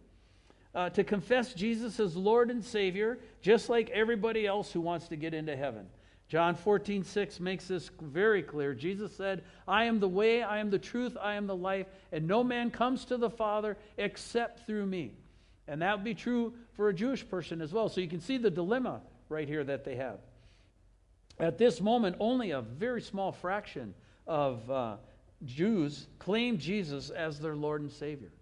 uh, 0.74 0.90
to 0.90 1.04
confess 1.04 1.54
Jesus 1.54 2.00
as 2.00 2.16
Lord 2.16 2.50
and 2.50 2.64
Savior, 2.64 3.20
just 3.42 3.68
like 3.68 3.90
everybody 3.90 4.44
else 4.44 4.72
who 4.72 4.80
wants 4.80 5.06
to 5.06 5.14
get 5.14 5.34
into 5.34 5.54
heaven. 5.54 5.86
John 6.28 6.56
14, 6.56 7.04
6 7.04 7.40
makes 7.40 7.68
this 7.68 7.90
very 8.00 8.42
clear. 8.42 8.74
Jesus 8.74 9.14
said, 9.14 9.44
I 9.68 9.84
am 9.84 10.00
the 10.00 10.08
way, 10.08 10.42
I 10.42 10.58
am 10.58 10.70
the 10.70 10.78
truth, 10.78 11.16
I 11.20 11.34
am 11.34 11.46
the 11.46 11.54
life, 11.54 11.86
and 12.10 12.26
no 12.26 12.42
man 12.42 12.70
comes 12.70 13.04
to 13.06 13.16
the 13.16 13.30
Father 13.30 13.76
except 13.96 14.66
through 14.66 14.86
me. 14.86 15.12
And 15.68 15.82
that 15.82 15.96
would 15.96 16.04
be 16.04 16.14
true 16.14 16.54
for 16.72 16.88
a 16.88 16.94
Jewish 16.94 17.28
person 17.28 17.60
as 17.60 17.72
well. 17.72 17.88
So 17.88 18.00
you 18.00 18.08
can 18.08 18.20
see 18.20 18.38
the 18.38 18.50
dilemma 18.50 19.02
right 19.28 19.48
here 19.48 19.64
that 19.64 19.84
they 19.84 19.96
have. 19.96 20.18
At 21.38 21.58
this 21.58 21.80
moment, 21.80 22.16
only 22.18 22.52
a 22.52 22.60
very 22.60 23.02
small 23.02 23.30
fraction 23.30 23.94
of 24.26 24.68
uh, 24.70 24.96
Jews 25.44 26.06
claim 26.18 26.58
Jesus 26.58 27.10
as 27.10 27.38
their 27.38 27.54
Lord 27.54 27.82
and 27.82 27.92
Savior. 27.92 28.32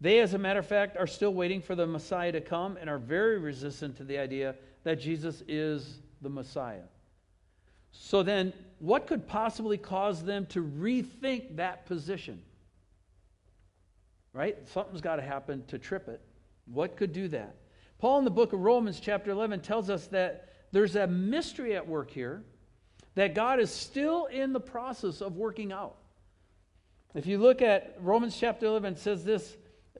They, 0.00 0.18
as 0.18 0.34
a 0.34 0.38
matter 0.38 0.58
of 0.58 0.66
fact, 0.66 0.96
are 0.96 1.06
still 1.06 1.32
waiting 1.32 1.62
for 1.62 1.76
the 1.76 1.86
Messiah 1.86 2.32
to 2.32 2.40
come 2.40 2.76
and 2.76 2.90
are 2.90 2.98
very 2.98 3.38
resistant 3.38 3.96
to 3.98 4.04
the 4.04 4.18
idea 4.18 4.56
that 4.82 4.96
Jesus 4.96 5.44
is 5.46 6.00
the 6.22 6.30
Messiah. 6.30 6.84
So 7.90 8.22
then, 8.22 8.52
what 8.78 9.06
could 9.06 9.26
possibly 9.26 9.76
cause 9.76 10.24
them 10.24 10.46
to 10.46 10.62
rethink 10.62 11.56
that 11.56 11.86
position? 11.86 12.42
Right? 14.32 14.56
Something's 14.68 15.02
got 15.02 15.16
to 15.16 15.22
happen 15.22 15.64
to 15.68 15.78
trip 15.78 16.08
it. 16.08 16.20
What 16.64 16.96
could 16.96 17.12
do 17.12 17.28
that? 17.28 17.56
Paul 17.98 18.18
in 18.18 18.24
the 18.24 18.30
book 18.30 18.52
of 18.52 18.60
Romans, 18.60 18.98
chapter 18.98 19.30
11, 19.30 19.60
tells 19.60 19.90
us 19.90 20.06
that 20.08 20.48
there's 20.72 20.96
a 20.96 21.06
mystery 21.06 21.76
at 21.76 21.86
work 21.86 22.10
here 22.10 22.42
that 23.14 23.34
God 23.34 23.60
is 23.60 23.70
still 23.70 24.26
in 24.26 24.52
the 24.52 24.60
process 24.60 25.20
of 25.20 25.36
working 25.36 25.70
out. 25.70 25.96
If 27.14 27.26
you 27.26 27.38
look 27.38 27.60
at 27.60 27.96
Romans 28.00 28.36
chapter 28.38 28.66
11, 28.66 28.94
it 28.94 28.98
says 28.98 29.22
this 29.22 29.56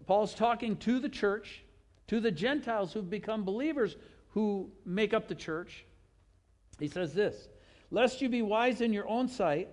Paul's 0.06 0.34
talking 0.34 0.76
to 0.78 0.98
the 0.98 1.08
church, 1.08 1.62
to 2.08 2.20
the 2.20 2.30
Gentiles 2.30 2.92
who've 2.92 3.08
become 3.08 3.44
believers 3.44 3.96
who 4.30 4.70
make 4.84 5.12
up 5.12 5.28
the 5.28 5.34
church. 5.34 5.84
He 6.82 6.88
says 6.88 7.14
this 7.14 7.48
Lest 7.92 8.20
you 8.20 8.28
be 8.28 8.42
wise 8.42 8.80
in 8.80 8.92
your 8.92 9.08
own 9.08 9.28
sight, 9.28 9.68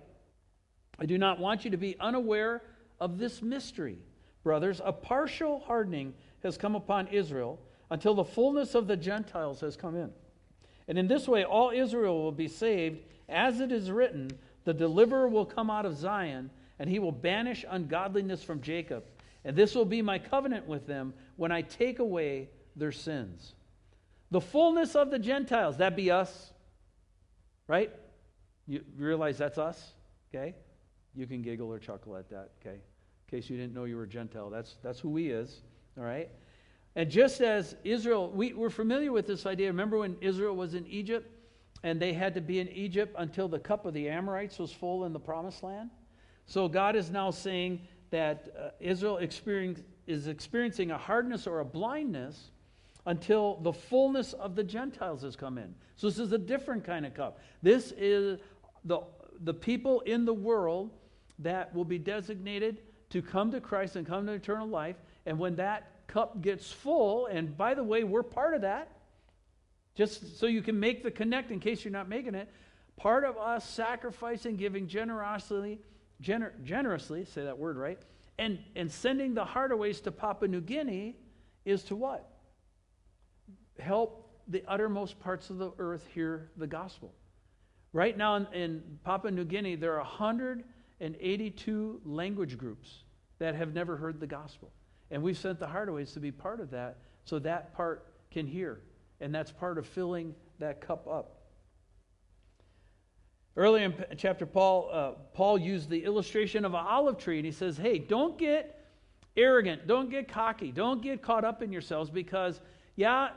I 0.98 1.06
do 1.06 1.18
not 1.18 1.40
want 1.40 1.64
you 1.64 1.72
to 1.72 1.76
be 1.76 1.96
unaware 1.98 2.62
of 3.00 3.18
this 3.18 3.42
mystery. 3.42 3.98
Brothers, 4.44 4.80
a 4.82 4.92
partial 4.92 5.58
hardening 5.58 6.14
has 6.44 6.56
come 6.56 6.76
upon 6.76 7.08
Israel 7.08 7.58
until 7.90 8.14
the 8.14 8.24
fullness 8.24 8.76
of 8.76 8.86
the 8.86 8.96
Gentiles 8.96 9.60
has 9.60 9.76
come 9.76 9.96
in. 9.96 10.10
And 10.86 10.96
in 10.96 11.08
this 11.08 11.26
way, 11.26 11.44
all 11.44 11.70
Israel 11.70 12.22
will 12.22 12.32
be 12.32 12.46
saved, 12.46 13.00
as 13.28 13.60
it 13.60 13.72
is 13.72 13.90
written, 13.90 14.30
the 14.64 14.72
deliverer 14.72 15.28
will 15.28 15.44
come 15.44 15.68
out 15.68 15.86
of 15.86 15.96
Zion, 15.96 16.50
and 16.78 16.88
he 16.88 17.00
will 17.00 17.12
banish 17.12 17.64
ungodliness 17.68 18.44
from 18.44 18.60
Jacob. 18.60 19.04
And 19.44 19.56
this 19.56 19.74
will 19.74 19.84
be 19.84 20.00
my 20.00 20.20
covenant 20.20 20.68
with 20.68 20.86
them 20.86 21.12
when 21.36 21.50
I 21.50 21.62
take 21.62 21.98
away 21.98 22.50
their 22.76 22.92
sins. 22.92 23.54
The 24.30 24.40
fullness 24.40 24.94
of 24.94 25.10
the 25.10 25.18
Gentiles, 25.18 25.78
that 25.78 25.96
be 25.96 26.10
us, 26.10 26.52
right? 27.70 27.92
You 28.66 28.82
realize 28.96 29.38
that's 29.38 29.58
us, 29.58 29.92
okay? 30.28 30.56
You 31.14 31.26
can 31.28 31.40
giggle 31.40 31.72
or 31.72 31.78
chuckle 31.78 32.16
at 32.16 32.28
that, 32.30 32.50
okay? 32.60 32.74
In 32.74 33.38
case 33.38 33.48
you 33.48 33.56
didn't 33.56 33.74
know 33.74 33.84
you 33.84 33.96
were 33.96 34.06
Gentile, 34.06 34.50
that's, 34.50 34.74
that's 34.82 34.98
who 34.98 35.16
he 35.16 35.28
is, 35.28 35.60
all 35.96 36.02
right? 36.02 36.28
And 36.96 37.08
just 37.08 37.40
as 37.40 37.76
Israel, 37.84 38.28
we, 38.28 38.54
we're 38.54 38.70
familiar 38.70 39.12
with 39.12 39.28
this 39.28 39.46
idea. 39.46 39.68
Remember 39.68 39.98
when 39.98 40.16
Israel 40.20 40.56
was 40.56 40.74
in 40.74 40.84
Egypt 40.88 41.30
and 41.84 42.02
they 42.02 42.12
had 42.12 42.34
to 42.34 42.40
be 42.40 42.58
in 42.58 42.68
Egypt 42.70 43.14
until 43.16 43.46
the 43.46 43.60
cup 43.60 43.86
of 43.86 43.94
the 43.94 44.08
Amorites 44.08 44.58
was 44.58 44.72
full 44.72 45.04
in 45.04 45.12
the 45.12 45.20
promised 45.20 45.62
land? 45.62 45.90
So 46.46 46.66
God 46.66 46.96
is 46.96 47.08
now 47.08 47.30
saying 47.30 47.82
that 48.10 48.48
uh, 48.58 48.70
Israel 48.80 49.18
experience, 49.18 49.80
is 50.08 50.26
experiencing 50.26 50.90
a 50.90 50.98
hardness 50.98 51.46
or 51.46 51.60
a 51.60 51.64
blindness 51.64 52.50
until 53.06 53.56
the 53.62 53.72
fullness 53.72 54.32
of 54.34 54.54
the 54.54 54.64
Gentiles 54.64 55.22
has 55.22 55.36
come 55.36 55.58
in. 55.58 55.74
So 55.96 56.08
this 56.08 56.18
is 56.18 56.32
a 56.32 56.38
different 56.38 56.84
kind 56.84 57.06
of 57.06 57.14
cup. 57.14 57.38
This 57.62 57.92
is 57.96 58.40
the, 58.84 59.00
the 59.40 59.54
people 59.54 60.00
in 60.00 60.24
the 60.24 60.34
world 60.34 60.90
that 61.38 61.74
will 61.74 61.84
be 61.84 61.98
designated 61.98 62.82
to 63.10 63.22
come 63.22 63.50
to 63.52 63.60
Christ 63.60 63.96
and 63.96 64.06
come 64.06 64.26
to 64.26 64.32
eternal 64.32 64.68
life. 64.68 64.96
And 65.26 65.38
when 65.38 65.56
that 65.56 66.06
cup 66.06 66.42
gets 66.42 66.70
full, 66.70 67.26
and 67.26 67.56
by 67.56 67.74
the 67.74 67.84
way, 67.84 68.04
we're 68.04 68.22
part 68.22 68.54
of 68.54 68.62
that, 68.62 68.90
just 69.94 70.38
so 70.38 70.46
you 70.46 70.62
can 70.62 70.78
make 70.78 71.02
the 71.02 71.10
connect 71.10 71.50
in 71.50 71.60
case 71.60 71.84
you're 71.84 71.92
not 71.92 72.08
making 72.08 72.34
it, 72.34 72.48
part 72.96 73.24
of 73.24 73.36
us 73.36 73.68
sacrificing, 73.68 74.56
giving 74.56 74.86
generously, 74.86 75.80
gener- 76.22 76.52
generously, 76.62 77.24
say 77.24 77.44
that 77.44 77.58
word 77.58 77.76
right, 77.76 77.98
and, 78.38 78.58
and 78.76 78.90
sending 78.90 79.34
the 79.34 79.44
Hardaways 79.44 80.02
to 80.04 80.12
Papua 80.12 80.48
New 80.48 80.60
Guinea 80.60 81.16
is 81.64 81.82
to 81.84 81.96
what? 81.96 82.29
Help 83.80 84.28
the 84.48 84.64
uttermost 84.66 85.20
parts 85.20 85.50
of 85.50 85.58
the 85.58 85.72
earth 85.78 86.06
hear 86.12 86.50
the 86.56 86.66
gospel. 86.66 87.12
Right 87.92 88.16
now 88.16 88.36
in, 88.36 88.46
in 88.52 88.82
Papua 89.04 89.30
New 89.30 89.44
Guinea, 89.44 89.76
there 89.76 89.94
are 89.94 90.00
182 90.00 92.00
language 92.04 92.58
groups 92.58 93.04
that 93.38 93.54
have 93.54 93.74
never 93.74 93.96
heard 93.96 94.20
the 94.20 94.26
gospel. 94.26 94.70
And 95.10 95.22
we've 95.22 95.38
sent 95.38 95.58
the 95.58 95.66
Hardaways 95.66 96.12
to 96.14 96.20
be 96.20 96.30
part 96.30 96.60
of 96.60 96.70
that 96.70 96.98
so 97.24 97.38
that 97.40 97.74
part 97.74 98.06
can 98.30 98.46
hear. 98.46 98.80
And 99.20 99.34
that's 99.34 99.50
part 99.50 99.78
of 99.78 99.86
filling 99.86 100.34
that 100.58 100.80
cup 100.80 101.06
up. 101.08 101.36
Earlier 103.56 103.84
in 103.84 104.16
chapter 104.16 104.46
Paul, 104.46 104.90
uh, 104.92 105.10
Paul 105.34 105.58
used 105.58 105.90
the 105.90 106.04
illustration 106.04 106.64
of 106.64 106.74
an 106.74 106.84
olive 106.86 107.18
tree, 107.18 107.38
and 107.38 107.44
he 107.44 107.52
says, 107.52 107.76
"Hey, 107.76 107.98
don't 107.98 108.38
get 108.38 108.88
arrogant, 109.36 109.86
don't 109.86 110.08
get 110.08 110.28
cocky, 110.28 110.70
don't 110.70 111.02
get 111.02 111.20
caught 111.20 111.44
up 111.44 111.60
in 111.60 111.72
yourselves, 111.72 112.10
because 112.10 112.60
yeah, 113.00 113.30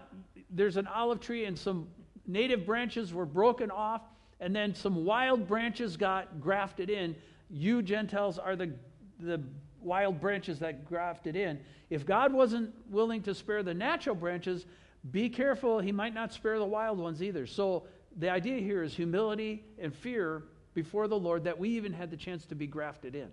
there's 0.50 0.76
an 0.76 0.88
olive 0.88 1.22
tree 1.22 1.46
and 1.46 1.58
some 1.58 1.88
native 2.28 2.66
branches 2.66 3.14
were 3.14 3.26
broken 3.26 3.72
off, 3.72 4.02
and 4.42 4.54
then 4.54 4.76
some 4.76 5.06
wild 5.06 5.48
branches 5.48 5.96
got 5.96 6.42
grafted 6.42 6.90
in. 6.90 7.16
You 7.50 7.82
Gentiles 7.82 8.38
are 8.38 8.58
the, 8.58 8.74
the 9.22 9.42
wild 9.82 10.20
branches 10.20 10.60
that 10.60 10.84
grafted 10.84 11.38
in. 11.38 11.62
If 11.90 12.06
God 12.06 12.34
wasn't 12.34 12.74
willing 12.90 13.22
to 13.24 13.34
spare 13.34 13.64
the 13.64 13.74
natural 13.74 14.18
branches, 14.18 14.66
be 15.12 15.30
careful, 15.30 15.80
he 15.80 15.94
might 15.94 16.14
not 16.14 16.34
spare 16.34 16.60
the 16.60 16.66
wild 16.66 16.98
ones 16.98 17.24
either. 17.24 17.48
So 17.48 17.84
the 18.18 18.30
idea 18.30 18.60
here 18.60 18.84
is 18.84 18.94
humility 18.94 19.64
and 19.80 19.96
fear 19.96 20.44
before 20.74 21.08
the 21.08 21.18
Lord 21.18 21.46
that 21.46 21.58
we 21.58 21.70
even 21.70 21.94
had 21.94 22.12
the 22.12 22.18
chance 22.18 22.46
to 22.48 22.56
be 22.56 22.68
grafted 22.68 23.16
in. 23.16 23.30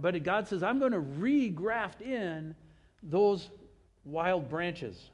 But 0.00 0.22
God 0.22 0.48
says, 0.48 0.62
I'm 0.62 0.78
going 0.78 0.92
to 0.92 1.02
regraft 1.02 2.00
in 2.00 2.54
those 3.02 3.50
wild 4.06 4.48
branches. 4.48 5.10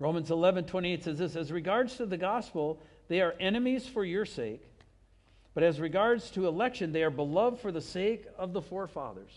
Romans 0.00 0.30
11, 0.30 0.64
28 0.64 1.04
says 1.04 1.18
this 1.18 1.36
As 1.36 1.52
regards 1.52 1.96
to 1.98 2.06
the 2.06 2.16
gospel, 2.16 2.80
they 3.08 3.20
are 3.20 3.34
enemies 3.38 3.86
for 3.86 4.04
your 4.04 4.24
sake, 4.24 4.66
but 5.54 5.62
as 5.62 5.78
regards 5.78 6.30
to 6.30 6.46
election, 6.46 6.90
they 6.90 7.04
are 7.04 7.10
beloved 7.10 7.60
for 7.60 7.70
the 7.70 7.82
sake 7.82 8.24
of 8.38 8.52
the 8.52 8.62
forefathers. 8.62 9.32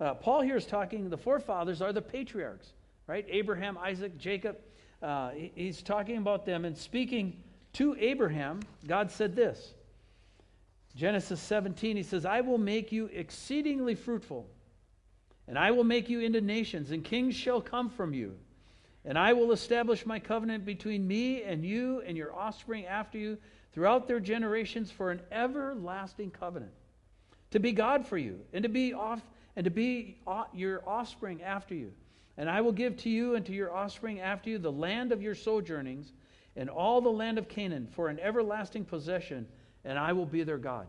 Uh, 0.00 0.14
Paul 0.14 0.40
here 0.40 0.56
is 0.56 0.66
talking, 0.66 1.10
the 1.10 1.18
forefathers 1.18 1.82
are 1.82 1.92
the 1.92 2.02
patriarchs, 2.02 2.72
right? 3.06 3.26
Abraham, 3.28 3.78
Isaac, 3.78 4.18
Jacob. 4.18 4.56
Uh, 5.02 5.30
he's 5.54 5.82
talking 5.82 6.16
about 6.16 6.46
them 6.46 6.64
and 6.64 6.76
speaking 6.76 7.36
to 7.74 7.94
Abraham. 8.00 8.60
God 8.86 9.10
said 9.10 9.36
this 9.36 9.74
Genesis 10.96 11.40
17, 11.40 11.96
he 11.96 12.02
says, 12.02 12.24
I 12.24 12.40
will 12.40 12.58
make 12.58 12.90
you 12.90 13.10
exceedingly 13.12 13.94
fruitful, 13.94 14.48
and 15.46 15.58
I 15.58 15.72
will 15.72 15.84
make 15.84 16.08
you 16.08 16.20
into 16.20 16.40
nations, 16.40 16.90
and 16.90 17.04
kings 17.04 17.34
shall 17.34 17.60
come 17.60 17.90
from 17.90 18.14
you. 18.14 18.34
And 19.04 19.18
I 19.18 19.32
will 19.32 19.52
establish 19.52 20.06
my 20.06 20.18
covenant 20.18 20.64
between 20.64 21.06
me 21.06 21.42
and 21.42 21.64
you 21.64 22.02
and 22.06 22.16
your 22.16 22.34
offspring 22.34 22.86
after 22.86 23.18
you 23.18 23.38
throughout 23.72 24.06
their 24.06 24.20
generations 24.20 24.90
for 24.90 25.10
an 25.10 25.20
everlasting 25.30 26.30
covenant. 26.30 26.72
To 27.50 27.60
be 27.60 27.72
God 27.72 28.06
for 28.06 28.16
you 28.16 28.40
and 28.52 28.62
to 28.62 28.68
be 28.68 28.94
off 28.94 29.20
and 29.56 29.64
to 29.64 29.70
be 29.70 30.18
uh, 30.26 30.44
your 30.52 30.82
offspring 30.88 31.42
after 31.42 31.74
you. 31.74 31.92
And 32.36 32.50
I 32.50 32.60
will 32.60 32.72
give 32.72 32.96
to 32.98 33.10
you 33.10 33.36
and 33.36 33.46
to 33.46 33.52
your 33.52 33.72
offspring 33.72 34.20
after 34.20 34.50
you 34.50 34.58
the 34.58 34.72
land 34.72 35.12
of 35.12 35.22
your 35.22 35.34
sojournings 35.34 36.12
and 36.56 36.68
all 36.68 37.00
the 37.00 37.10
land 37.10 37.38
of 37.38 37.48
Canaan 37.48 37.86
for 37.86 38.08
an 38.08 38.18
everlasting 38.20 38.84
possession, 38.84 39.46
and 39.84 39.98
I 39.98 40.12
will 40.12 40.26
be 40.26 40.42
their 40.42 40.58
God. 40.58 40.86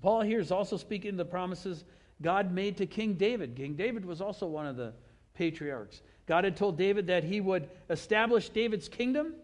Paul 0.00 0.20
here 0.20 0.40
is 0.40 0.52
also 0.52 0.76
speaking 0.76 1.12
of 1.12 1.16
the 1.16 1.24
promises 1.24 1.84
God 2.22 2.52
made 2.52 2.76
to 2.76 2.86
King 2.86 3.14
David. 3.14 3.56
King 3.56 3.74
David 3.74 4.04
was 4.04 4.20
also 4.20 4.46
one 4.46 4.66
of 4.66 4.76
the 4.76 4.92
patriarchs. 5.36 6.02
God 6.26 6.44
had 6.44 6.56
told 6.56 6.76
David 6.76 7.06
that 7.06 7.22
he 7.22 7.40
would 7.40 7.68
establish 7.88 8.48
David's 8.48 8.88
kingdom 8.88 9.34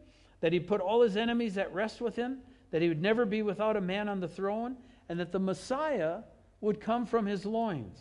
that 0.42 0.52
he'd 0.52 0.66
put 0.66 0.80
all 0.80 1.00
his 1.00 1.16
enemies 1.16 1.56
at 1.56 1.72
rest 1.72 2.00
with 2.00 2.16
him, 2.16 2.38
that 2.72 2.82
he 2.82 2.88
would 2.88 3.00
never 3.00 3.24
be 3.24 3.42
without 3.42 3.76
a 3.76 3.80
man 3.80 4.08
on 4.08 4.20
the 4.20 4.28
throne, 4.28 4.76
and 5.08 5.18
that 5.18 5.32
the 5.32 5.38
Messiah 5.38 6.18
would 6.60 6.80
come 6.80 7.06
from 7.06 7.26
his 7.26 7.46
loins. 7.46 7.98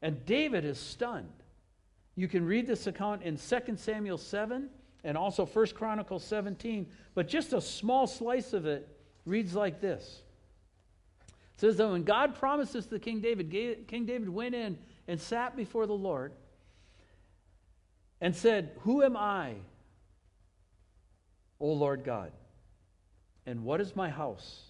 And 0.00 0.24
David 0.24 0.64
is 0.64 0.78
stunned. 0.78 1.28
You 2.14 2.28
can 2.28 2.46
read 2.46 2.66
this 2.66 2.86
account 2.86 3.22
in 3.22 3.36
2 3.36 3.76
Samuel 3.76 4.16
7 4.16 4.70
and 5.02 5.16
also 5.18 5.44
1 5.44 5.66
Chronicles 5.68 6.24
17, 6.24 6.86
but 7.14 7.26
just 7.26 7.52
a 7.52 7.60
small 7.60 8.06
slice 8.06 8.52
of 8.52 8.66
it 8.66 8.88
reads 9.26 9.54
like 9.54 9.80
this. 9.80 10.22
It 11.54 11.60
says 11.60 11.76
that 11.78 11.88
when 11.88 12.04
God 12.04 12.36
promises 12.36 12.86
to 12.86 12.98
King 12.98 13.20
David, 13.20 13.50
King 13.88 14.06
David 14.06 14.28
went 14.28 14.54
in 14.54 14.78
and 15.08 15.20
sat 15.20 15.56
before 15.56 15.86
the 15.86 15.94
Lord 15.94 16.32
and 18.20 18.34
said, 18.34 18.72
Who 18.80 19.02
am 19.02 19.16
I, 19.16 19.54
O 21.58 21.68
Lord 21.68 22.04
God? 22.04 22.32
And 23.46 23.64
what 23.64 23.80
is 23.80 23.96
my 23.96 24.10
house 24.10 24.62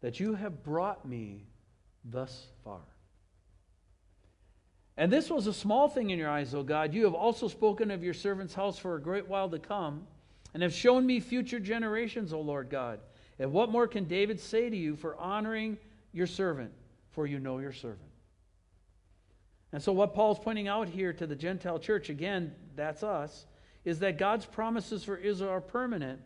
that 0.00 0.20
you 0.20 0.34
have 0.34 0.62
brought 0.62 1.06
me 1.06 1.46
thus 2.04 2.46
far? 2.64 2.80
And 4.96 5.12
this 5.12 5.28
was 5.28 5.46
a 5.46 5.52
small 5.52 5.88
thing 5.88 6.10
in 6.10 6.18
your 6.18 6.30
eyes, 6.30 6.54
O 6.54 6.62
God. 6.62 6.94
You 6.94 7.04
have 7.04 7.14
also 7.14 7.48
spoken 7.48 7.90
of 7.90 8.02
your 8.02 8.14
servant's 8.14 8.54
house 8.54 8.78
for 8.78 8.96
a 8.96 9.00
great 9.00 9.28
while 9.28 9.50
to 9.50 9.58
come, 9.58 10.06
and 10.54 10.62
have 10.62 10.72
shown 10.72 11.04
me 11.04 11.20
future 11.20 11.60
generations, 11.60 12.32
O 12.32 12.40
Lord 12.40 12.70
God. 12.70 13.00
And 13.38 13.52
what 13.52 13.70
more 13.70 13.86
can 13.86 14.04
David 14.04 14.40
say 14.40 14.70
to 14.70 14.76
you 14.76 14.96
for 14.96 15.16
honoring 15.16 15.76
your 16.12 16.26
servant? 16.26 16.72
For 17.10 17.26
you 17.26 17.38
know 17.38 17.58
your 17.58 17.72
servant. 17.72 18.08
And 19.72 19.82
so, 19.82 19.92
what 19.92 20.14
Paul's 20.14 20.38
pointing 20.38 20.68
out 20.68 20.88
here 20.88 21.12
to 21.12 21.26
the 21.26 21.36
Gentile 21.36 21.78
church, 21.78 22.08
again, 22.08 22.54
that's 22.76 23.02
us, 23.02 23.46
is 23.84 23.98
that 24.00 24.18
God's 24.18 24.46
promises 24.46 25.04
for 25.04 25.16
Israel 25.16 25.50
are 25.50 25.60
permanent. 25.60 26.20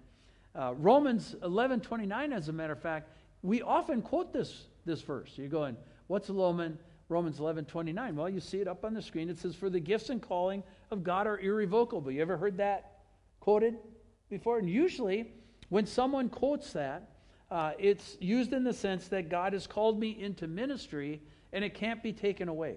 Uh, 0.55 0.74
Romans 0.76 1.34
11 1.43 1.80
29, 1.80 2.32
as 2.32 2.49
a 2.49 2.53
matter 2.53 2.72
of 2.72 2.80
fact, 2.80 3.11
we 3.43 3.62
often 3.62 4.03
quote 4.03 4.32
this, 4.32 4.66
this 4.84 5.01
verse. 5.01 5.32
You're 5.36 5.49
going, 5.49 5.76
what's 6.09 6.28
Roman, 6.28 6.78
Romans 7.09 7.41
11 7.41 7.64
29? 7.64 8.16
Well, 8.16 8.28
you 8.28 8.41
see 8.41 8.61
it 8.61 8.68
up 8.68 8.84
on 8.84 8.95
the 8.95 9.03
screen. 9.03 9.30
It 9.30 9.38
says, 9.38 9.55
For 9.55 9.70
the 9.70 9.80
gifts 9.80 10.11
and 10.11 10.20
calling 10.20 10.62
of 10.91 11.03
God 11.03 11.26
are 11.26 11.38
irrevocable. 11.38 12.11
You 12.11 12.20
ever 12.22 12.36
heard 12.36 12.59
that 12.59 13.01
quoted 13.41 13.78
before? 14.28 14.59
And 14.59 14.68
usually, 14.68 15.32
when 15.70 15.86
someone 15.86 16.28
quotes 16.28 16.72
that, 16.72 17.11
uh, 17.51 17.72
it's 17.78 18.16
used 18.20 18.53
in 18.53 18.64
the 18.64 18.72
sense 18.72 19.09
that 19.09 19.28
God 19.28 19.55
has 19.55 19.66
called 19.66 19.99
me 19.99 20.11
into 20.20 20.47
ministry 20.47 21.20
and 21.53 21.64
it 21.64 21.74
can't 21.74 22.03
be 22.03 22.12
taken 22.12 22.49
away. 22.49 22.76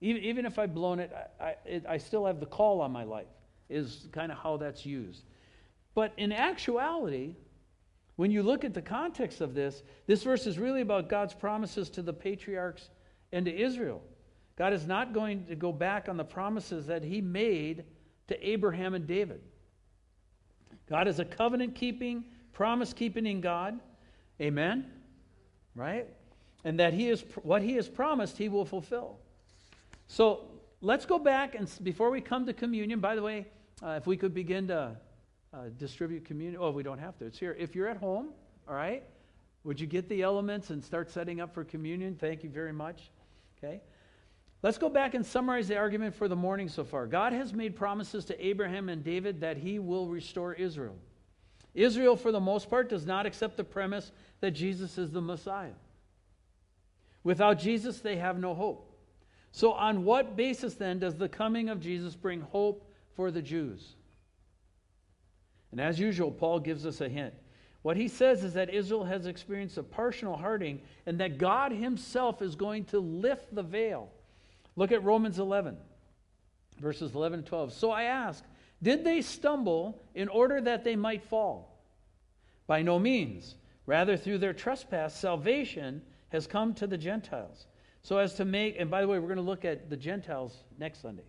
Even, 0.00 0.22
even 0.22 0.46
if 0.46 0.58
I've 0.58 0.74
blown 0.74 1.00
it 1.00 1.12
I, 1.40 1.54
it, 1.64 1.84
I 1.88 1.98
still 1.98 2.26
have 2.26 2.40
the 2.40 2.46
call 2.46 2.80
on 2.80 2.92
my 2.92 3.04
life, 3.04 3.26
is 3.68 4.06
kind 4.12 4.30
of 4.30 4.38
how 4.38 4.56
that's 4.56 4.86
used. 4.86 5.24
But 5.94 6.12
in 6.16 6.32
actuality, 6.32 7.34
when 8.16 8.30
you 8.30 8.42
look 8.42 8.64
at 8.64 8.74
the 8.74 8.82
context 8.82 9.40
of 9.40 9.54
this, 9.54 9.82
this 10.06 10.22
verse 10.22 10.46
is 10.46 10.58
really 10.58 10.80
about 10.80 11.08
God's 11.08 11.34
promises 11.34 11.90
to 11.90 12.02
the 12.02 12.12
patriarchs 12.12 12.90
and 13.32 13.44
to 13.46 13.54
Israel. 13.54 14.02
God 14.56 14.72
is 14.72 14.86
not 14.86 15.12
going 15.12 15.46
to 15.46 15.54
go 15.54 15.72
back 15.72 16.08
on 16.08 16.16
the 16.16 16.24
promises 16.24 16.86
that 16.86 17.04
he 17.04 17.20
made 17.20 17.84
to 18.26 18.48
Abraham 18.48 18.94
and 18.94 19.06
David. 19.06 19.40
God 20.88 21.06
is 21.06 21.20
a 21.20 21.24
covenant 21.24 21.74
keeping, 21.74 22.24
promise 22.52 22.92
keeping 22.92 23.40
God. 23.40 23.78
Amen? 24.40 24.90
Right? 25.74 26.08
And 26.64 26.80
that 26.80 26.92
he 26.92 27.08
is 27.08 27.24
what 27.42 27.62
he 27.62 27.74
has 27.74 27.88
promised, 27.88 28.36
he 28.36 28.48
will 28.48 28.64
fulfill. 28.64 29.18
So 30.08 30.48
let's 30.80 31.06
go 31.06 31.18
back 31.18 31.54
and 31.54 31.70
before 31.82 32.10
we 32.10 32.20
come 32.20 32.44
to 32.46 32.52
communion, 32.52 33.00
by 33.00 33.14
the 33.14 33.22
way, 33.22 33.46
uh, 33.82 33.90
if 33.90 34.06
we 34.06 34.16
could 34.16 34.34
begin 34.34 34.66
to 34.68 34.96
uh, 35.52 35.64
distribute 35.78 36.24
communion. 36.24 36.60
Oh, 36.60 36.70
we 36.70 36.82
don't 36.82 36.98
have 36.98 37.16
to. 37.18 37.26
It's 37.26 37.38
here. 37.38 37.56
If 37.58 37.74
you're 37.74 37.88
at 37.88 37.96
home, 37.96 38.30
all 38.68 38.74
right, 38.74 39.02
would 39.64 39.80
you 39.80 39.86
get 39.86 40.08
the 40.08 40.22
elements 40.22 40.70
and 40.70 40.84
start 40.84 41.10
setting 41.10 41.40
up 41.40 41.54
for 41.54 41.64
communion? 41.64 42.16
Thank 42.16 42.42
you 42.42 42.50
very 42.50 42.72
much. 42.72 43.10
Okay. 43.56 43.80
Let's 44.62 44.78
go 44.78 44.88
back 44.88 45.14
and 45.14 45.24
summarize 45.24 45.68
the 45.68 45.76
argument 45.76 46.14
for 46.14 46.26
the 46.26 46.36
morning 46.36 46.68
so 46.68 46.84
far. 46.84 47.06
God 47.06 47.32
has 47.32 47.52
made 47.52 47.76
promises 47.76 48.24
to 48.26 48.46
Abraham 48.46 48.88
and 48.88 49.04
David 49.04 49.40
that 49.40 49.56
he 49.56 49.78
will 49.78 50.08
restore 50.08 50.52
Israel. 50.54 50.96
Israel, 51.74 52.16
for 52.16 52.32
the 52.32 52.40
most 52.40 52.68
part, 52.68 52.88
does 52.88 53.06
not 53.06 53.24
accept 53.24 53.56
the 53.56 53.64
premise 53.64 54.10
that 54.40 54.50
Jesus 54.50 54.98
is 54.98 55.12
the 55.12 55.20
Messiah. 55.20 55.74
Without 57.22 57.58
Jesus, 57.58 58.00
they 58.00 58.16
have 58.16 58.38
no 58.38 58.54
hope. 58.54 58.87
So, 59.52 59.72
on 59.72 60.04
what 60.04 60.36
basis 60.36 60.74
then 60.74 60.98
does 60.98 61.16
the 61.16 61.28
coming 61.28 61.68
of 61.68 61.80
Jesus 61.80 62.14
bring 62.14 62.40
hope 62.40 62.88
for 63.16 63.30
the 63.30 63.42
Jews? 63.42 63.94
And 65.72 65.80
as 65.80 65.98
usual, 65.98 66.30
Paul 66.30 66.60
gives 66.60 66.86
us 66.86 67.00
a 67.00 67.08
hint. 67.08 67.34
What 67.82 67.96
he 67.96 68.08
says 68.08 68.44
is 68.44 68.54
that 68.54 68.70
Israel 68.70 69.04
has 69.04 69.26
experienced 69.26 69.78
a 69.78 69.82
partial 69.82 70.36
hardening 70.36 70.80
and 71.06 71.18
that 71.20 71.38
God 71.38 71.72
himself 71.72 72.42
is 72.42 72.54
going 72.54 72.84
to 72.86 72.98
lift 72.98 73.54
the 73.54 73.62
veil. 73.62 74.10
Look 74.76 74.92
at 74.92 75.04
Romans 75.04 75.38
11, 75.38 75.76
verses 76.80 77.14
11 77.14 77.40
and 77.40 77.46
12. 77.46 77.72
So 77.72 77.90
I 77.90 78.04
ask, 78.04 78.44
did 78.82 79.04
they 79.04 79.22
stumble 79.22 80.02
in 80.14 80.28
order 80.28 80.60
that 80.60 80.84
they 80.84 80.96
might 80.96 81.22
fall? 81.22 81.80
By 82.66 82.82
no 82.82 82.98
means. 82.98 83.56
Rather, 83.86 84.16
through 84.16 84.38
their 84.38 84.52
trespass, 84.52 85.18
salvation 85.18 86.02
has 86.28 86.46
come 86.46 86.74
to 86.74 86.86
the 86.86 86.98
Gentiles 86.98 87.66
so 88.08 88.16
as 88.16 88.32
to 88.32 88.46
make, 88.46 88.76
and 88.78 88.90
by 88.90 89.02
the 89.02 89.06
way, 89.06 89.18
we're 89.18 89.26
going 89.26 89.36
to 89.36 89.42
look 89.42 89.66
at 89.66 89.90
the 89.90 89.96
Gentiles 89.96 90.56
next 90.78 91.02
Sunday 91.02 91.26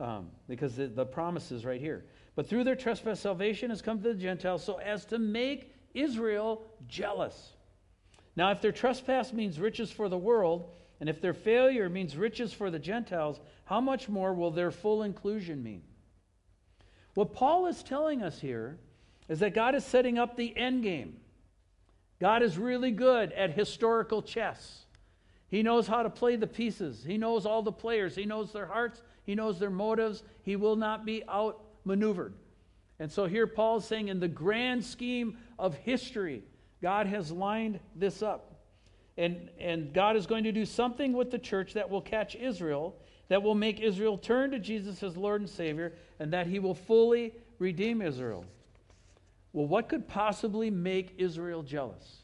um, 0.00 0.28
because 0.48 0.74
the, 0.74 0.88
the 0.88 1.06
promise 1.06 1.52
is 1.52 1.64
right 1.64 1.80
here. 1.80 2.04
But 2.34 2.48
through 2.48 2.64
their 2.64 2.74
trespass, 2.74 3.20
salvation 3.20 3.70
has 3.70 3.80
come 3.80 4.02
to 4.02 4.08
the 4.08 4.14
Gentiles 4.14 4.64
so 4.64 4.80
as 4.80 5.04
to 5.04 5.20
make 5.20 5.72
Israel 5.94 6.62
jealous. 6.88 7.52
Now, 8.34 8.50
if 8.50 8.60
their 8.60 8.72
trespass 8.72 9.32
means 9.32 9.60
riches 9.60 9.88
for 9.88 10.08
the 10.08 10.18
world, 10.18 10.68
and 10.98 11.08
if 11.08 11.20
their 11.20 11.32
failure 11.32 11.88
means 11.88 12.16
riches 12.16 12.52
for 12.52 12.72
the 12.72 12.80
Gentiles, 12.80 13.38
how 13.64 13.80
much 13.80 14.08
more 14.08 14.34
will 14.34 14.50
their 14.50 14.72
full 14.72 15.04
inclusion 15.04 15.62
mean? 15.62 15.82
What 17.14 17.32
Paul 17.32 17.68
is 17.68 17.84
telling 17.84 18.20
us 18.20 18.40
here 18.40 18.80
is 19.28 19.38
that 19.38 19.54
God 19.54 19.76
is 19.76 19.84
setting 19.84 20.18
up 20.18 20.36
the 20.36 20.56
end 20.56 20.82
game. 20.82 21.18
God 22.20 22.42
is 22.42 22.58
really 22.58 22.90
good 22.90 23.30
at 23.30 23.52
historical 23.52 24.22
chess. 24.22 24.83
He 25.54 25.62
knows 25.62 25.86
how 25.86 26.02
to 26.02 26.10
play 26.10 26.34
the 26.34 26.48
pieces. 26.48 27.04
He 27.06 27.16
knows 27.16 27.46
all 27.46 27.62
the 27.62 27.70
players. 27.70 28.16
He 28.16 28.24
knows 28.24 28.52
their 28.52 28.66
hearts. 28.66 29.00
He 29.22 29.36
knows 29.36 29.60
their 29.60 29.70
motives. 29.70 30.24
He 30.42 30.56
will 30.56 30.74
not 30.74 31.06
be 31.06 31.22
outmaneuvered. 31.28 32.34
And 32.98 33.12
so 33.12 33.26
here 33.26 33.46
Paul's 33.46 33.86
saying, 33.86 34.08
in 34.08 34.18
the 34.18 34.26
grand 34.26 34.84
scheme 34.84 35.36
of 35.56 35.76
history, 35.76 36.42
God 36.82 37.06
has 37.06 37.30
lined 37.30 37.78
this 37.94 38.20
up. 38.20 38.64
And, 39.16 39.48
and 39.60 39.92
God 39.92 40.16
is 40.16 40.26
going 40.26 40.42
to 40.42 40.50
do 40.50 40.66
something 40.66 41.12
with 41.12 41.30
the 41.30 41.38
church 41.38 41.74
that 41.74 41.88
will 41.88 42.02
catch 42.02 42.34
Israel, 42.34 42.96
that 43.28 43.40
will 43.40 43.54
make 43.54 43.78
Israel 43.78 44.18
turn 44.18 44.50
to 44.50 44.58
Jesus 44.58 45.04
as 45.04 45.16
Lord 45.16 45.40
and 45.40 45.48
Savior, 45.48 45.92
and 46.18 46.32
that 46.32 46.48
he 46.48 46.58
will 46.58 46.74
fully 46.74 47.32
redeem 47.60 48.02
Israel. 48.02 48.44
Well, 49.52 49.68
what 49.68 49.88
could 49.88 50.08
possibly 50.08 50.68
make 50.68 51.14
Israel 51.16 51.62
jealous? 51.62 52.22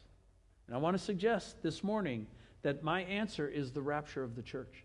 And 0.67 0.75
I 0.75 0.79
want 0.79 0.97
to 0.97 1.01
suggest 1.01 1.63
this 1.63 1.81
morning 1.81 2.27
that 2.63 2.83
my 2.83 3.01
answer 3.03 3.47
is 3.47 3.71
the 3.71 3.81
rapture 3.81 4.23
of 4.23 4.35
the 4.35 4.41
church. 4.41 4.83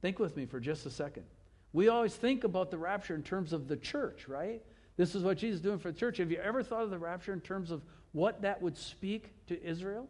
Think 0.00 0.18
with 0.18 0.36
me 0.36 0.46
for 0.46 0.60
just 0.60 0.84
a 0.86 0.90
second. 0.90 1.24
We 1.72 1.88
always 1.88 2.14
think 2.14 2.44
about 2.44 2.70
the 2.70 2.78
rapture 2.78 3.14
in 3.14 3.22
terms 3.22 3.52
of 3.52 3.68
the 3.68 3.76
church, 3.76 4.28
right? 4.28 4.62
This 4.96 5.14
is 5.14 5.22
what 5.22 5.38
Jesus 5.38 5.56
is 5.56 5.62
doing 5.62 5.78
for 5.78 5.90
the 5.90 5.98
church. 5.98 6.18
Have 6.18 6.30
you 6.30 6.38
ever 6.38 6.62
thought 6.62 6.82
of 6.82 6.90
the 6.90 6.98
rapture 6.98 7.32
in 7.32 7.40
terms 7.40 7.70
of 7.70 7.82
what 8.12 8.42
that 8.42 8.60
would 8.60 8.76
speak 8.76 9.30
to 9.46 9.62
Israel? 9.62 10.08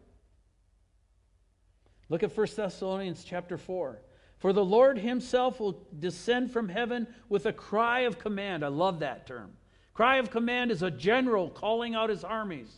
Look 2.09 2.23
at 2.23 2.37
1 2.37 2.47
Thessalonians 2.57 3.25
chapter 3.25 3.57
4. 3.57 4.01
For 4.39 4.53
the 4.53 4.65
Lord 4.65 4.99
himself 4.99 5.61
will 5.61 5.87
descend 5.97 6.51
from 6.51 6.69
heaven 6.69 7.07
with 7.29 7.47
a 7.47 7.53
cry 7.53 8.01
of 8.01 8.19
command. 8.19 8.65
I 8.65 8.69
love 8.69 8.99
that 8.99 9.27
term. 9.27 9.53
Cry 9.95 10.17
of 10.17 10.31
command 10.31 10.73
is 10.73 10.83
a 10.83 10.91
general 10.91 11.49
calling 11.49 11.95
out 11.95 12.11
his 12.11 12.25
armies. 12.25 12.71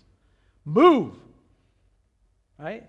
Move! 0.65 1.15
Right? 2.59 2.89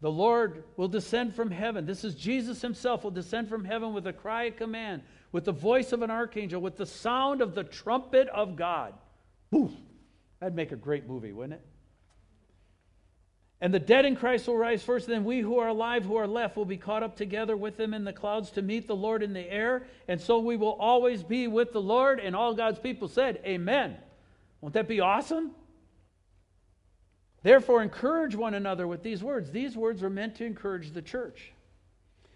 The 0.00 0.10
Lord 0.10 0.64
will 0.76 0.88
descend 0.88 1.34
from 1.34 1.50
heaven. 1.50 1.86
This 1.86 2.04
is 2.04 2.14
Jesus 2.14 2.60
himself 2.60 3.04
will 3.04 3.10
descend 3.10 3.48
from 3.48 3.64
heaven 3.64 3.94
with 3.94 4.06
a 4.06 4.12
cry 4.12 4.44
of 4.44 4.56
command, 4.56 5.02
with 5.32 5.44
the 5.44 5.52
voice 5.52 5.92
of 5.92 6.02
an 6.02 6.10
archangel, 6.10 6.60
with 6.60 6.76
the 6.76 6.86
sound 6.86 7.40
of 7.40 7.54
the 7.54 7.64
trumpet 7.64 8.28
of 8.28 8.56
God. 8.56 8.94
Boof. 9.50 9.72
That'd 10.40 10.54
make 10.54 10.72
a 10.72 10.76
great 10.76 11.08
movie, 11.08 11.32
wouldn't 11.32 11.54
it? 11.54 11.66
And 13.58 13.72
the 13.72 13.80
dead 13.80 14.04
in 14.04 14.16
Christ 14.16 14.46
will 14.46 14.58
rise 14.58 14.82
first, 14.82 15.06
then 15.06 15.24
we 15.24 15.40
who 15.40 15.58
are 15.58 15.68
alive, 15.68 16.04
who 16.04 16.16
are 16.16 16.26
left, 16.26 16.56
will 16.56 16.66
be 16.66 16.76
caught 16.76 17.02
up 17.02 17.16
together 17.16 17.56
with 17.56 17.78
them 17.78 17.94
in 17.94 18.04
the 18.04 18.12
clouds 18.12 18.50
to 18.50 18.62
meet 18.62 18.86
the 18.86 18.94
Lord 18.94 19.22
in 19.22 19.32
the 19.32 19.50
air. 19.50 19.86
And 20.08 20.20
so 20.20 20.40
we 20.40 20.56
will 20.56 20.76
always 20.78 21.22
be 21.22 21.48
with 21.48 21.72
the 21.72 21.80
Lord. 21.80 22.20
And 22.20 22.36
all 22.36 22.52
God's 22.52 22.78
people 22.78 23.08
said, 23.08 23.40
Amen. 23.46 23.96
Won't 24.60 24.74
that 24.74 24.88
be 24.88 25.00
awesome? 25.00 25.52
Therefore, 27.46 27.80
encourage 27.80 28.34
one 28.34 28.54
another 28.54 28.88
with 28.88 29.04
these 29.04 29.22
words. 29.22 29.52
These 29.52 29.76
words 29.76 30.02
are 30.02 30.10
meant 30.10 30.34
to 30.34 30.44
encourage 30.44 30.90
the 30.90 31.00
church. 31.00 31.52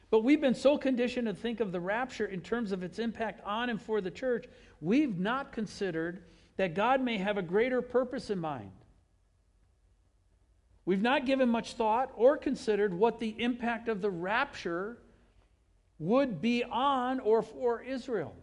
But 0.09 0.23
we've 0.23 0.41
been 0.41 0.55
so 0.55 0.79
conditioned 0.79 1.27
to 1.27 1.35
think 1.35 1.59
of 1.59 1.73
the 1.73 1.81
rapture 1.81 2.27
in 2.27 2.43
terms 2.43 2.71
of 2.71 2.85
its 2.85 3.01
impact 3.01 3.45
on 3.45 3.71
and 3.71 3.83
for 3.83 4.01
the 4.01 4.13
church, 4.13 4.47
we've 4.81 5.19
not 5.19 5.51
considered 5.51 6.23
that 6.59 6.77
God 6.77 7.01
may 7.01 7.19
have 7.19 7.39
a 7.39 7.43
greater 7.43 7.83
purpose 7.83 8.31
in 8.31 8.39
mind. 8.39 8.71
We've 10.85 11.03
not 11.03 11.27
given 11.27 11.49
much 11.49 11.75
thought 11.75 12.13
or 12.15 12.37
considered 12.37 12.95
what 12.95 13.19
the 13.19 13.35
impact 13.37 13.89
of 13.89 14.03
the 14.03 14.11
rapture 14.11 14.97
would 15.99 16.41
be 16.41 16.63
on 16.63 17.19
or 17.19 17.43
for 17.43 17.83
Israel. 17.83 18.37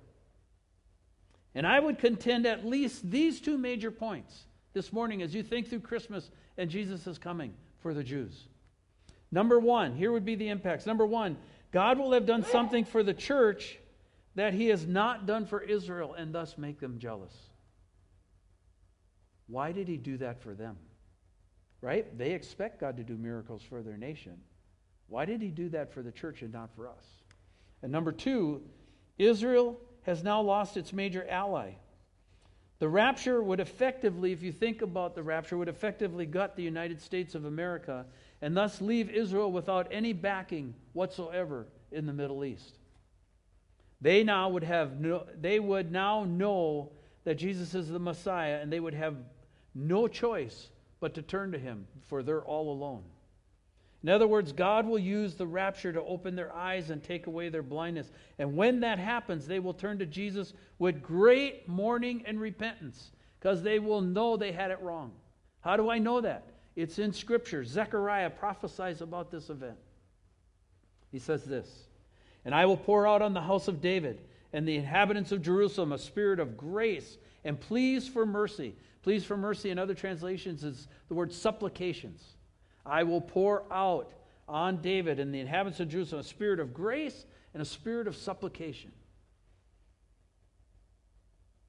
And 1.55 1.65
I 1.65 1.79
would 1.79 1.97
contend 1.97 2.45
at 2.45 2.65
least 2.65 3.09
these 3.09 3.39
two 3.39 3.57
major 3.57 3.89
points 3.89 4.43
this 4.73 4.91
morning 4.91 5.21
as 5.21 5.33
you 5.33 5.43
think 5.43 5.69
through 5.69 5.79
Christmas 5.79 6.29
and 6.57 6.69
Jesus 6.69 7.07
is 7.07 7.17
coming 7.17 7.53
for 7.79 7.93
the 7.93 8.03
Jews. 8.03 8.47
Number 9.31 9.59
one, 9.59 9.95
here 9.95 10.11
would 10.11 10.25
be 10.25 10.35
the 10.35 10.49
impacts. 10.49 10.85
Number 10.85 11.05
one, 11.05 11.37
God 11.71 11.99
will 11.99 12.13
have 12.13 12.25
done 12.25 12.43
something 12.43 12.85
for 12.85 13.03
the 13.03 13.13
church 13.13 13.77
that 14.35 14.53
he 14.53 14.67
has 14.67 14.85
not 14.85 15.25
done 15.25 15.45
for 15.45 15.61
Israel 15.61 16.13
and 16.13 16.33
thus 16.33 16.57
make 16.57 16.79
them 16.79 16.99
jealous. 16.99 17.33
Why 19.47 19.71
did 19.71 19.87
he 19.87 19.97
do 19.97 20.17
that 20.17 20.41
for 20.41 20.53
them? 20.53 20.77
Right? 21.81 22.17
They 22.17 22.31
expect 22.31 22.79
God 22.79 22.97
to 22.97 23.03
do 23.03 23.17
miracles 23.17 23.61
for 23.61 23.81
their 23.81 23.97
nation. 23.97 24.37
Why 25.07 25.25
did 25.25 25.41
he 25.41 25.49
do 25.49 25.69
that 25.69 25.93
for 25.93 26.01
the 26.01 26.11
church 26.11 26.41
and 26.41 26.51
not 26.51 26.69
for 26.75 26.87
us? 26.87 27.03
And 27.81 27.91
number 27.91 28.11
two, 28.11 28.61
Israel 29.17 29.79
has 30.03 30.23
now 30.23 30.41
lost 30.41 30.77
its 30.77 30.93
major 30.93 31.25
ally. 31.29 31.73
The 32.79 32.87
rapture 32.87 33.41
would 33.41 33.59
effectively, 33.59 34.31
if 34.31 34.43
you 34.43 34.51
think 34.51 34.81
about 34.81 35.15
the 35.15 35.23
rapture, 35.23 35.57
would 35.57 35.67
effectively 35.67 36.25
gut 36.25 36.55
the 36.55 36.63
United 36.63 37.01
States 37.01 37.33
of 37.33 37.45
America 37.45 38.05
and 38.41 38.55
thus 38.55 38.81
leave 38.81 39.09
Israel 39.09 39.51
without 39.51 39.87
any 39.89 40.13
backing 40.13 40.75
whatsoever 40.93 41.65
in 41.91 42.05
the 42.05 42.13
Middle 42.13 42.45
East. 42.45 42.77
They 43.99 44.23
now 44.23 44.49
would 44.49 44.63
have 44.63 44.99
no, 44.99 45.25
they 45.39 45.59
would 45.59 45.91
now 45.91 46.23
know 46.23 46.91
that 47.23 47.35
Jesus 47.35 47.73
is 47.73 47.89
the 47.89 47.99
Messiah 47.99 48.59
and 48.61 48.71
they 48.71 48.79
would 48.79 48.93
have 48.93 49.15
no 49.73 50.07
choice 50.07 50.69
but 50.99 51.15
to 51.15 51.21
turn 51.23 51.51
to 51.53 51.59
him 51.59 51.87
for 52.07 52.21
they're 52.21 52.43
all 52.43 52.71
alone. 52.71 53.03
In 54.03 54.09
other 54.09 54.27
words, 54.27 54.51
God 54.51 54.85
will 54.85 54.99
use 54.99 55.33
the 55.35 55.47
rapture 55.47 55.91
to 55.91 56.03
open 56.03 56.35
their 56.35 56.55
eyes 56.55 56.91
and 56.91 57.03
take 57.03 57.27
away 57.27 57.49
their 57.49 57.63
blindness. 57.63 58.11
And 58.37 58.55
when 58.55 58.79
that 58.81 58.99
happens, 58.99 59.47
they 59.47 59.59
will 59.59 59.73
turn 59.73 59.97
to 59.99 60.05
Jesus 60.05 60.53
with 60.77 61.01
great 61.01 61.67
mourning 61.67 62.23
and 62.25 62.39
repentance 62.39 63.11
because 63.39 63.63
they 63.63 63.79
will 63.79 64.01
know 64.01 64.37
they 64.37 64.51
had 64.51 64.71
it 64.71 64.79
wrong. 64.81 65.11
How 65.61 65.77
do 65.77 65.89
I 65.89 65.97
know 65.97 66.21
that? 66.21 66.45
It's 66.75 66.99
in 66.99 67.11
Scripture. 67.11 67.65
Zechariah 67.65 68.29
prophesies 68.29 69.01
about 69.01 69.31
this 69.31 69.49
event. 69.49 69.77
He 71.11 71.19
says 71.19 71.43
this 71.43 71.87
And 72.45 72.53
I 72.53 72.67
will 72.67 72.77
pour 72.77 73.07
out 73.07 73.23
on 73.23 73.33
the 73.33 73.41
house 73.41 73.67
of 73.67 73.81
David 73.81 74.21
and 74.53 74.67
the 74.67 74.77
inhabitants 74.77 75.31
of 75.31 75.41
Jerusalem 75.41 75.91
a 75.91 75.97
spirit 75.97 76.39
of 76.39 76.55
grace 76.55 77.17
and 77.43 77.59
pleas 77.59 78.07
for 78.07 78.25
mercy. 78.25 78.75
Pleas 79.01 79.25
for 79.25 79.37
mercy 79.37 79.71
in 79.71 79.79
other 79.79 79.95
translations 79.95 80.63
is 80.63 80.87
the 81.07 81.15
word 81.15 81.33
supplications. 81.33 82.36
I 82.87 83.03
will 83.03 83.21
pour 83.21 83.63
out 83.71 84.11
on 84.47 84.81
David 84.81 85.19
and 85.19 85.33
the 85.33 85.39
inhabitants 85.39 85.79
of 85.79 85.89
Jerusalem 85.89 86.21
a 86.21 86.23
spirit 86.23 86.59
of 86.59 86.73
grace 86.73 87.25
and 87.53 87.61
a 87.61 87.65
spirit 87.65 88.07
of 88.07 88.15
supplication. 88.15 88.91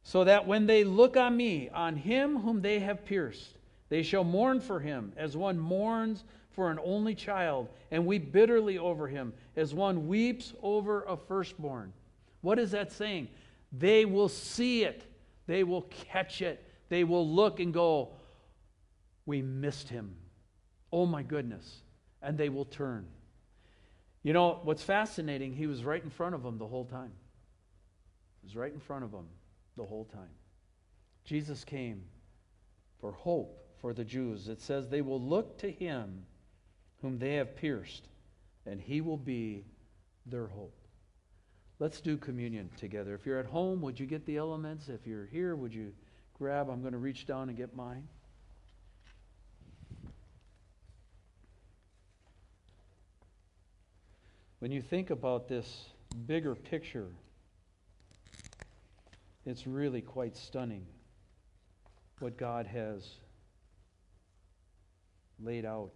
So 0.03 0.25
that 0.25 0.47
when 0.47 0.67
they 0.67 0.85
look 0.85 1.17
on 1.17 1.37
me, 1.37 1.69
on 1.69 1.97
him 1.97 2.39
whom 2.39 2.63
they 2.63 2.79
have 2.79 3.05
pierced, 3.05 3.59
they 3.89 4.03
shall 4.03 4.25
mourn 4.25 4.61
for 4.61 4.81
him 4.81 5.13
as 5.17 5.37
one 5.37 5.59
mourns 5.59 6.25
for 6.51 6.71
an 6.71 6.79
only 6.83 7.15
child, 7.15 7.69
and 7.93 8.05
weep 8.05 8.33
bitterly 8.33 8.79
over 8.79 9.07
him 9.07 9.33
as 9.55 9.75
one 9.75 10.09
weeps 10.09 10.55
over 10.61 11.05
a 11.05 11.17
firstborn. 11.17 11.93
What 12.41 12.59
is 12.59 12.73
that 12.73 12.91
saying? 12.91 13.29
They 13.71 14.05
will 14.05 14.29
see 14.29 14.83
it, 14.83 15.05
they 15.47 15.63
will 15.63 15.83
catch 15.83 16.43
it, 16.43 16.65
they 16.89 17.05
will 17.05 17.29
look 17.29 17.61
and 17.61 17.73
go, 17.73 18.09
We 19.25 19.41
missed 19.41 19.89
him. 19.89 20.17
Oh 20.93 21.07
my 21.07 21.23
goodness. 21.23 21.83
And 22.23 22.37
they 22.37 22.49
will 22.49 22.65
turn. 22.65 23.07
You 24.23 24.33
know, 24.33 24.61
what's 24.63 24.83
fascinating, 24.83 25.55
he 25.55 25.67
was 25.67 25.85
right 25.85 26.03
in 26.03 26.11
front 26.11 26.35
of 26.35 26.43
them 26.43 26.59
the 26.59 26.67
whole 26.67 26.85
time. 26.85 27.13
He 28.41 28.47
was 28.47 28.57
right 28.57 28.73
in 28.73 28.81
front 28.81 29.05
of 29.05 29.13
them 29.13 29.27
the 29.77 29.85
whole 29.85 30.05
time. 30.05 30.31
Jesus 31.25 31.65
came 31.65 32.03
for 33.01 33.13
hope 33.13 33.65
for 33.81 33.93
the 33.93 34.05
Jews. 34.05 34.49
It 34.49 34.61
says 34.61 34.89
they 34.89 35.03
will 35.03 35.21
look 35.21 35.59
to 35.59 35.71
him 35.71 36.25
whom 37.01 37.19
they 37.19 37.35
have 37.35 37.57
pierced, 37.57 38.09
and 38.67 38.81
he 38.81 39.01
will 39.01 39.17
be 39.17 39.65
their 40.27 40.47
hope. 40.47 40.75
Let's 41.79 42.01
do 42.01 42.17
communion 42.17 42.71
together. 42.77 43.15
If 43.15 43.25
you're 43.25 43.39
at 43.39 43.47
home, 43.47 43.81
would 43.83 44.01
you 44.01 44.07
get 44.07 44.27
the 44.27 44.37
elements? 44.37 44.89
If 44.89 45.07
you're 45.07 45.27
here, 45.27 45.55
would 45.55 45.73
you 45.73 45.93
grab? 46.35 46.69
I'm 46.69 46.81
going 46.81 46.93
to 46.93 46.99
reach 46.99 47.25
down 47.25 47.49
and 47.49 47.57
get 47.57 47.77
mine. 47.77 48.09
When 54.59 54.73
you 54.73 54.83
think 54.83 55.11
about 55.11 55.49
this 55.49 55.87
bigger 56.27 56.57
picture, 56.57 57.07
it's 59.47 59.67
really 59.67 60.01
quite 60.01 60.37
stunning 60.37 60.85
what 62.19 62.37
God 62.37 62.67
has 62.67 63.09
laid 65.41 65.65
out. 65.65 65.93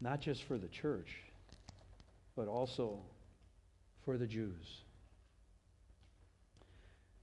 Not 0.00 0.20
just 0.20 0.44
for 0.44 0.58
the 0.58 0.68
church, 0.68 1.10
but 2.36 2.46
also 2.46 3.00
for 4.04 4.16
the 4.16 4.26
Jews. 4.26 4.82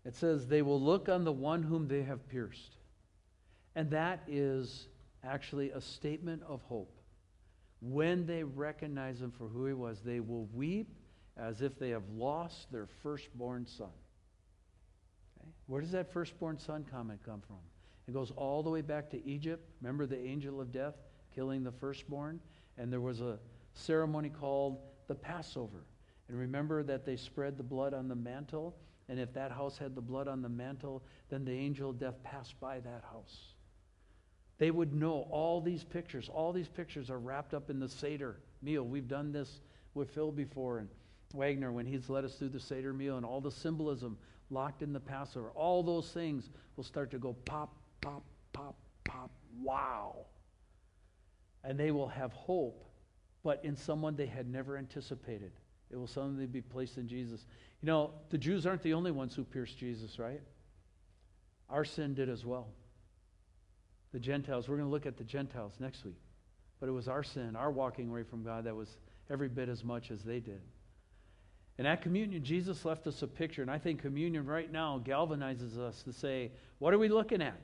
It 0.03 0.15
says, 0.15 0.47
They 0.47 0.61
will 0.61 0.81
look 0.81 1.07
on 1.07 1.23
the 1.23 1.31
one 1.31 1.63
whom 1.63 1.87
they 1.87 2.03
have 2.03 2.27
pierced. 2.27 2.75
And 3.75 3.89
that 3.91 4.23
is 4.27 4.87
actually 5.23 5.71
a 5.71 5.79
statement 5.79 6.41
of 6.45 6.61
hope 6.63 6.98
when 7.81 8.25
they 8.25 8.43
recognize 8.43 9.21
him 9.21 9.31
for 9.31 9.47
who 9.47 9.65
he 9.65 9.73
was, 9.73 10.01
they 10.01 10.19
will 10.19 10.47
weep 10.53 10.93
as 11.37 11.61
if 11.61 11.79
they 11.79 11.89
have 11.89 12.07
lost 12.09 12.71
their 12.71 12.87
firstborn 13.01 13.65
son. 13.65 13.87
Okay? 15.39 15.49
Where 15.67 15.81
does 15.81 15.91
that 15.91 16.11
firstborn 16.11 16.59
son 16.59 16.85
comment 16.89 17.21
come 17.25 17.41
from? 17.41 17.59
It 18.07 18.13
goes 18.13 18.31
all 18.35 18.63
the 18.63 18.69
way 18.69 18.81
back 18.81 19.09
to 19.11 19.25
Egypt. 19.25 19.69
Remember 19.81 20.05
the 20.05 20.19
angel 20.19 20.59
of 20.59 20.71
death 20.71 20.95
killing 21.33 21.63
the 21.63 21.71
firstborn? 21.71 22.39
And 22.77 22.91
there 22.91 23.01
was 23.01 23.21
a 23.21 23.39
ceremony 23.73 24.29
called 24.29 24.79
the 25.07 25.15
Passover. 25.15 25.85
And 26.27 26.37
remember 26.37 26.83
that 26.83 27.05
they 27.05 27.15
spread 27.15 27.57
the 27.57 27.63
blood 27.63 27.93
on 27.93 28.07
the 28.07 28.15
mantle? 28.15 28.75
And 29.07 29.19
if 29.19 29.33
that 29.33 29.51
house 29.51 29.77
had 29.77 29.95
the 29.95 30.01
blood 30.01 30.27
on 30.27 30.41
the 30.41 30.49
mantle, 30.49 31.03
then 31.29 31.45
the 31.45 31.51
angel 31.51 31.91
of 31.91 31.99
death 31.99 32.21
passed 32.23 32.59
by 32.59 32.79
that 32.79 33.03
house. 33.11 33.53
They 34.59 34.71
would 34.71 34.93
know 34.93 35.25
all 35.31 35.61
these 35.61 35.85
pictures. 35.85 36.29
All 36.31 36.51
these 36.51 36.67
pictures 36.67 37.09
are 37.09 37.17
wrapped 37.17 37.53
up 37.53 37.69
in 37.69 37.79
the 37.79 37.87
Seder 37.87 38.35
meal. 38.61 38.83
We've 38.83 39.07
done 39.07 39.31
this 39.31 39.61
with 39.93 40.11
Phil 40.11 40.31
before 40.31 40.79
and 40.79 40.89
Wagner 41.33 41.71
when 41.71 41.85
he's 41.85 42.09
led 42.09 42.25
us 42.25 42.35
through 42.35 42.49
the 42.49 42.59
Seder 42.59 42.93
meal 42.93 43.15
and 43.15 43.25
all 43.25 43.39
the 43.39 43.51
symbolism 43.51 44.17
locked 44.49 44.81
in 44.81 44.91
the 44.91 44.99
Passover. 44.99 45.51
All 45.55 45.81
those 45.81 46.11
things 46.11 46.49
will 46.75 46.83
start 46.83 47.09
to 47.11 47.17
go 47.17 47.33
pop, 47.45 47.73
pop, 48.01 48.23
pop, 48.51 48.75
pop. 49.05 49.31
Wow. 49.61 50.25
And 51.63 51.79
they 51.79 51.91
will 51.91 52.07
have 52.07 52.33
hope, 52.33 52.83
but 53.43 53.63
in 53.63 53.77
someone 53.77 54.17
they 54.17 54.25
had 54.25 54.49
never 54.49 54.77
anticipated. 54.77 55.51
It 55.89 55.95
will 55.95 56.07
suddenly 56.07 56.47
be 56.47 56.61
placed 56.61 56.97
in 56.97 57.07
Jesus. 57.07 57.45
You 57.81 57.87
know, 57.87 58.11
the 58.29 58.37
Jews 58.37 58.65
aren't 58.65 58.83
the 58.83 58.93
only 58.93 59.11
ones 59.11 59.35
who 59.35 59.45
pierced 59.45 59.77
Jesus, 59.77 60.19
right? 60.19 60.41
Our 61.69 61.85
sin 61.85 62.13
did 62.13 62.27
as 62.27 62.45
well 62.45 62.67
the 64.11 64.19
Gentiles. 64.19 64.67
We're 64.67 64.77
going 64.77 64.87
to 64.87 64.91
look 64.91 65.05
at 65.05 65.17
the 65.17 65.23
Gentiles 65.23 65.73
next 65.79 66.05
week. 66.05 66.19
But 66.79 66.89
it 66.89 66.93
was 66.93 67.07
our 67.07 67.23
sin, 67.23 67.55
our 67.55 67.71
walking 67.71 68.09
away 68.09 68.23
from 68.23 68.43
God, 68.43 68.63
that 68.63 68.75
was 68.75 68.97
every 69.29 69.49
bit 69.49 69.69
as 69.69 69.83
much 69.83 70.11
as 70.11 70.23
they 70.23 70.39
did. 70.39 70.61
And 71.77 71.87
at 71.87 72.01
communion, 72.01 72.43
Jesus 72.43 72.83
left 72.85 73.07
us 73.07 73.21
a 73.21 73.27
picture. 73.27 73.61
And 73.61 73.71
I 73.71 73.77
think 73.77 74.01
communion 74.01 74.45
right 74.45 74.71
now 74.71 75.01
galvanizes 75.05 75.77
us 75.77 76.03
to 76.03 76.13
say, 76.13 76.51
what 76.79 76.93
are 76.93 76.99
we 76.99 77.09
looking 77.09 77.41
at? 77.41 77.59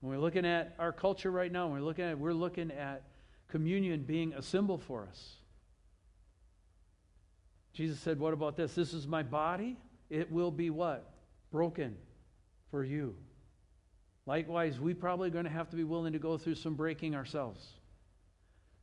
When 0.00 0.12
we're 0.12 0.22
looking 0.22 0.46
at 0.46 0.74
our 0.78 0.92
culture 0.92 1.30
right 1.30 1.50
now, 1.50 1.68
we're 1.68 1.80
looking 1.80 2.04
at 2.04 2.18
we're 2.18 2.32
looking 2.32 2.70
at 2.70 3.02
communion 3.48 4.02
being 4.02 4.34
a 4.34 4.42
symbol 4.42 4.78
for 4.78 5.08
us. 5.10 5.36
Jesus 7.72 7.98
said, 8.00 8.18
What 8.18 8.32
about 8.32 8.56
this? 8.56 8.74
This 8.74 8.94
is 8.94 9.06
my 9.06 9.22
body. 9.22 9.76
It 10.08 10.30
will 10.30 10.50
be 10.50 10.70
what? 10.70 11.12
Broken 11.50 11.96
for 12.70 12.84
you. 12.84 13.16
Likewise, 14.26 14.80
we 14.80 14.92
probably 14.92 15.30
going 15.30 15.44
to 15.44 15.50
have 15.50 15.70
to 15.70 15.76
be 15.76 15.84
willing 15.84 16.12
to 16.12 16.18
go 16.18 16.36
through 16.36 16.56
some 16.56 16.74
breaking 16.74 17.14
ourselves. 17.14 17.64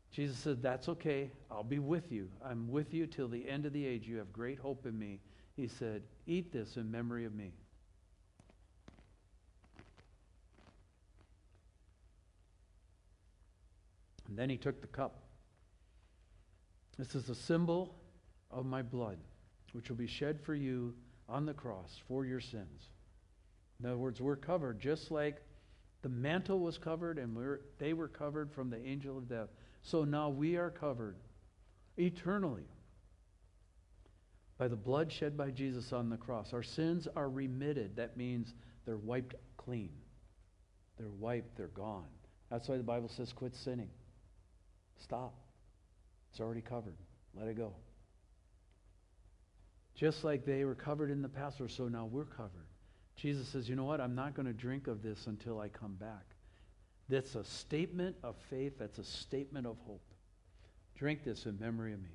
Jesus 0.10 0.38
said, 0.38 0.62
That's 0.62 0.88
okay. 0.88 1.32
I'll 1.52 1.64
be 1.64 1.80
with 1.80 2.12
you. 2.12 2.30
I'm 2.44 2.72
with 2.72 2.94
you 2.94 3.08
till 3.08 3.28
the 3.28 3.48
end 3.48 3.66
of 3.66 3.74
the 3.74 3.86
age. 3.86 4.08
You 4.08 4.18
have 4.18 4.32
great 4.32 4.58
hope 4.58 4.86
in 4.86 4.98
me. 4.98 5.20
He 5.56 5.68
said, 5.68 6.04
Eat 6.26 6.54
this 6.54 6.78
in 6.78 6.90
memory 6.90 7.26
of 7.26 7.36
me. 7.36 7.52
And 14.30 14.38
then 14.38 14.50
he 14.50 14.58
took 14.58 14.82
the 14.82 14.88
cup. 14.88 15.20
This 16.98 17.16
is 17.16 17.30
a 17.30 17.36
symbol 17.36 17.96
of 18.50 18.66
my 18.66 18.82
blood, 18.82 19.18
which 19.74 19.90
will 19.90 19.98
be 19.98 20.08
shed 20.08 20.40
for 20.40 20.56
you 20.56 20.94
on 21.28 21.46
the 21.46 21.54
cross 21.54 22.00
for 22.08 22.26
your 22.26 22.40
sins. 22.40 22.90
In 23.84 23.90
other 23.90 23.98
words, 23.98 24.22
we're 24.22 24.38
covered 24.38 24.80
just 24.80 25.12
like 25.12 25.42
the 26.04 26.10
mantle 26.10 26.60
was 26.60 26.78
covered 26.78 27.18
and 27.18 27.36
we're, 27.36 27.62
they 27.80 27.92
were 27.92 28.08
covered 28.08 28.50
from 28.54 28.70
the 28.70 28.82
angel 28.86 29.18
of 29.18 29.28
death. 29.28 29.50
So 29.82 30.06
now 30.06 30.30
we 30.30 30.56
are 30.56 30.70
covered 30.70 31.18
eternally 31.98 32.68
by 34.58 34.70
the 34.70 34.78
blood 34.78 35.12
shed 35.12 35.36
by 35.36 35.52
Jesus 35.52 35.92
on 35.92 36.10
the 36.10 36.16
cross. 36.16 36.54
Our 36.54 36.64
sins 36.64 37.10
are 37.14 37.30
remitted. 37.30 37.98
That 37.98 38.16
means 38.16 38.54
they're 38.86 38.96
wiped 38.96 39.36
clean. 39.58 39.92
They're 40.98 41.10
wiped, 41.10 41.58
they're 41.58 41.68
gone. 41.68 42.08
That's 42.50 42.70
why 42.70 42.78
the 42.78 42.84
Bible 42.84 43.10
says 43.10 43.34
quit 43.34 43.54
sinning. 43.54 43.90
Stop. 45.04 45.34
It's 46.32 46.40
already 46.40 46.62
covered. 46.62 46.96
Let 47.38 47.50
it 47.50 47.58
go. 47.58 47.74
Just 49.96 50.24
like 50.24 50.46
they 50.46 50.64
were 50.64 50.76
covered 50.76 51.12
in 51.12 51.22
the 51.22 51.30
Passover, 51.30 51.68
so 51.68 51.90
now 51.90 52.06
we're 52.06 52.24
covered. 52.24 52.68
Jesus 53.16 53.48
says, 53.48 53.70
You 53.70 53.76
know 53.76 53.86
what? 53.86 54.02
I'm 54.02 54.16
not 54.16 54.36
going 54.36 54.46
to 54.46 54.54
drink 54.54 54.88
of 54.88 55.02
this 55.02 55.28
until 55.28 55.60
I 55.60 55.68
come 55.70 55.94
back. 55.94 56.26
That's 57.10 57.36
a 57.36 57.44
statement 57.44 58.16
of 58.24 58.36
faith, 58.50 58.80
that's 58.80 58.98
a 58.98 59.04
statement 59.04 59.68
of 59.68 59.78
hope. 59.86 60.02
Drink 60.98 61.24
this 61.24 61.46
in 61.46 61.60
memory 61.60 61.94
of 61.94 62.02
me. 62.02 62.10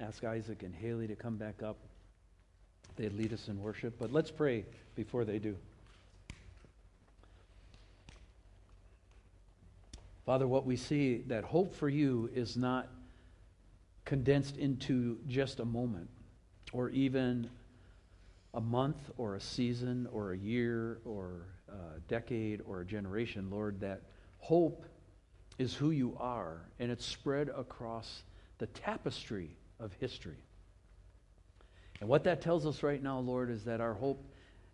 Ask 0.00 0.24
Isaac 0.24 0.62
and 0.62 0.74
Haley 0.74 1.08
to 1.08 1.16
come 1.16 1.36
back 1.36 1.62
up. 1.62 1.78
They 2.96 3.08
lead 3.08 3.32
us 3.32 3.48
in 3.48 3.60
worship, 3.60 3.94
but 3.98 4.12
let's 4.12 4.30
pray 4.30 4.64
before 4.94 5.24
they 5.24 5.38
do. 5.38 5.56
Father, 10.24 10.46
what 10.46 10.66
we 10.66 10.76
see 10.76 11.22
that 11.28 11.44
hope 11.44 11.74
for 11.74 11.88
you 11.88 12.30
is 12.34 12.56
not 12.56 12.88
condensed 14.08 14.56
into 14.56 15.18
just 15.28 15.60
a 15.60 15.64
moment 15.66 16.08
or 16.72 16.88
even 16.88 17.46
a 18.54 18.60
month 18.60 18.96
or 19.18 19.34
a 19.34 19.40
season 19.40 20.08
or 20.10 20.32
a 20.32 20.38
year 20.38 20.98
or 21.04 21.42
a 21.68 22.00
decade 22.08 22.62
or 22.66 22.80
a 22.80 22.86
generation, 22.86 23.50
Lord, 23.50 23.78
that 23.80 24.00
hope 24.38 24.86
is 25.58 25.74
who 25.74 25.90
you 25.90 26.16
are 26.18 26.62
and 26.78 26.90
it's 26.90 27.04
spread 27.04 27.50
across 27.50 28.22
the 28.56 28.66
tapestry 28.68 29.50
of 29.78 29.92
history. 30.00 30.42
And 32.00 32.08
what 32.08 32.24
that 32.24 32.40
tells 32.40 32.64
us 32.64 32.82
right 32.82 33.02
now, 33.02 33.18
Lord, 33.18 33.50
is 33.50 33.62
that 33.64 33.82
our 33.82 33.92
hope 33.92 34.24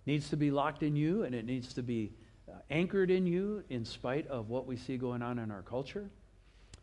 needs 0.07 0.31
to 0.31 0.37
be 0.37 0.53
locked 0.53 0.85
in 0.85 0.95
you 0.95 1.25
and 1.25 1.35
it 1.35 1.45
needs 1.45 1.75
to 1.75 1.83
be 1.83 2.13
uh, 2.49 2.53
anchored 2.71 3.11
in 3.11 3.27
you 3.27 3.65
in 3.69 3.85
spite 3.85 4.29
of 4.29 4.49
what 4.49 4.65
we 4.65 4.77
see 4.77 4.97
going 4.97 5.23
on 5.23 5.41
in 5.41 5.51
our 5.51 5.63
culture. 5.63 6.09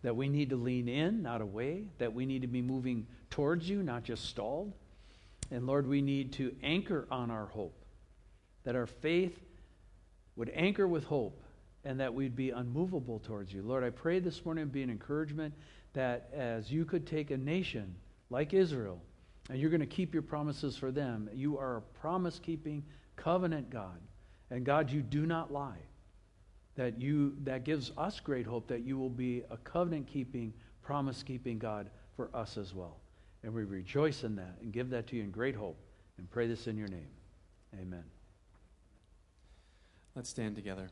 That 0.03 0.15
we 0.15 0.29
need 0.29 0.49
to 0.49 0.55
lean 0.55 0.87
in, 0.87 1.21
not 1.21 1.41
away. 1.41 1.85
That 1.99 2.13
we 2.13 2.25
need 2.25 2.41
to 2.41 2.47
be 2.47 2.61
moving 2.61 3.07
towards 3.29 3.69
you, 3.69 3.83
not 3.83 4.03
just 4.03 4.25
stalled. 4.25 4.73
And 5.51 5.67
Lord, 5.67 5.87
we 5.87 6.01
need 6.01 6.33
to 6.33 6.55
anchor 6.63 7.07
on 7.11 7.29
our 7.29 7.45
hope. 7.45 7.85
That 8.63 8.75
our 8.75 8.87
faith 8.87 9.37
would 10.35 10.51
anchor 10.55 10.87
with 10.87 11.03
hope 11.03 11.43
and 11.83 11.99
that 11.99 12.13
we'd 12.13 12.35
be 12.35 12.51
unmovable 12.51 13.19
towards 13.19 13.51
you. 13.51 13.61
Lord, 13.61 13.83
I 13.83 13.89
pray 13.89 14.19
this 14.19 14.45
morning 14.45 14.67
be 14.67 14.83
an 14.83 14.89
encouragement 14.89 15.53
that 15.93 16.29
as 16.33 16.71
you 16.71 16.85
could 16.85 17.05
take 17.05 17.31
a 17.31 17.37
nation 17.37 17.95
like 18.29 18.53
Israel, 18.53 19.01
and 19.49 19.59
you're 19.59 19.69
going 19.69 19.81
to 19.81 19.87
keep 19.87 20.13
your 20.13 20.23
promises 20.23 20.77
for 20.77 20.91
them. 20.91 21.29
You 21.33 21.57
are 21.57 21.77
a 21.77 21.81
promise 21.81 22.39
keeping 22.39 22.83
covenant 23.15 23.69
God. 23.69 23.99
And 24.49 24.65
God, 24.65 24.91
you 24.91 25.01
do 25.01 25.25
not 25.25 25.51
lie. 25.51 25.79
That 26.75 27.01
you 27.01 27.35
that 27.43 27.63
gives 27.63 27.91
us 27.97 28.19
great 28.19 28.45
hope 28.45 28.67
that 28.67 28.81
you 28.81 28.97
will 28.97 29.09
be 29.09 29.43
a 29.51 29.57
covenant 29.57 30.07
keeping, 30.07 30.53
promise 30.81 31.21
keeping 31.23 31.59
God 31.59 31.89
for 32.15 32.29
us 32.33 32.57
as 32.57 32.73
well. 32.73 32.97
And 33.43 33.53
we 33.53 33.63
rejoice 33.63 34.23
in 34.23 34.35
that 34.35 34.57
and 34.61 34.71
give 34.71 34.89
that 34.91 35.07
to 35.07 35.15
you 35.15 35.23
in 35.23 35.31
great 35.31 35.55
hope 35.55 35.77
and 36.17 36.29
pray 36.29 36.47
this 36.47 36.67
in 36.67 36.77
your 36.77 36.87
name. 36.87 37.09
Amen. 37.79 38.03
Let's 40.15 40.29
stand 40.29 40.55
together. 40.55 40.89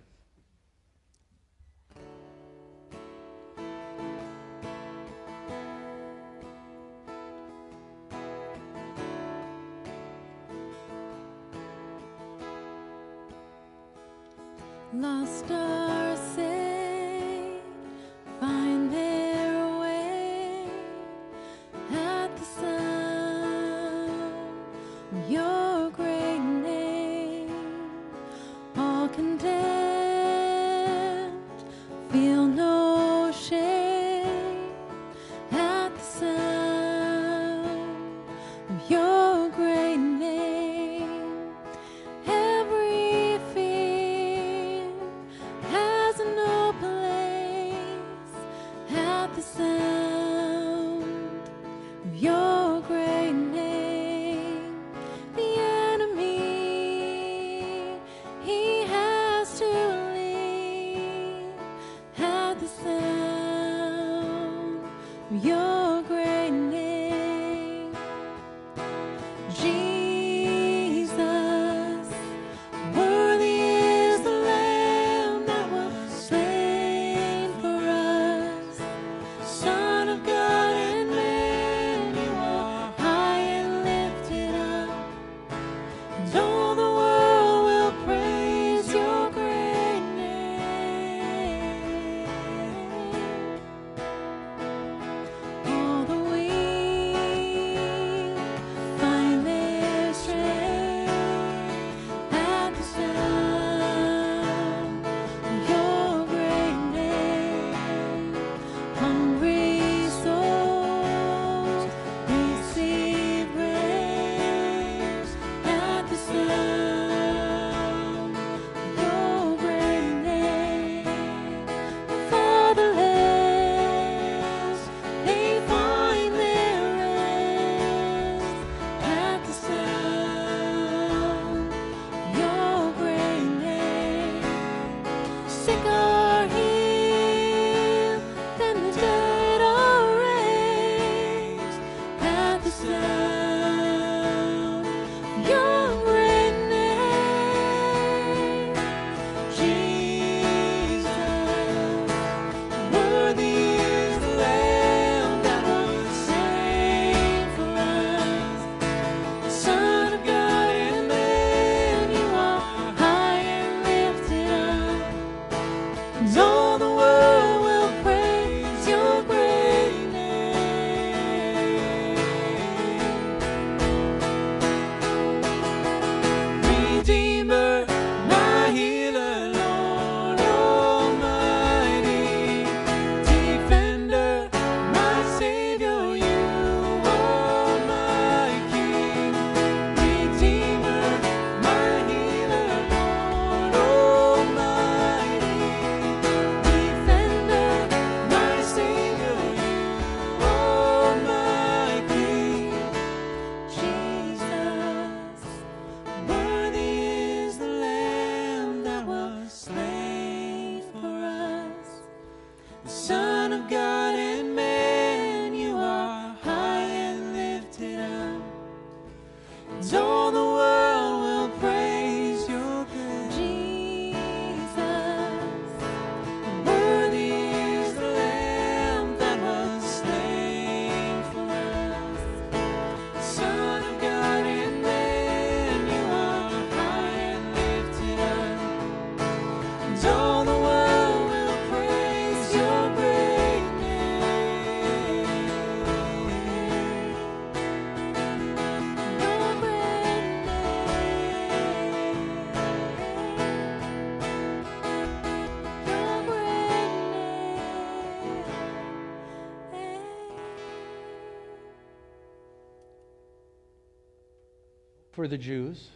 For 265.19 265.27
the 265.27 265.37
Jews. 265.37 265.89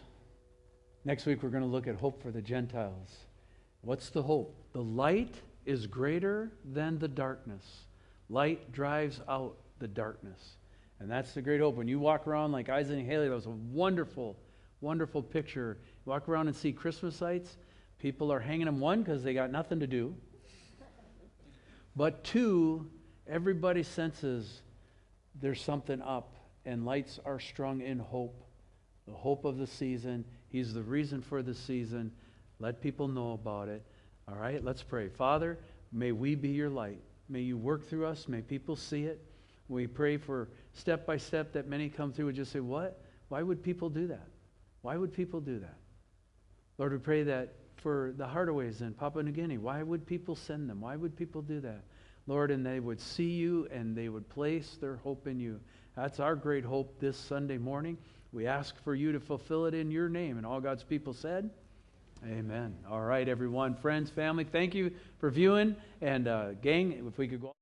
Next 1.06 1.24
week, 1.24 1.42
we're 1.42 1.48
going 1.48 1.62
to 1.62 1.66
look 1.66 1.86
at 1.86 1.94
hope 1.94 2.22
for 2.22 2.30
the 2.30 2.42
Gentiles. 2.42 3.08
What's 3.80 4.10
the 4.10 4.20
hope? 4.20 4.54
The 4.74 4.82
light 4.82 5.34
is 5.64 5.86
greater 5.86 6.52
than 6.62 6.98
the 6.98 7.08
darkness. 7.08 7.86
Light 8.28 8.70
drives 8.70 9.22
out 9.26 9.56
the 9.78 9.88
darkness. 9.88 10.58
And 11.00 11.10
that's 11.10 11.32
the 11.32 11.40
great 11.40 11.62
hope. 11.62 11.74
When 11.74 11.88
you 11.88 11.98
walk 11.98 12.26
around 12.26 12.52
like 12.52 12.68
Isaac 12.68 12.98
and 12.98 13.06
Haley, 13.06 13.28
that 13.28 13.34
was 13.34 13.46
a 13.46 13.50
wonderful, 13.72 14.36
wonderful 14.82 15.22
picture. 15.22 15.78
Walk 16.04 16.28
around 16.28 16.48
and 16.48 16.54
see 16.54 16.74
Christmas 16.74 17.22
lights. 17.22 17.56
People 17.98 18.30
are 18.30 18.40
hanging 18.40 18.66
them, 18.66 18.78
one, 18.78 19.02
because 19.02 19.22
they 19.22 19.32
got 19.32 19.50
nothing 19.50 19.80
to 19.80 19.86
do. 19.86 20.14
But 21.96 22.24
two, 22.24 22.90
everybody 23.26 23.84
senses 23.84 24.60
there's 25.40 25.62
something 25.62 26.02
up, 26.02 26.36
and 26.66 26.84
lights 26.84 27.18
are 27.24 27.40
strung 27.40 27.80
in 27.80 27.98
hope. 27.98 28.43
The 29.06 29.14
hope 29.14 29.44
of 29.44 29.58
the 29.58 29.66
season. 29.66 30.24
He's 30.48 30.72
the 30.72 30.82
reason 30.82 31.22
for 31.22 31.42
the 31.42 31.54
season. 31.54 32.12
Let 32.58 32.80
people 32.80 33.08
know 33.08 33.32
about 33.32 33.68
it. 33.68 33.82
All 34.28 34.36
right, 34.36 34.62
let's 34.64 34.82
pray. 34.82 35.08
Father, 35.08 35.58
may 35.92 36.12
we 36.12 36.34
be 36.34 36.48
your 36.48 36.70
light. 36.70 37.00
May 37.28 37.40
you 37.40 37.56
work 37.56 37.88
through 37.88 38.06
us. 38.06 38.28
May 38.28 38.40
people 38.40 38.76
see 38.76 39.04
it. 39.04 39.24
We 39.68 39.86
pray 39.86 40.16
for 40.16 40.48
step 40.72 41.06
by 41.06 41.16
step 41.16 41.52
that 41.52 41.68
many 41.68 41.88
come 41.88 42.12
through 42.12 42.28
and 42.28 42.36
just 42.36 42.52
say, 42.52 42.60
What? 42.60 43.00
Why 43.28 43.42
would 43.42 43.62
people 43.62 43.88
do 43.88 44.06
that? 44.08 44.28
Why 44.82 44.96
would 44.96 45.12
people 45.12 45.40
do 45.40 45.58
that? 45.60 45.76
Lord, 46.76 46.92
we 46.92 46.98
pray 46.98 47.22
that 47.24 47.54
for 47.76 48.12
the 48.16 48.26
Hardaways 48.26 48.80
in 48.80 48.92
Papua 48.92 49.22
New 49.22 49.32
Guinea, 49.32 49.58
why 49.58 49.82
would 49.82 50.06
people 50.06 50.34
send 50.34 50.68
them? 50.68 50.80
Why 50.80 50.96
would 50.96 51.16
people 51.16 51.42
do 51.42 51.60
that? 51.60 51.82
Lord, 52.26 52.50
and 52.50 52.64
they 52.64 52.80
would 52.80 53.00
see 53.00 53.30
you 53.30 53.68
and 53.70 53.96
they 53.96 54.08
would 54.08 54.28
place 54.28 54.76
their 54.80 54.96
hope 54.96 55.26
in 55.26 55.38
you. 55.38 55.60
That's 55.94 56.20
our 56.20 56.34
great 56.34 56.64
hope 56.64 56.98
this 56.98 57.16
Sunday 57.16 57.58
morning. 57.58 57.98
We 58.34 58.48
ask 58.48 58.74
for 58.82 58.96
you 58.96 59.12
to 59.12 59.20
fulfill 59.20 59.66
it 59.66 59.74
in 59.74 59.92
your 59.92 60.08
name. 60.08 60.38
And 60.38 60.44
all 60.44 60.60
God's 60.60 60.82
people 60.82 61.14
said, 61.14 61.50
Amen. 62.26 62.74
All 62.90 63.00
right, 63.00 63.28
everyone, 63.28 63.76
friends, 63.76 64.10
family, 64.10 64.42
thank 64.42 64.74
you 64.74 64.90
for 65.20 65.30
viewing. 65.30 65.76
And 66.00 66.26
uh, 66.26 66.54
gang, 66.54 67.04
if 67.06 67.16
we 67.16 67.28
could 67.28 67.40
go. 67.40 67.52